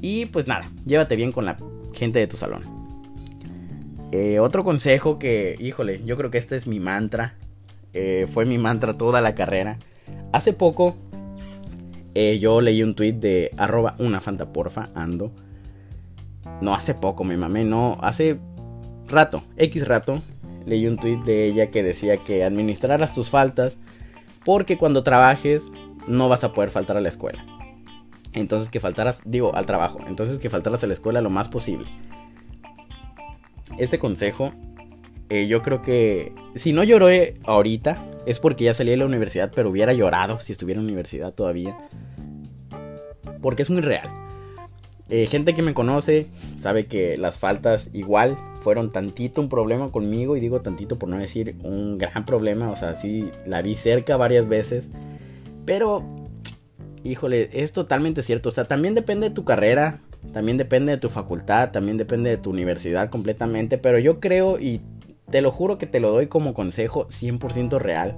Y 0.00 0.26
pues 0.26 0.46
nada, 0.46 0.68
llévate 0.84 1.16
bien 1.16 1.32
con 1.32 1.46
la 1.46 1.56
gente 1.94 2.18
de 2.18 2.26
tu 2.26 2.36
salón. 2.36 2.62
Eh, 4.12 4.38
otro 4.38 4.64
consejo 4.64 5.18
que, 5.18 5.56
híjole, 5.58 6.02
yo 6.04 6.16
creo 6.16 6.30
que 6.30 6.38
este 6.38 6.56
es 6.56 6.66
mi 6.66 6.78
mantra. 6.78 7.34
Eh, 7.92 8.26
fue 8.32 8.44
mi 8.44 8.58
mantra 8.58 8.96
toda 8.96 9.20
la 9.20 9.34
carrera. 9.34 9.78
Hace 10.32 10.52
poco 10.52 10.96
eh, 12.18 12.38
yo 12.38 12.62
leí 12.62 12.82
un 12.82 12.94
tweet 12.94 13.12
de 13.12 13.50
arroba 13.58 13.94
una 13.98 14.22
ando. 14.94 15.32
no 16.62 16.74
hace 16.74 16.94
poco 16.94 17.24
me 17.24 17.36
mamé, 17.36 17.62
no, 17.64 17.98
hace 18.00 18.38
rato, 19.06 19.42
X 19.58 19.86
rato, 19.86 20.22
leí 20.64 20.86
un 20.86 20.96
tweet 20.96 21.18
de 21.26 21.44
ella 21.44 21.70
que 21.70 21.82
decía 21.82 22.16
que 22.16 22.42
administraras 22.42 23.14
tus 23.14 23.28
faltas 23.28 23.78
porque 24.46 24.78
cuando 24.78 25.02
trabajes 25.02 25.70
no 26.06 26.30
vas 26.30 26.42
a 26.42 26.54
poder 26.54 26.70
faltar 26.70 26.96
a 26.96 27.02
la 27.02 27.10
escuela. 27.10 27.44
Entonces 28.32 28.70
que 28.70 28.80
faltaras, 28.80 29.20
digo, 29.26 29.54
al 29.54 29.66
trabajo, 29.66 29.98
entonces 30.08 30.38
que 30.38 30.48
faltaras 30.48 30.82
a 30.84 30.86
la 30.86 30.94
escuela 30.94 31.20
lo 31.20 31.28
más 31.28 31.50
posible. 31.50 31.86
Este 33.76 33.98
consejo, 33.98 34.54
eh, 35.28 35.46
yo 35.46 35.62
creo 35.62 35.82
que 35.82 36.32
si 36.54 36.72
no 36.72 36.84
lloré 36.84 37.34
ahorita, 37.44 38.04
es 38.26 38.38
porque 38.38 38.64
ya 38.64 38.74
salí 38.74 38.90
de 38.90 38.96
la 38.96 39.06
universidad, 39.06 39.52
pero 39.54 39.70
hubiera 39.70 39.92
llorado 39.92 40.40
si 40.40 40.52
estuviera 40.52 40.80
en 40.80 40.86
la 40.86 40.90
universidad 40.90 41.32
todavía. 41.32 41.76
Porque 43.40 43.62
es 43.62 43.70
muy 43.70 43.82
real. 43.82 44.08
Eh, 45.08 45.26
gente 45.26 45.54
que 45.54 45.62
me 45.62 45.74
conoce 45.74 46.26
sabe 46.56 46.86
que 46.86 47.16
las 47.16 47.38
faltas 47.38 47.90
igual 47.92 48.36
fueron 48.60 48.90
tantito 48.90 49.40
un 49.40 49.48
problema 49.48 49.92
conmigo 49.92 50.36
y 50.36 50.40
digo 50.40 50.60
tantito 50.62 50.98
por 50.98 51.08
no 51.08 51.16
decir 51.16 51.54
un 51.62 51.96
gran 51.96 52.26
problema, 52.26 52.70
o 52.70 52.76
sea, 52.76 52.94
sí 52.94 53.30
la 53.46 53.62
vi 53.62 53.76
cerca 53.76 54.16
varias 54.16 54.48
veces, 54.48 54.90
pero 55.64 56.04
híjole, 57.04 57.50
es 57.52 57.72
totalmente 57.72 58.24
cierto, 58.24 58.48
o 58.48 58.52
sea, 58.52 58.64
también 58.64 58.96
depende 58.96 59.28
de 59.28 59.34
tu 59.36 59.44
carrera, 59.44 60.00
también 60.32 60.56
depende 60.56 60.90
de 60.90 60.98
tu 60.98 61.08
facultad, 61.08 61.70
también 61.70 61.98
depende 61.98 62.30
de 62.30 62.38
tu 62.38 62.50
universidad 62.50 63.08
completamente, 63.08 63.78
pero 63.78 64.00
yo 64.00 64.18
creo 64.18 64.58
y 64.58 64.80
te 65.30 65.40
lo 65.40 65.50
juro 65.50 65.78
que 65.78 65.86
te 65.86 66.00
lo 66.00 66.10
doy 66.10 66.28
como 66.28 66.54
consejo 66.54 67.06
100% 67.08 67.78
real. 67.78 68.16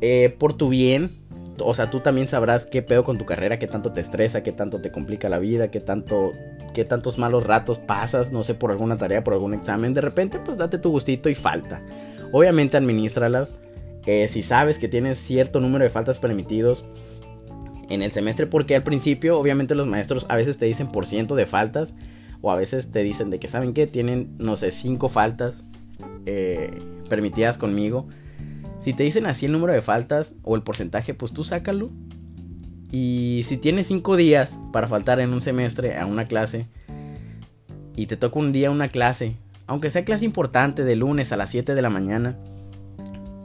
Eh, 0.00 0.34
por 0.38 0.54
tu 0.54 0.68
bien, 0.68 1.10
o 1.60 1.74
sea, 1.74 1.90
tú 1.90 2.00
también 2.00 2.28
sabrás 2.28 2.66
qué 2.66 2.82
pedo 2.82 3.04
con 3.04 3.18
tu 3.18 3.26
carrera, 3.26 3.58
qué 3.58 3.66
tanto 3.66 3.92
te 3.92 4.00
estresa, 4.00 4.42
qué 4.42 4.52
tanto 4.52 4.80
te 4.80 4.92
complica 4.92 5.28
la 5.28 5.38
vida, 5.38 5.70
qué 5.70 5.80
tanto 5.80 6.32
qué 6.74 6.84
tantos 6.84 7.18
malos 7.18 7.44
ratos 7.44 7.78
pasas, 7.78 8.30
no 8.30 8.44
sé, 8.44 8.54
por 8.54 8.70
alguna 8.70 8.98
tarea, 8.98 9.24
por 9.24 9.34
algún 9.34 9.54
examen, 9.54 9.94
de 9.94 10.00
repente 10.00 10.38
pues 10.38 10.58
date 10.58 10.78
tu 10.78 10.90
gustito 10.90 11.28
y 11.28 11.34
falta. 11.34 11.82
Obviamente 12.32 12.76
administralas. 12.76 13.58
Eh, 14.06 14.28
si 14.28 14.42
sabes 14.42 14.78
que 14.78 14.88
tienes 14.88 15.18
cierto 15.18 15.60
número 15.60 15.84
de 15.84 15.90
faltas 15.90 16.18
permitidos 16.18 16.86
en 17.90 18.02
el 18.02 18.12
semestre, 18.12 18.46
porque 18.46 18.76
al 18.76 18.82
principio 18.82 19.38
obviamente 19.38 19.74
los 19.74 19.86
maestros 19.86 20.24
a 20.28 20.36
veces 20.36 20.56
te 20.56 20.66
dicen 20.66 20.88
por 20.88 21.04
ciento 21.04 21.34
de 21.34 21.46
faltas 21.46 21.94
o 22.42 22.50
a 22.50 22.56
veces 22.56 22.90
te 22.90 23.02
dicen 23.02 23.30
de 23.30 23.38
que 23.38 23.48
saben 23.48 23.74
que 23.74 23.86
tienen, 23.86 24.34
no 24.38 24.56
sé, 24.56 24.72
cinco 24.72 25.08
faltas 25.08 25.64
eh, 26.26 26.70
permitidas 27.08 27.58
conmigo 27.58 28.06
si 28.78 28.92
te 28.92 29.02
dicen 29.02 29.26
así 29.26 29.46
el 29.46 29.52
número 29.52 29.72
de 29.72 29.82
faltas 29.82 30.36
o 30.44 30.54
el 30.54 30.62
porcentaje, 30.62 31.14
pues 31.14 31.32
tú 31.32 31.44
sácalo. 31.44 31.90
Y 32.90 33.44
si 33.46 33.58
tienes 33.58 33.88
5 33.88 34.16
días 34.16 34.58
para 34.72 34.88
faltar 34.88 35.20
en 35.20 35.32
un 35.32 35.42
semestre 35.42 35.98
a 35.98 36.06
una 36.06 36.24
clase 36.24 36.66
y 37.96 38.06
te 38.06 38.16
toca 38.16 38.38
un 38.38 38.52
día 38.52 38.70
una 38.70 38.88
clase, 38.88 39.36
aunque 39.66 39.90
sea 39.90 40.04
clase 40.04 40.24
importante 40.24 40.84
de 40.84 40.96
lunes 40.96 41.32
a 41.32 41.36
las 41.36 41.50
7 41.50 41.74
de 41.74 41.82
la 41.82 41.90
mañana, 41.90 42.38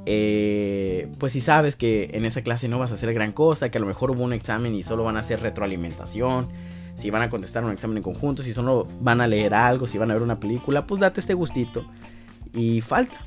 eh, 0.05 1.09
pues 1.17 1.33
si 1.33 1.41
sabes 1.41 1.75
que 1.75 2.11
en 2.13 2.25
esa 2.25 2.41
clase 2.41 2.69
no 2.69 2.79
vas 2.79 2.91
a 2.91 2.93
hacer 2.93 3.13
gran 3.13 3.33
cosa, 3.33 3.69
que 3.69 3.79
a 3.79 3.81
lo 3.81 3.87
mejor 3.87 4.11
hubo 4.11 4.23
un 4.23 4.33
examen 4.33 4.75
y 4.75 4.83
solo 4.83 5.03
van 5.03 5.17
a 5.17 5.21
hacer 5.21 5.41
retroalimentación, 5.41 6.47
si 6.95 7.09
van 7.09 7.21
a 7.21 7.29
contestar 7.29 7.63
un 7.63 7.71
examen 7.71 7.97
en 7.97 8.03
conjunto, 8.03 8.43
si 8.43 8.53
solo 8.53 8.87
van 9.01 9.21
a 9.21 9.27
leer 9.27 9.53
algo, 9.53 9.87
si 9.87 9.97
van 9.97 10.11
a 10.11 10.13
ver 10.13 10.23
una 10.23 10.39
película, 10.39 10.85
pues 10.85 10.99
date 10.99 11.19
este 11.19 11.33
gustito 11.33 11.85
y 12.53 12.81
falta. 12.81 13.17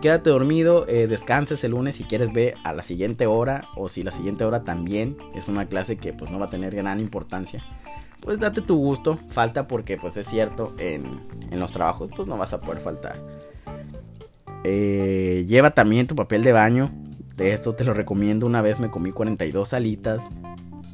Quédate 0.00 0.30
dormido, 0.30 0.86
eh, 0.88 1.06
descanses 1.06 1.62
el 1.64 1.72
lunes 1.72 1.96
si 1.96 2.04
quieres 2.04 2.32
ver 2.32 2.54
a 2.64 2.72
la 2.72 2.82
siguiente 2.82 3.26
hora 3.26 3.68
o 3.76 3.88
si 3.88 4.02
la 4.02 4.12
siguiente 4.12 4.44
hora 4.44 4.62
también 4.62 5.16
es 5.34 5.48
una 5.48 5.66
clase 5.66 5.96
que 5.96 6.12
pues 6.12 6.30
no 6.30 6.38
va 6.38 6.46
a 6.46 6.50
tener 6.50 6.74
gran 6.74 7.00
importancia. 7.00 7.62
Pues 8.20 8.38
date 8.38 8.60
tu 8.60 8.76
gusto, 8.76 9.18
falta 9.28 9.66
porque 9.66 9.96
pues 9.96 10.16
es 10.16 10.28
cierto, 10.28 10.74
en, 10.78 11.20
los 11.50 11.72
trabajos 11.72 12.10
pues 12.14 12.28
no 12.28 12.36
vas 12.36 12.52
a 12.52 12.60
poder 12.60 12.80
faltar. 12.80 13.16
Eh, 14.64 15.44
lleva 15.48 15.70
también 15.70 16.06
tu 16.06 16.14
papel 16.14 16.44
de 16.44 16.52
baño, 16.52 16.90
de 17.36 17.52
esto 17.52 17.74
te 17.74 17.84
lo 17.84 17.94
recomiendo, 17.94 18.46
una 18.46 18.60
vez 18.60 18.78
me 18.78 18.90
comí 18.90 19.10
42 19.10 19.72
alitas 19.72 20.28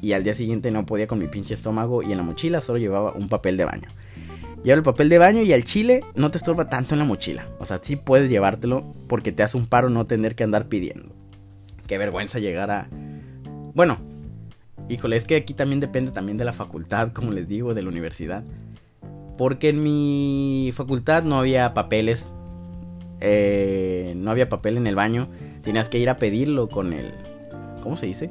y 0.01 0.13
al 0.13 0.23
día 0.23 0.33
siguiente 0.33 0.71
no 0.71 0.85
podía 0.85 1.07
con 1.07 1.19
mi 1.19 1.27
pinche 1.27 1.53
estómago 1.53 2.03
y 2.03 2.11
en 2.11 2.17
la 2.17 2.23
mochila 2.23 2.61
solo 2.61 2.79
llevaba 2.79 3.13
un 3.13 3.29
papel 3.29 3.57
de 3.57 3.65
baño. 3.65 3.89
Lleva 4.63 4.77
el 4.77 4.83
papel 4.83 5.09
de 5.09 5.17
baño 5.17 5.41
y 5.41 5.53
el 5.53 5.63
chile 5.63 6.03
no 6.15 6.31
te 6.31 6.37
estorba 6.37 6.69
tanto 6.69 6.95
en 6.95 6.99
la 6.99 7.05
mochila. 7.05 7.47
O 7.59 7.65
sea, 7.65 7.79
sí 7.81 7.95
puedes 7.95 8.29
llevártelo 8.29 8.83
porque 9.07 9.31
te 9.31 9.43
hace 9.43 9.57
un 9.57 9.65
paro 9.65 9.89
no 9.89 10.05
tener 10.05 10.35
que 10.35 10.43
andar 10.43 10.67
pidiendo. 10.67 11.13
Qué 11.87 11.97
vergüenza 11.97 12.39
llegar 12.39 12.69
a... 12.71 12.89
Bueno, 13.73 13.97
híjole, 14.89 15.15
es 15.15 15.25
que 15.25 15.37
aquí 15.37 15.53
también 15.53 15.79
depende 15.79 16.11
también 16.11 16.37
de 16.37 16.45
la 16.45 16.53
facultad, 16.53 17.13
como 17.13 17.31
les 17.31 17.47
digo, 17.47 17.73
de 17.73 17.83
la 17.83 17.89
universidad. 17.89 18.43
Porque 19.37 19.69
en 19.69 19.83
mi 19.83 20.71
facultad 20.73 21.23
no 21.23 21.39
había 21.39 21.73
papeles. 21.73 22.33
Eh, 23.21 24.13
no 24.17 24.31
había 24.31 24.49
papel 24.49 24.77
en 24.77 24.87
el 24.87 24.95
baño. 24.95 25.29
Tenías 25.61 25.89
que 25.89 25.99
ir 25.99 26.09
a 26.09 26.17
pedirlo 26.17 26.67
con 26.69 26.93
el... 26.93 27.13
¿Cómo 27.83 27.95
se 27.95 28.07
dice? 28.07 28.29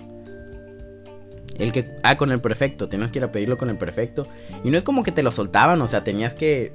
El 1.59 1.73
que. 1.73 1.89
Ah, 2.03 2.17
con 2.17 2.31
el 2.33 2.41
perfecto. 2.41 2.89
Tenías 2.89 3.13
que 3.13 3.19
ir 3.19 3.25
a 3.25 3.33
pedirlo 3.33 3.57
con 3.57 3.71
el 3.71 3.77
perfecto. 3.77 4.27
Y 4.65 4.71
no 4.71 4.79
es 4.79 4.85
como 4.85 5.03
que 5.03 5.13
te 5.13 5.23
lo 5.23 5.33
soltaban, 5.33 5.81
o 5.81 5.87
sea, 5.87 6.05
tenías 6.05 6.35
que 6.35 6.73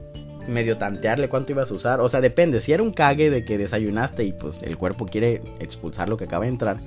medio 0.48 0.78
tantearle 0.78 1.30
cuánto 1.30 1.52
ibas 1.52 1.72
a 1.72 1.74
usar. 1.74 2.00
O 2.00 2.10
sea, 2.10 2.22
depende. 2.22 2.62
Si 2.62 2.74
era 2.74 2.84
un 2.84 2.92
cague 2.92 3.30
de 3.30 3.46
que 3.46 3.58
desayunaste 3.58 4.24
y 4.24 4.34
pues 4.34 4.60
el 4.64 4.78
cuerpo 4.78 5.06
quiere 5.06 5.42
expulsar 5.60 6.10
lo 6.10 6.18
que 6.18 6.26
acaba 6.26 6.46
de 6.46 6.52
entrar. 6.52 6.78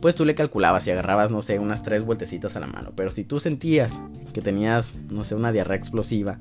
Pues 0.00 0.14
tú 0.14 0.26
le 0.26 0.34
calculabas 0.34 0.86
y 0.86 0.90
agarrabas, 0.90 1.30
no 1.30 1.40
sé, 1.40 1.58
unas 1.58 1.82
tres 1.82 2.04
vueltecitas 2.04 2.56
a 2.56 2.60
la 2.60 2.66
mano. 2.66 2.92
Pero 2.94 3.10
si 3.10 3.24
tú 3.24 3.40
sentías 3.40 3.98
que 4.34 4.42
tenías, 4.42 4.94
no 5.10 5.24
sé, 5.24 5.34
una 5.34 5.52
diarrea 5.52 5.78
explosiva. 5.78 6.38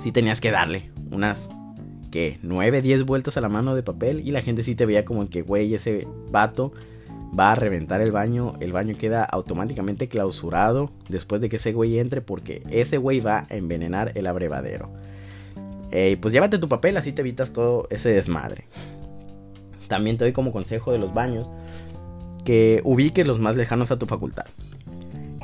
Sí 0.00 0.12
tenías 0.12 0.40
que 0.40 0.50
darle 0.50 0.90
unas 1.10 1.48
que 2.12 2.38
9, 2.42 2.82
10 2.82 3.04
vueltas 3.04 3.36
a 3.36 3.40
la 3.40 3.48
mano 3.48 3.74
de 3.74 3.82
papel 3.82 4.20
y 4.20 4.30
la 4.30 4.42
gente 4.42 4.62
sí 4.62 4.76
te 4.76 4.86
veía 4.86 5.04
como 5.04 5.28
que, 5.28 5.42
güey, 5.42 5.74
ese 5.74 6.06
vato 6.30 6.72
va 7.38 7.52
a 7.52 7.54
reventar 7.54 8.00
el 8.00 8.12
baño, 8.12 8.54
el 8.60 8.72
baño 8.72 8.96
queda 8.98 9.24
automáticamente 9.24 10.08
clausurado 10.08 10.90
después 11.08 11.40
de 11.40 11.48
que 11.48 11.56
ese 11.56 11.72
güey 11.72 11.98
entre 11.98 12.20
porque 12.20 12.62
ese 12.70 12.98
güey 12.98 13.20
va 13.20 13.46
a 13.48 13.56
envenenar 13.56 14.12
el 14.16 14.26
abrevadero. 14.26 14.90
Eh, 15.90 16.16
pues 16.20 16.32
llévate 16.32 16.58
tu 16.58 16.68
papel, 16.68 16.96
así 16.96 17.12
te 17.12 17.22
evitas 17.22 17.52
todo 17.52 17.86
ese 17.90 18.10
desmadre. 18.10 18.64
También 19.88 20.16
te 20.16 20.24
doy 20.24 20.32
como 20.32 20.52
consejo 20.52 20.92
de 20.92 20.98
los 20.98 21.12
baños 21.12 21.50
que 22.44 22.80
ubiques 22.84 23.26
los 23.26 23.38
más 23.38 23.56
lejanos 23.56 23.90
a 23.92 23.98
tu 23.98 24.06
facultad. 24.06 24.46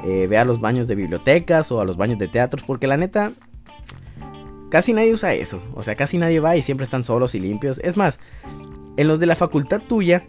Eh, 0.05 0.27
ve 0.29 0.38
a 0.38 0.44
los 0.44 0.61
baños 0.61 0.87
de 0.87 0.94
bibliotecas 0.94 1.72
o 1.72 1.81
a 1.81 1.85
los 1.85 1.96
baños 1.96 2.18
de 2.18 2.29
teatros 2.29 2.62
porque 2.66 2.87
la 2.87 2.96
neta 2.96 3.33
casi 4.70 4.92
nadie 4.92 5.12
usa 5.12 5.35
esos. 5.35 5.66
O 5.74 5.83
sea, 5.83 5.96
casi 5.96 6.18
nadie 6.18 6.40
va 6.40 6.57
y 6.57 6.62
siempre 6.62 6.85
están 6.85 7.05
solos 7.05 7.35
y 7.35 7.40
limpios. 7.40 7.79
Es 7.81 7.96
más, 7.96 8.18
en 8.96 9.09
los 9.09 9.20
de 9.20 9.27
la 9.27 9.37
facultad 9.37 9.81
tuya 9.88 10.24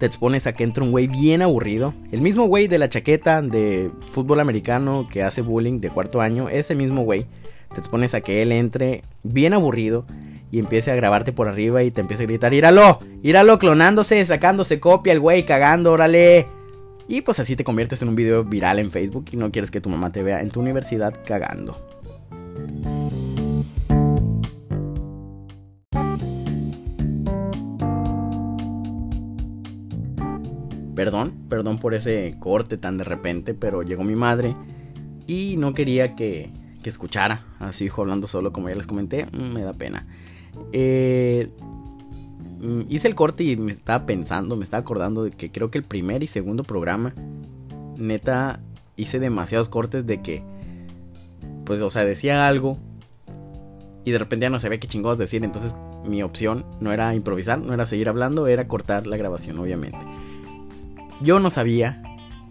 te 0.00 0.06
expones 0.06 0.46
a 0.46 0.54
que 0.54 0.64
entre 0.64 0.82
un 0.82 0.92
güey 0.92 1.08
bien 1.08 1.42
aburrido. 1.42 1.92
El 2.10 2.22
mismo 2.22 2.46
güey 2.46 2.68
de 2.68 2.78
la 2.78 2.88
chaqueta 2.88 3.42
de 3.42 3.90
fútbol 4.08 4.40
americano 4.40 5.06
que 5.12 5.22
hace 5.22 5.42
bullying 5.42 5.78
de 5.80 5.90
cuarto 5.90 6.22
año, 6.22 6.48
ese 6.48 6.74
mismo 6.74 7.02
güey. 7.02 7.26
Te 7.74 7.80
expones 7.80 8.14
a 8.14 8.22
que 8.22 8.40
él 8.40 8.50
entre 8.50 9.04
bien 9.22 9.52
aburrido 9.52 10.06
y 10.50 10.58
empiece 10.58 10.90
a 10.90 10.94
grabarte 10.94 11.32
por 11.32 11.48
arriba 11.48 11.82
y 11.82 11.90
te 11.90 12.00
empiece 12.00 12.22
a 12.22 12.26
gritar, 12.26 12.54
íralo, 12.54 13.00
íralo, 13.22 13.58
clonándose, 13.58 14.24
sacándose 14.24 14.80
copia, 14.80 15.12
el 15.12 15.20
güey 15.20 15.44
cagando, 15.44 15.92
órale. 15.92 16.46
Y 17.06 17.20
pues 17.20 17.38
así 17.38 17.54
te 17.54 17.62
conviertes 17.62 18.00
en 18.00 18.08
un 18.08 18.16
video 18.16 18.42
viral 18.42 18.78
en 18.78 18.90
Facebook 18.90 19.26
y 19.30 19.36
no 19.36 19.52
quieres 19.52 19.70
que 19.70 19.82
tu 19.82 19.90
mamá 19.90 20.10
te 20.10 20.22
vea 20.22 20.40
en 20.40 20.50
tu 20.50 20.60
universidad 20.60 21.12
cagando. 21.26 21.76
Perdón, 30.94 31.32
perdón 31.48 31.78
por 31.78 31.94
ese 31.94 32.34
corte 32.40 32.76
tan 32.76 32.98
de 32.98 33.04
repente, 33.04 33.54
pero 33.54 33.82
llegó 33.82 34.02
mi 34.02 34.16
madre 34.16 34.56
y 35.26 35.56
no 35.56 35.72
quería 35.74 36.16
que, 36.16 36.50
que 36.82 36.90
escuchara 36.90 37.42
a 37.58 37.72
su 37.72 37.84
hijo 37.84 38.02
hablando 38.02 38.26
solo, 38.26 38.52
como 38.52 38.68
ya 38.68 38.74
les 38.74 38.86
comenté, 38.86 39.26
mm, 39.26 39.52
me 39.52 39.62
da 39.62 39.72
pena. 39.72 40.06
Eh, 40.72 41.50
mm, 42.60 42.82
hice 42.88 43.08
el 43.08 43.14
corte 43.14 43.44
y 43.44 43.56
me 43.56 43.72
estaba 43.72 44.06
pensando, 44.06 44.56
me 44.56 44.64
estaba 44.64 44.80
acordando 44.80 45.24
de 45.24 45.30
que 45.30 45.50
creo 45.50 45.70
que 45.70 45.78
el 45.78 45.84
primer 45.84 46.22
y 46.22 46.26
segundo 46.26 46.64
programa, 46.64 47.14
neta, 47.96 48.60
hice 48.96 49.18
demasiados 49.20 49.68
cortes 49.68 50.06
de 50.06 50.20
que, 50.22 50.42
pues, 51.64 51.80
o 51.80 51.90
sea, 51.90 52.04
decía 52.04 52.48
algo 52.48 52.78
y 54.04 54.10
de 54.10 54.18
repente 54.18 54.44
ya 54.44 54.50
no 54.50 54.60
sabía 54.60 54.80
qué 54.80 54.88
chingados 54.88 55.18
decir, 55.18 55.44
entonces 55.44 55.76
mi 56.06 56.22
opción 56.22 56.64
no 56.80 56.92
era 56.92 57.14
improvisar, 57.14 57.58
no 57.58 57.74
era 57.74 57.86
seguir 57.86 58.08
hablando, 58.08 58.46
era 58.46 58.66
cortar 58.66 59.06
la 59.06 59.16
grabación, 59.16 59.58
obviamente. 59.58 59.98
Yo 61.20 61.40
no 61.40 61.50
sabía 61.50 62.02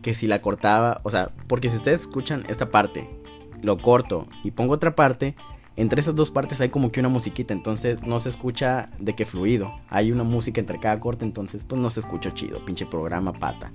que 0.01 0.13
si 0.13 0.27
la 0.27 0.41
cortaba, 0.41 1.01
o 1.03 1.09
sea, 1.09 1.31
porque 1.47 1.69
si 1.69 1.77
ustedes 1.77 2.01
escuchan 2.01 2.45
esta 2.49 2.69
parte, 2.69 3.09
lo 3.61 3.77
corto 3.77 4.27
y 4.43 4.51
pongo 4.51 4.73
otra 4.73 4.95
parte, 4.95 5.35
entre 5.75 6.01
esas 6.01 6.15
dos 6.15 6.31
partes 6.31 6.61
hay 6.61 6.69
como 6.69 6.91
que 6.91 6.99
una 6.99 7.09
musiquita, 7.09 7.53
entonces 7.53 8.05
no 8.05 8.19
se 8.19 8.29
escucha 8.29 8.89
de 8.99 9.15
qué 9.15 9.25
fluido. 9.25 9.71
Hay 9.89 10.11
una 10.11 10.23
música 10.23 10.59
entre 10.59 10.79
cada 10.79 10.99
corte, 10.99 11.25
entonces 11.25 11.63
pues 11.63 11.81
no 11.81 11.89
se 11.89 12.01
escucha 12.01 12.33
chido, 12.33 12.63
pinche 12.65 12.85
programa 12.85 13.33
pata. 13.33 13.71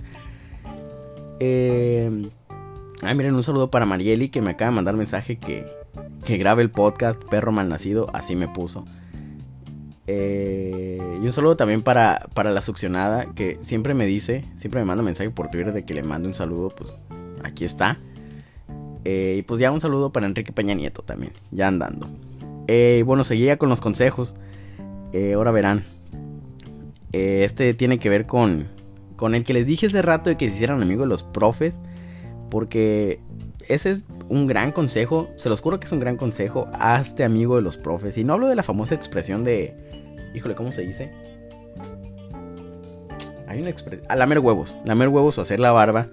Eh, 1.39 2.29
Ah, 3.01 3.13
miren, 3.13 3.35
un 3.35 3.43
saludo 3.43 3.69
para 3.69 3.85
Marieli 3.85 4.29
que 4.29 4.41
me 4.41 4.51
acaba 4.51 4.71
de 4.71 4.75
mandar 4.75 4.95
mensaje 4.95 5.37
que, 5.37 5.65
que 6.25 6.37
grabe 6.37 6.63
el 6.63 6.71
podcast 6.71 7.21
Perro 7.25 7.51
Malnacido, 7.51 8.09
así 8.13 8.35
me 8.35 8.47
puso. 8.47 8.85
Eh, 10.07 10.99
y 11.21 11.25
un 11.25 11.33
saludo 11.33 11.55
también 11.55 11.81
para, 11.81 12.27
para 12.33 12.51
la 12.51 12.61
succionada 12.61 13.27
que 13.33 13.57
siempre 13.61 13.93
me 13.93 14.05
dice, 14.05 14.45
siempre 14.53 14.81
me 14.81 14.85
manda 14.85 15.03
mensaje 15.03 15.29
por 15.31 15.49
Twitter 15.49 15.73
de 15.73 15.83
que 15.83 15.93
le 15.93 16.03
mande 16.03 16.27
un 16.27 16.33
saludo, 16.33 16.69
pues 16.69 16.95
aquí 17.43 17.65
está. 17.65 17.97
Eh, 19.03 19.37
y 19.39 19.41
pues 19.43 19.59
ya 19.59 19.71
un 19.71 19.81
saludo 19.81 20.11
para 20.11 20.25
Enrique 20.25 20.51
Peña 20.51 20.73
Nieto 20.73 21.01
también, 21.01 21.33
ya 21.51 21.67
andando. 21.67 22.07
Eh, 22.67 23.03
bueno, 23.05 23.23
seguía 23.23 23.57
con 23.57 23.69
los 23.69 23.81
consejos. 23.81 24.35
ahora 25.33 25.51
verán. 25.51 25.85
este 27.11 27.73
tiene 27.73 27.99
que 27.99 28.09
ver 28.09 28.25
con, 28.25 28.67
con 29.15 29.33
el 29.33 29.43
que 29.43 29.53
les 29.53 29.65
dije 29.65 29.87
hace 29.87 30.01
rato 30.01 30.29
de 30.29 30.37
que 30.37 30.49
se 30.49 30.55
hicieran 30.55 30.81
amigos 30.81 31.05
de 31.05 31.09
los 31.09 31.23
profes. 31.23 31.79
Porque 32.51 33.19
ese 33.67 33.91
es 33.91 33.99
un 34.29 34.47
gran 34.47 34.71
consejo, 34.71 35.29
se 35.35 35.49
los 35.49 35.61
juro 35.61 35.79
que 35.79 35.85
es 35.85 35.91
un 35.91 35.99
gran 35.99 36.17
consejo, 36.17 36.67
hazte 36.73 37.23
amigo 37.23 37.55
de 37.55 37.61
los 37.61 37.77
profes. 37.77 38.17
Y 38.17 38.23
no 38.23 38.33
hablo 38.33 38.47
de 38.47 38.55
la 38.55 38.63
famosa 38.63 38.95
expresión 38.95 39.43
de, 39.43 39.75
híjole, 40.35 40.55
¿cómo 40.55 40.71
se 40.71 40.81
dice? 40.81 41.11
Hay 43.47 43.61
una 43.61 43.69
expresión, 43.69 44.05
a 44.09 44.15
lamer 44.15 44.39
huevos, 44.39 44.75
lamer 44.85 45.07
huevos 45.07 45.37
o 45.37 45.41
hacer 45.41 45.59
la 45.59 45.71
barba. 45.71 46.07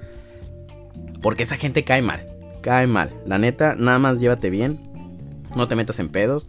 Porque 1.21 1.43
esa 1.45 1.57
gente 1.57 1.85
cae 1.85 2.03
mal, 2.03 2.27
cae 2.63 2.87
mal. 2.87 3.11
La 3.27 3.39
neta, 3.39 3.75
nada 3.77 3.99
más 3.99 4.19
llévate 4.19 4.51
bien, 4.51 4.81
no 5.57 5.69
te 5.69 5.77
metas 5.77 5.99
en 5.99 6.09
pedos. 6.09 6.49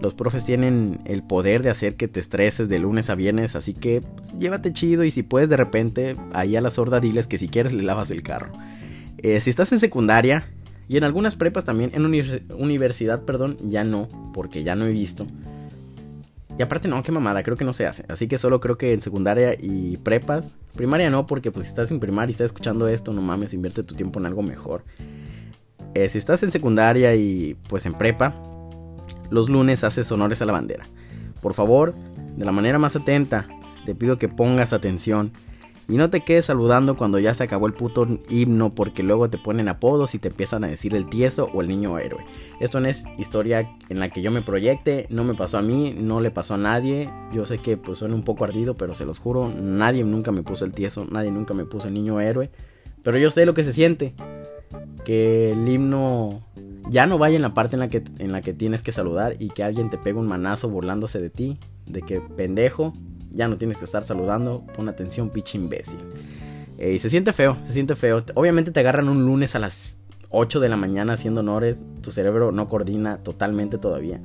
Los 0.00 0.14
profes 0.14 0.44
tienen 0.44 1.00
el 1.06 1.24
poder 1.24 1.62
de 1.62 1.70
hacer 1.70 1.96
que 1.96 2.06
te 2.06 2.20
estreses 2.20 2.68
de 2.68 2.78
lunes 2.78 3.10
a 3.10 3.16
viernes, 3.16 3.56
así 3.56 3.74
que 3.74 4.00
pues, 4.00 4.32
llévate 4.38 4.72
chido 4.72 5.02
y 5.02 5.10
si 5.10 5.24
puedes 5.24 5.48
de 5.48 5.56
repente, 5.56 6.16
ahí 6.32 6.54
a 6.54 6.60
la 6.60 6.70
sorda 6.70 7.00
diles 7.00 7.26
que 7.26 7.38
si 7.38 7.48
quieres 7.48 7.72
le 7.72 7.82
lavas 7.82 8.10
el 8.10 8.22
carro. 8.22 8.52
Eh, 9.18 9.40
si 9.40 9.50
estás 9.50 9.72
en 9.72 9.80
secundaria 9.80 10.46
y 10.88 10.96
en 10.96 11.04
algunas 11.04 11.34
prepas 11.34 11.64
también, 11.64 11.90
en 11.94 12.04
universidad, 12.04 13.24
perdón, 13.24 13.58
ya 13.64 13.82
no, 13.82 14.08
porque 14.32 14.62
ya 14.62 14.76
no 14.76 14.86
he 14.86 14.92
visto. 14.92 15.26
Y 16.58 16.62
aparte 16.62 16.88
no, 16.88 17.00
qué 17.04 17.12
mamada, 17.12 17.44
creo 17.44 17.56
que 17.56 17.64
no 17.64 17.72
se 17.72 17.86
hace. 17.86 18.04
Así 18.08 18.26
que 18.26 18.36
solo 18.36 18.60
creo 18.60 18.76
que 18.76 18.92
en 18.92 19.00
secundaria 19.00 19.54
y 19.58 19.96
prepas. 19.98 20.54
Primaria 20.74 21.08
no, 21.08 21.26
porque 21.26 21.52
pues 21.52 21.66
si 21.66 21.70
estás 21.70 21.92
en 21.92 22.00
primaria 22.00 22.32
y 22.32 22.32
estás 22.32 22.46
escuchando 22.46 22.88
esto, 22.88 23.12
no 23.12 23.22
mames, 23.22 23.54
invierte 23.54 23.84
tu 23.84 23.94
tiempo 23.94 24.18
en 24.18 24.26
algo 24.26 24.42
mejor. 24.42 24.84
Eh, 25.94 26.08
si 26.08 26.18
estás 26.18 26.42
en 26.42 26.50
secundaria 26.50 27.14
y 27.14 27.56
pues 27.68 27.86
en 27.86 27.94
prepa, 27.94 28.34
los 29.30 29.48
lunes 29.48 29.84
haces 29.84 30.10
honores 30.10 30.42
a 30.42 30.46
la 30.46 30.52
bandera. 30.52 30.84
Por 31.40 31.54
favor, 31.54 31.94
de 32.36 32.44
la 32.44 32.50
manera 32.50 32.78
más 32.78 32.96
atenta, 32.96 33.46
te 33.86 33.94
pido 33.94 34.18
que 34.18 34.28
pongas 34.28 34.72
atención 34.72 35.32
y 35.88 35.96
no 35.96 36.10
te 36.10 36.20
quedes 36.20 36.44
saludando 36.44 36.96
cuando 36.96 37.18
ya 37.18 37.32
se 37.32 37.44
acabó 37.44 37.66
el 37.66 37.72
puto 37.72 38.06
himno 38.28 38.74
porque 38.74 39.02
luego 39.02 39.30
te 39.30 39.38
ponen 39.38 39.68
apodos 39.68 40.14
y 40.14 40.18
te 40.18 40.28
empiezan 40.28 40.62
a 40.64 40.68
decir 40.68 40.94
el 40.94 41.08
tieso 41.08 41.48
o 41.54 41.62
el 41.62 41.68
niño 41.68 41.98
héroe. 41.98 42.26
Esto 42.60 42.78
no 42.78 42.88
es 42.88 43.04
historia 43.16 43.70
en 43.88 43.98
la 43.98 44.10
que 44.10 44.20
yo 44.20 44.30
me 44.30 44.42
proyecte, 44.42 45.06
no 45.08 45.24
me 45.24 45.34
pasó 45.34 45.56
a 45.56 45.62
mí, 45.62 45.94
no 45.96 46.20
le 46.20 46.30
pasó 46.30 46.54
a 46.54 46.58
nadie. 46.58 47.10
Yo 47.32 47.46
sé 47.46 47.58
que 47.58 47.78
pues 47.78 47.98
suena 47.98 48.14
un 48.14 48.22
poco 48.22 48.44
ardido, 48.44 48.76
pero 48.76 48.94
se 48.94 49.06
los 49.06 49.18
juro, 49.18 49.48
nadie 49.48 50.04
nunca 50.04 50.30
me 50.30 50.42
puso 50.42 50.66
el 50.66 50.74
tieso, 50.74 51.06
nadie 51.10 51.30
nunca 51.30 51.54
me 51.54 51.64
puso 51.64 51.88
el 51.88 51.94
niño 51.94 52.20
héroe. 52.20 52.50
Pero 53.02 53.16
yo 53.16 53.30
sé 53.30 53.46
lo 53.46 53.54
que 53.54 53.64
se 53.64 53.72
siente. 53.72 54.12
Que 55.06 55.52
el 55.52 55.66
himno 55.66 56.42
ya 56.90 57.06
no 57.06 57.16
vaya 57.16 57.36
en 57.36 57.42
la 57.42 57.54
parte 57.54 57.76
en 57.76 57.80
la 57.80 57.88
que, 57.88 58.02
en 58.18 58.32
la 58.32 58.42
que 58.42 58.52
tienes 58.52 58.82
que 58.82 58.92
saludar 58.92 59.36
y 59.38 59.48
que 59.48 59.62
alguien 59.62 59.88
te 59.88 59.96
pegue 59.96 60.18
un 60.18 60.26
manazo 60.26 60.68
burlándose 60.68 61.18
de 61.18 61.30
ti. 61.30 61.58
De 61.86 62.02
que 62.02 62.20
pendejo, 62.20 62.92
ya 63.32 63.48
no 63.48 63.56
tienes 63.56 63.78
que 63.78 63.84
estar 63.84 64.04
saludando, 64.04 64.64
pon 64.74 64.88
atención, 64.88 65.30
pinche 65.30 65.58
imbécil. 65.58 65.98
Eh, 66.78 66.92
y 66.92 66.98
se 66.98 67.10
siente 67.10 67.32
feo, 67.32 67.56
se 67.66 67.72
siente 67.72 67.96
feo. 67.96 68.24
Obviamente 68.34 68.70
te 68.70 68.80
agarran 68.80 69.08
un 69.08 69.24
lunes 69.24 69.54
a 69.54 69.58
las 69.58 69.98
8 70.30 70.60
de 70.60 70.68
la 70.68 70.76
mañana 70.76 71.14
haciendo 71.14 71.40
honores, 71.40 71.84
tu 72.02 72.10
cerebro 72.10 72.52
no 72.52 72.68
coordina 72.68 73.18
totalmente 73.18 73.78
todavía. 73.78 74.20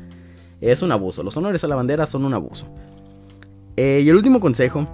Es 0.61 0.81
un 0.81 0.91
abuso, 0.91 1.23
los 1.23 1.35
honores 1.37 1.63
a 1.63 1.67
la 1.67 1.75
bandera 1.75 2.05
son 2.05 2.25
un 2.25 2.33
abuso. 2.33 2.67
Eh, 3.75 4.01
y 4.03 4.09
el 4.09 4.15
último 4.15 4.39
consejo 4.39 4.87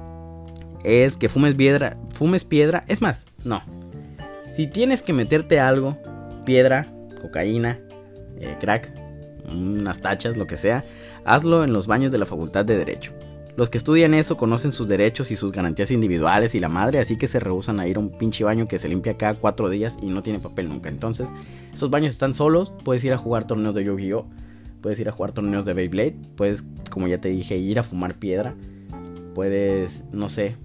es 0.84 1.18
que 1.18 1.30
fumes 1.30 1.56
piedra, 1.56 1.98
fumes 2.12 2.46
piedra, 2.46 2.86
es 2.88 3.02
más, 3.02 3.26
no. 3.44 3.62
Si 4.56 4.68
tienes 4.68 5.02
que 5.02 5.14
meterte 5.14 5.60
algo, 5.60 5.98
piedra, 6.46 6.88
cocaína, 7.22 7.80
eh, 8.40 8.56
crack, 8.60 8.92
unas 9.52 10.00
tachas, 10.00 10.38
lo 10.38 10.48
que 10.48 10.58
sea, 10.58 10.86
hazlo 11.26 11.64
en 11.64 11.74
los 11.74 11.88
baños 11.88 12.12
de 12.12 12.18
la 12.18 12.26
Facultad 12.26 12.66
de 12.66 12.78
Derecho. 12.78 13.12
Los 13.60 13.70
que 13.70 13.78
estudian 13.78 14.14
eso 14.14 14.38
conocen 14.38 14.72
sus 14.72 14.88
derechos 14.88 15.32
y 15.32 15.36
sus 15.36 15.52
garantías 15.52 15.92
individuales 15.92 16.56
y 16.56 16.62
la 16.62 16.70
madre, 16.70 17.00
así 17.00 17.18
que 17.18 17.28
se 17.28 17.42
rehusan 17.42 17.82
a 17.82 17.88
ir 17.90 17.98
a 17.98 18.00
un 18.00 18.10
pinche 18.10 18.46
baño 18.46 18.70
que 18.70 18.80
se 18.80 18.88
limpia 18.88 19.18
cada 19.18 19.34
cuatro 19.34 19.70
días 19.70 20.00
y 20.02 20.06
no 20.06 20.24
tiene 20.24 20.40
papel 20.40 20.70
nunca. 20.70 20.88
Entonces, 20.88 21.28
esos 21.74 21.90
baños 21.90 22.14
están 22.14 22.34
solos, 22.34 22.72
puedes 22.86 23.04
ir 23.04 23.12
a 23.12 23.18
jugar 23.18 23.48
torneos 23.48 23.76
de 23.76 23.84
Yu-Gi-Oh! 23.84 24.26
Puedes 24.80 24.98
ir 25.02 25.10
a 25.10 25.12
jugar 25.12 25.34
torneos 25.34 25.66
de 25.66 25.74
Beyblade, 25.74 26.16
puedes, 26.38 26.64
como 26.90 27.10
ya 27.10 27.20
te 27.20 27.28
dije, 27.28 27.58
ir 27.58 27.80
a 27.80 27.84
fumar 27.84 28.14
piedra, 28.14 28.56
puedes, 29.36 30.06
no 30.14 30.30
sé, 30.30 30.56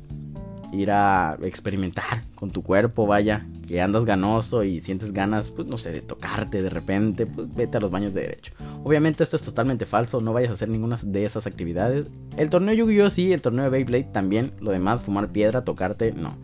ir 0.72 0.92
a 0.92 1.36
experimentar 1.42 2.22
con 2.36 2.50
tu 2.52 2.62
cuerpo, 2.62 3.08
vaya, 3.08 3.44
que 3.66 3.80
andas 3.80 4.04
ganoso 4.04 4.62
y 4.62 4.80
sientes 4.80 5.12
ganas, 5.12 5.50
pues 5.50 5.66
no 5.66 5.76
sé, 5.76 5.92
de 5.92 6.02
tocarte 6.02 6.62
de 6.62 6.70
repente, 6.70 7.26
pues 7.26 7.54
vete 7.54 7.78
a 7.78 7.80
los 7.80 7.90
baños 7.90 8.14
de 8.14 8.22
derecho. 8.22 8.52
Obviamente 8.82 9.22
esto 9.22 9.36
es 9.36 9.42
totalmente 9.42 9.86
falso, 9.86 10.20
no 10.20 10.32
vayas 10.32 10.50
a 10.50 10.54
hacer 10.54 10.68
ninguna 10.68 10.98
de 11.02 11.24
esas 11.24 11.46
actividades. 11.46 12.06
El 12.36 12.50
torneo 12.50 12.74
Yu-Gi-Oh 12.74 13.10
sí, 13.10 13.32
el 13.32 13.42
torneo 13.42 13.64
de 13.64 13.70
Beyblade 13.70 14.04
también, 14.12 14.52
lo 14.60 14.70
demás, 14.70 15.02
fumar 15.02 15.30
piedra, 15.30 15.64
tocarte, 15.64 16.12
no. 16.12 16.36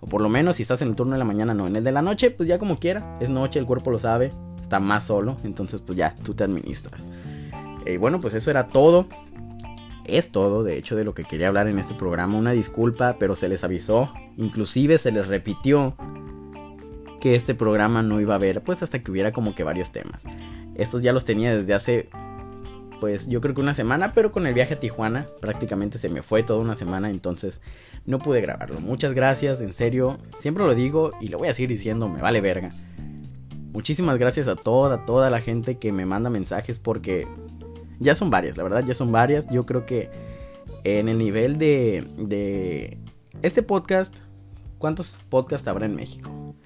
O 0.00 0.06
por 0.06 0.20
lo 0.20 0.28
menos 0.28 0.56
si 0.56 0.62
estás 0.62 0.82
en 0.82 0.88
el 0.88 0.96
turno 0.96 1.12
de 1.12 1.18
la 1.18 1.24
mañana, 1.24 1.54
no. 1.54 1.66
En 1.66 1.76
el 1.76 1.84
de 1.84 1.92
la 1.92 2.02
noche, 2.02 2.30
pues 2.30 2.48
ya 2.48 2.58
como 2.58 2.78
quiera, 2.78 3.18
es 3.20 3.30
noche, 3.30 3.58
el 3.58 3.66
cuerpo 3.66 3.90
lo 3.90 3.98
sabe, 3.98 4.32
está 4.60 4.80
más 4.80 5.04
solo, 5.04 5.36
entonces 5.44 5.80
pues 5.80 5.96
ya, 5.96 6.16
tú 6.24 6.34
te 6.34 6.44
administras. 6.44 7.06
Y 7.86 7.96
bueno, 7.96 8.20
pues 8.20 8.34
eso 8.34 8.50
era 8.50 8.68
todo 8.68 9.08
es 10.04 10.32
todo, 10.32 10.64
de 10.64 10.76
hecho, 10.76 10.96
de 10.96 11.04
lo 11.04 11.14
que 11.14 11.24
quería 11.24 11.48
hablar 11.48 11.68
en 11.68 11.78
este 11.78 11.94
programa. 11.94 12.36
Una 12.36 12.52
disculpa, 12.52 13.16
pero 13.18 13.36
se 13.36 13.48
les 13.48 13.62
avisó, 13.64 14.12
inclusive 14.36 14.98
se 14.98 15.12
les 15.12 15.28
repitió 15.28 15.94
que 17.22 17.36
este 17.36 17.54
programa 17.54 18.02
no 18.02 18.20
iba 18.20 18.34
a 18.34 18.36
haber, 18.36 18.62
pues 18.62 18.82
hasta 18.82 18.98
que 18.98 19.08
hubiera 19.12 19.30
como 19.30 19.54
que 19.54 19.62
varios 19.62 19.92
temas. 19.92 20.24
Estos 20.74 21.02
ya 21.02 21.12
los 21.12 21.24
tenía 21.24 21.54
desde 21.54 21.72
hace, 21.72 22.08
pues 23.00 23.28
yo 23.28 23.40
creo 23.40 23.54
que 23.54 23.60
una 23.60 23.74
semana, 23.74 24.12
pero 24.12 24.32
con 24.32 24.44
el 24.44 24.54
viaje 24.54 24.74
a 24.74 24.80
Tijuana 24.80 25.28
prácticamente 25.40 25.98
se 25.98 26.08
me 26.08 26.24
fue 26.24 26.42
toda 26.42 26.58
una 26.58 26.74
semana, 26.74 27.10
entonces 27.10 27.60
no 28.06 28.18
pude 28.18 28.40
grabarlo. 28.40 28.80
Muchas 28.80 29.12
gracias, 29.12 29.60
en 29.60 29.72
serio, 29.72 30.18
siempre 30.36 30.64
lo 30.64 30.74
digo 30.74 31.12
y 31.20 31.28
lo 31.28 31.38
voy 31.38 31.46
a 31.46 31.54
seguir 31.54 31.68
diciendo, 31.70 32.08
me 32.08 32.20
vale 32.20 32.40
verga. 32.40 32.72
Muchísimas 33.72 34.18
gracias 34.18 34.48
a 34.48 34.56
toda, 34.56 35.06
toda 35.06 35.30
la 35.30 35.40
gente 35.40 35.78
que 35.78 35.92
me 35.92 36.04
manda 36.04 36.28
mensajes 36.28 36.80
porque 36.80 37.28
ya 38.00 38.16
son 38.16 38.30
varias, 38.30 38.56
la 38.56 38.64
verdad, 38.64 38.84
ya 38.84 38.94
son 38.94 39.12
varias. 39.12 39.48
Yo 39.48 39.64
creo 39.64 39.86
que 39.86 40.10
en 40.82 41.08
el 41.08 41.18
nivel 41.18 41.56
de, 41.56 42.04
de 42.18 42.98
este 43.42 43.62
podcast, 43.62 44.16
¿cuántos 44.78 45.16
podcasts 45.28 45.68
habrá 45.68 45.86
en 45.86 45.94
México? 45.94 46.56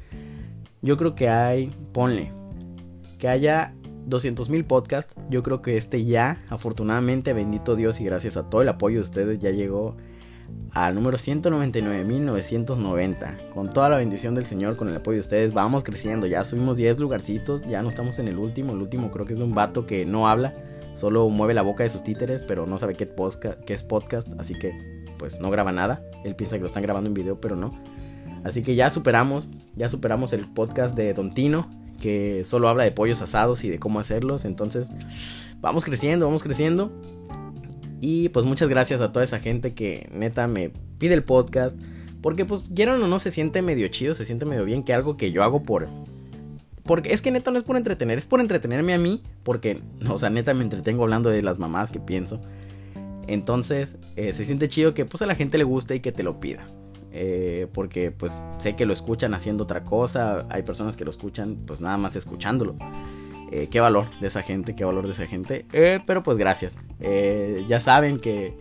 Yo 0.82 0.96
creo 0.96 1.14
que 1.14 1.28
hay, 1.28 1.70
ponle, 1.92 2.32
que 3.18 3.28
haya 3.28 3.74
200 4.06 4.48
mil 4.50 4.64
podcasts. 4.64 5.14
Yo 5.30 5.42
creo 5.42 5.62
que 5.62 5.76
este 5.76 6.04
ya, 6.04 6.42
afortunadamente, 6.48 7.32
bendito 7.32 7.76
Dios 7.76 8.00
y 8.00 8.04
gracias 8.04 8.36
a 8.36 8.48
todo 8.48 8.62
el 8.62 8.68
apoyo 8.68 8.98
de 8.98 9.04
ustedes, 9.04 9.38
ya 9.38 9.50
llegó 9.50 9.96
al 10.72 10.94
número 10.94 11.18
199.990. 11.18 13.50
Con 13.52 13.72
toda 13.72 13.88
la 13.88 13.96
bendición 13.96 14.34
del 14.34 14.46
Señor, 14.46 14.76
con 14.76 14.88
el 14.88 14.96
apoyo 14.96 15.16
de 15.16 15.20
ustedes, 15.20 15.52
vamos 15.52 15.84
creciendo. 15.84 16.26
Ya 16.26 16.44
subimos 16.44 16.76
10 16.76 16.98
lugarcitos, 16.98 17.64
ya 17.66 17.82
no 17.82 17.88
estamos 17.88 18.18
en 18.18 18.26
el 18.28 18.38
último. 18.38 18.72
El 18.72 18.82
último 18.82 19.10
creo 19.10 19.26
que 19.26 19.32
es 19.32 19.40
un 19.40 19.54
vato 19.54 19.86
que 19.86 20.06
no 20.06 20.28
habla 20.28 20.54
Solo 20.96 21.28
mueve 21.28 21.52
la 21.52 21.60
boca 21.60 21.84
de 21.84 21.90
sus 21.90 22.02
títeres, 22.02 22.40
pero 22.40 22.66
no 22.66 22.78
sabe 22.78 22.94
qué, 22.94 23.06
qué 23.66 23.74
es 23.74 23.82
podcast, 23.82 24.28
así 24.38 24.58
que 24.58 24.72
pues 25.18 25.38
no 25.38 25.50
graba 25.50 25.70
nada. 25.70 26.02
Él 26.24 26.34
piensa 26.34 26.56
que 26.56 26.62
lo 26.62 26.68
están 26.68 26.82
grabando 26.82 27.08
en 27.08 27.14
video, 27.14 27.38
pero 27.38 27.54
no. 27.54 27.70
Así 28.46 28.62
que 28.62 28.76
ya 28.76 28.90
superamos, 28.90 29.48
ya 29.74 29.88
superamos 29.88 30.32
el 30.32 30.46
podcast 30.46 30.96
de 30.96 31.12
Don 31.14 31.34
Tino, 31.34 31.68
que 32.00 32.44
solo 32.44 32.68
habla 32.68 32.84
de 32.84 32.92
pollos 32.92 33.20
asados 33.20 33.64
y 33.64 33.68
de 33.68 33.80
cómo 33.80 33.98
hacerlos. 33.98 34.44
Entonces, 34.44 34.88
vamos 35.60 35.84
creciendo, 35.84 36.26
vamos 36.26 36.44
creciendo. 36.44 36.92
Y 38.00 38.28
pues 38.28 38.46
muchas 38.46 38.68
gracias 38.68 39.00
a 39.00 39.10
toda 39.10 39.24
esa 39.24 39.40
gente 39.40 39.74
que 39.74 40.08
neta 40.12 40.46
me 40.46 40.70
pide 40.98 41.14
el 41.14 41.24
podcast. 41.24 41.76
Porque 42.22 42.44
pues 42.44 42.70
quieran 42.74 43.02
o 43.02 43.08
no 43.08 43.18
se 43.18 43.32
siente 43.32 43.62
medio 43.62 43.88
chido, 43.88 44.14
se 44.14 44.24
siente 44.24 44.46
medio 44.46 44.64
bien 44.64 44.84
que 44.84 44.94
algo 44.94 45.16
que 45.16 45.32
yo 45.32 45.42
hago 45.42 45.62
por, 45.62 45.88
porque 46.84 47.12
es 47.12 47.20
que 47.20 47.32
neta 47.32 47.50
no 47.50 47.58
es 47.58 47.64
por 47.64 47.76
entretener, 47.76 48.16
es 48.16 48.26
por 48.26 48.40
entretenerme 48.40 48.94
a 48.94 48.98
mí. 48.98 49.22
Porque, 49.42 49.80
o 50.08 50.18
sea, 50.18 50.30
neta 50.30 50.54
me 50.54 50.62
entretengo 50.62 51.02
hablando 51.02 51.30
de 51.30 51.42
las 51.42 51.58
mamás 51.58 51.90
que 51.90 51.98
pienso. 51.98 52.40
Entonces, 53.26 53.98
eh, 54.14 54.32
se 54.32 54.44
siente 54.44 54.68
chido 54.68 54.94
que 54.94 55.04
pues 55.04 55.20
a 55.22 55.26
la 55.26 55.34
gente 55.34 55.58
le 55.58 55.64
guste 55.64 55.96
y 55.96 56.00
que 56.00 56.12
te 56.12 56.22
lo 56.22 56.38
pida. 56.38 56.64
Eh, 57.18 57.66
porque 57.72 58.10
pues 58.10 58.42
sé 58.58 58.76
que 58.76 58.84
lo 58.84 58.92
escuchan 58.92 59.32
haciendo 59.34 59.64
otra 59.64 59.84
cosa. 59.84 60.46
Hay 60.50 60.62
personas 60.62 60.96
que 60.96 61.04
lo 61.04 61.10
escuchan 61.10 61.56
pues 61.66 61.80
nada 61.80 61.96
más 61.96 62.14
escuchándolo. 62.14 62.76
Eh, 63.50 63.68
qué 63.70 63.80
valor 63.80 64.06
de 64.20 64.26
esa 64.26 64.42
gente, 64.42 64.74
qué 64.76 64.84
valor 64.84 65.06
de 65.06 65.12
esa 65.12 65.26
gente. 65.26 65.64
pero 66.06 66.22
pues 66.22 66.36
gracias. 66.36 66.78
ya 67.68 67.80
saben 67.80 68.18
que 68.18 68.54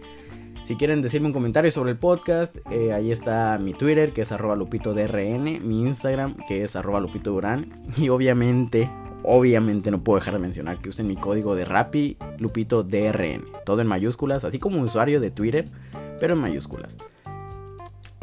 Si 0.65 0.75
quieren 0.77 1.03
decirme 1.03 1.27
un 1.27 1.33
comentario 1.33 1.69
sobre 1.69 1.91
el 1.91 1.97
podcast, 1.97 2.55
eh, 2.71 2.91
ahí 2.91 3.11
está 3.11 3.59
mi 3.61 3.73
Twitter, 3.73 4.13
que 4.13 4.23
es 4.23 4.31
arroba 4.31 4.55
lupitodrn, 4.55 5.43
mi 5.43 5.81
Instagram, 5.81 6.37
que 6.47 6.63
es 6.63 6.75
arroba 6.75 6.99
lupitodurán, 6.99 7.83
y 7.97 8.09
obviamente, 8.09 8.89
obviamente 9.21 9.91
no 9.91 10.03
puedo 10.03 10.17
dejar 10.17 10.33
de 10.33 10.39
mencionar 10.39 10.79
que 10.79 10.89
usen 10.89 11.05
mi 11.05 11.17
código 11.17 11.53
de 11.53 11.65
Rappi, 11.65 12.17
lupitodrn, 12.39 13.45
todo 13.63 13.79
en 13.81 13.85
mayúsculas, 13.85 14.43
así 14.43 14.57
como 14.57 14.81
usuario 14.81 15.19
de 15.19 15.29
Twitter, 15.29 15.67
pero 16.19 16.33
en 16.33 16.39
mayúsculas. 16.39 16.97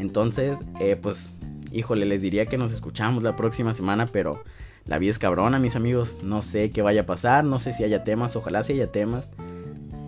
Entonces, 0.03 0.59
eh, 0.81 0.97
pues, 1.01 1.33
híjole, 1.71 2.05
les 2.07 2.21
diría 2.21 2.47
que 2.47 2.59
nos 2.59 2.73
escuchamos 2.73 3.23
la 3.23 3.37
próxima 3.37 3.73
semana, 3.73 4.09
pero 4.09 4.43
la 4.85 4.99
vida 4.99 5.13
es 5.13 5.21
cabrona, 5.21 5.61
mis 5.61 5.77
amigos. 5.77 6.19
No 6.25 6.43
sé 6.43 6.71
qué 6.73 6.83
vaya 6.83 7.03
a 7.03 7.07
pasar, 7.07 7.45
no 7.45 7.61
sé 7.61 7.73
si 7.73 7.85
haya 7.85 8.03
temas, 8.03 8.35
ojalá 8.35 8.65
si 8.65 8.73
haya 8.73 8.91
temas. 8.91 9.31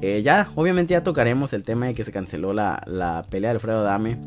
Eh, 0.03 0.23
ya, 0.23 0.51
obviamente 0.57 0.93
ya 0.93 1.05
tocaremos 1.05 1.53
el 1.53 1.63
tema 1.63 1.87
de 1.87 1.95
que 1.95 2.03
se 2.03 2.11
canceló 2.11 2.53
la, 2.53 2.83
la 2.87 3.25
pelea 3.31 3.51
de 3.51 3.55
Alfredo 3.55 3.85
Dame. 3.85 4.19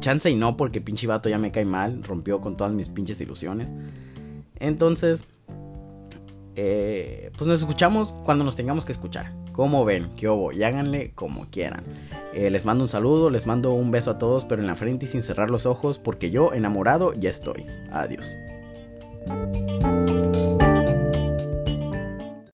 Chance 0.00 0.30
y 0.30 0.36
no, 0.36 0.58
porque 0.58 0.82
pinche 0.82 1.06
vato 1.06 1.30
ya 1.30 1.38
me 1.38 1.50
cae 1.50 1.64
mal, 1.64 2.04
rompió 2.04 2.42
con 2.42 2.58
todas 2.58 2.74
mis 2.74 2.90
pinches 2.90 3.18
ilusiones. 3.22 3.68
Entonces, 4.60 5.24
eh, 6.56 7.30
pues 7.36 7.46
nos 7.48 7.60
escuchamos 7.60 8.14
cuando 8.24 8.44
nos 8.44 8.56
tengamos 8.56 8.84
que 8.84 8.92
escuchar. 8.92 9.32
Como 9.52 9.84
ven, 9.84 10.10
que 10.16 10.28
obo, 10.28 10.52
y 10.52 10.62
háganle 10.62 11.12
como 11.14 11.46
quieran. 11.50 11.84
Eh, 12.32 12.50
les 12.50 12.64
mando 12.64 12.84
un 12.84 12.88
saludo, 12.88 13.30
les 13.30 13.46
mando 13.46 13.72
un 13.72 13.90
beso 13.90 14.12
a 14.12 14.18
todos, 14.18 14.44
pero 14.44 14.60
en 14.60 14.66
la 14.66 14.74
frente 14.74 15.06
y 15.06 15.08
sin 15.08 15.22
cerrar 15.22 15.50
los 15.50 15.66
ojos, 15.66 15.98
porque 15.98 16.30
yo 16.30 16.52
enamorado 16.52 17.12
ya 17.14 17.30
estoy. 17.30 17.66
Adiós. 17.92 18.36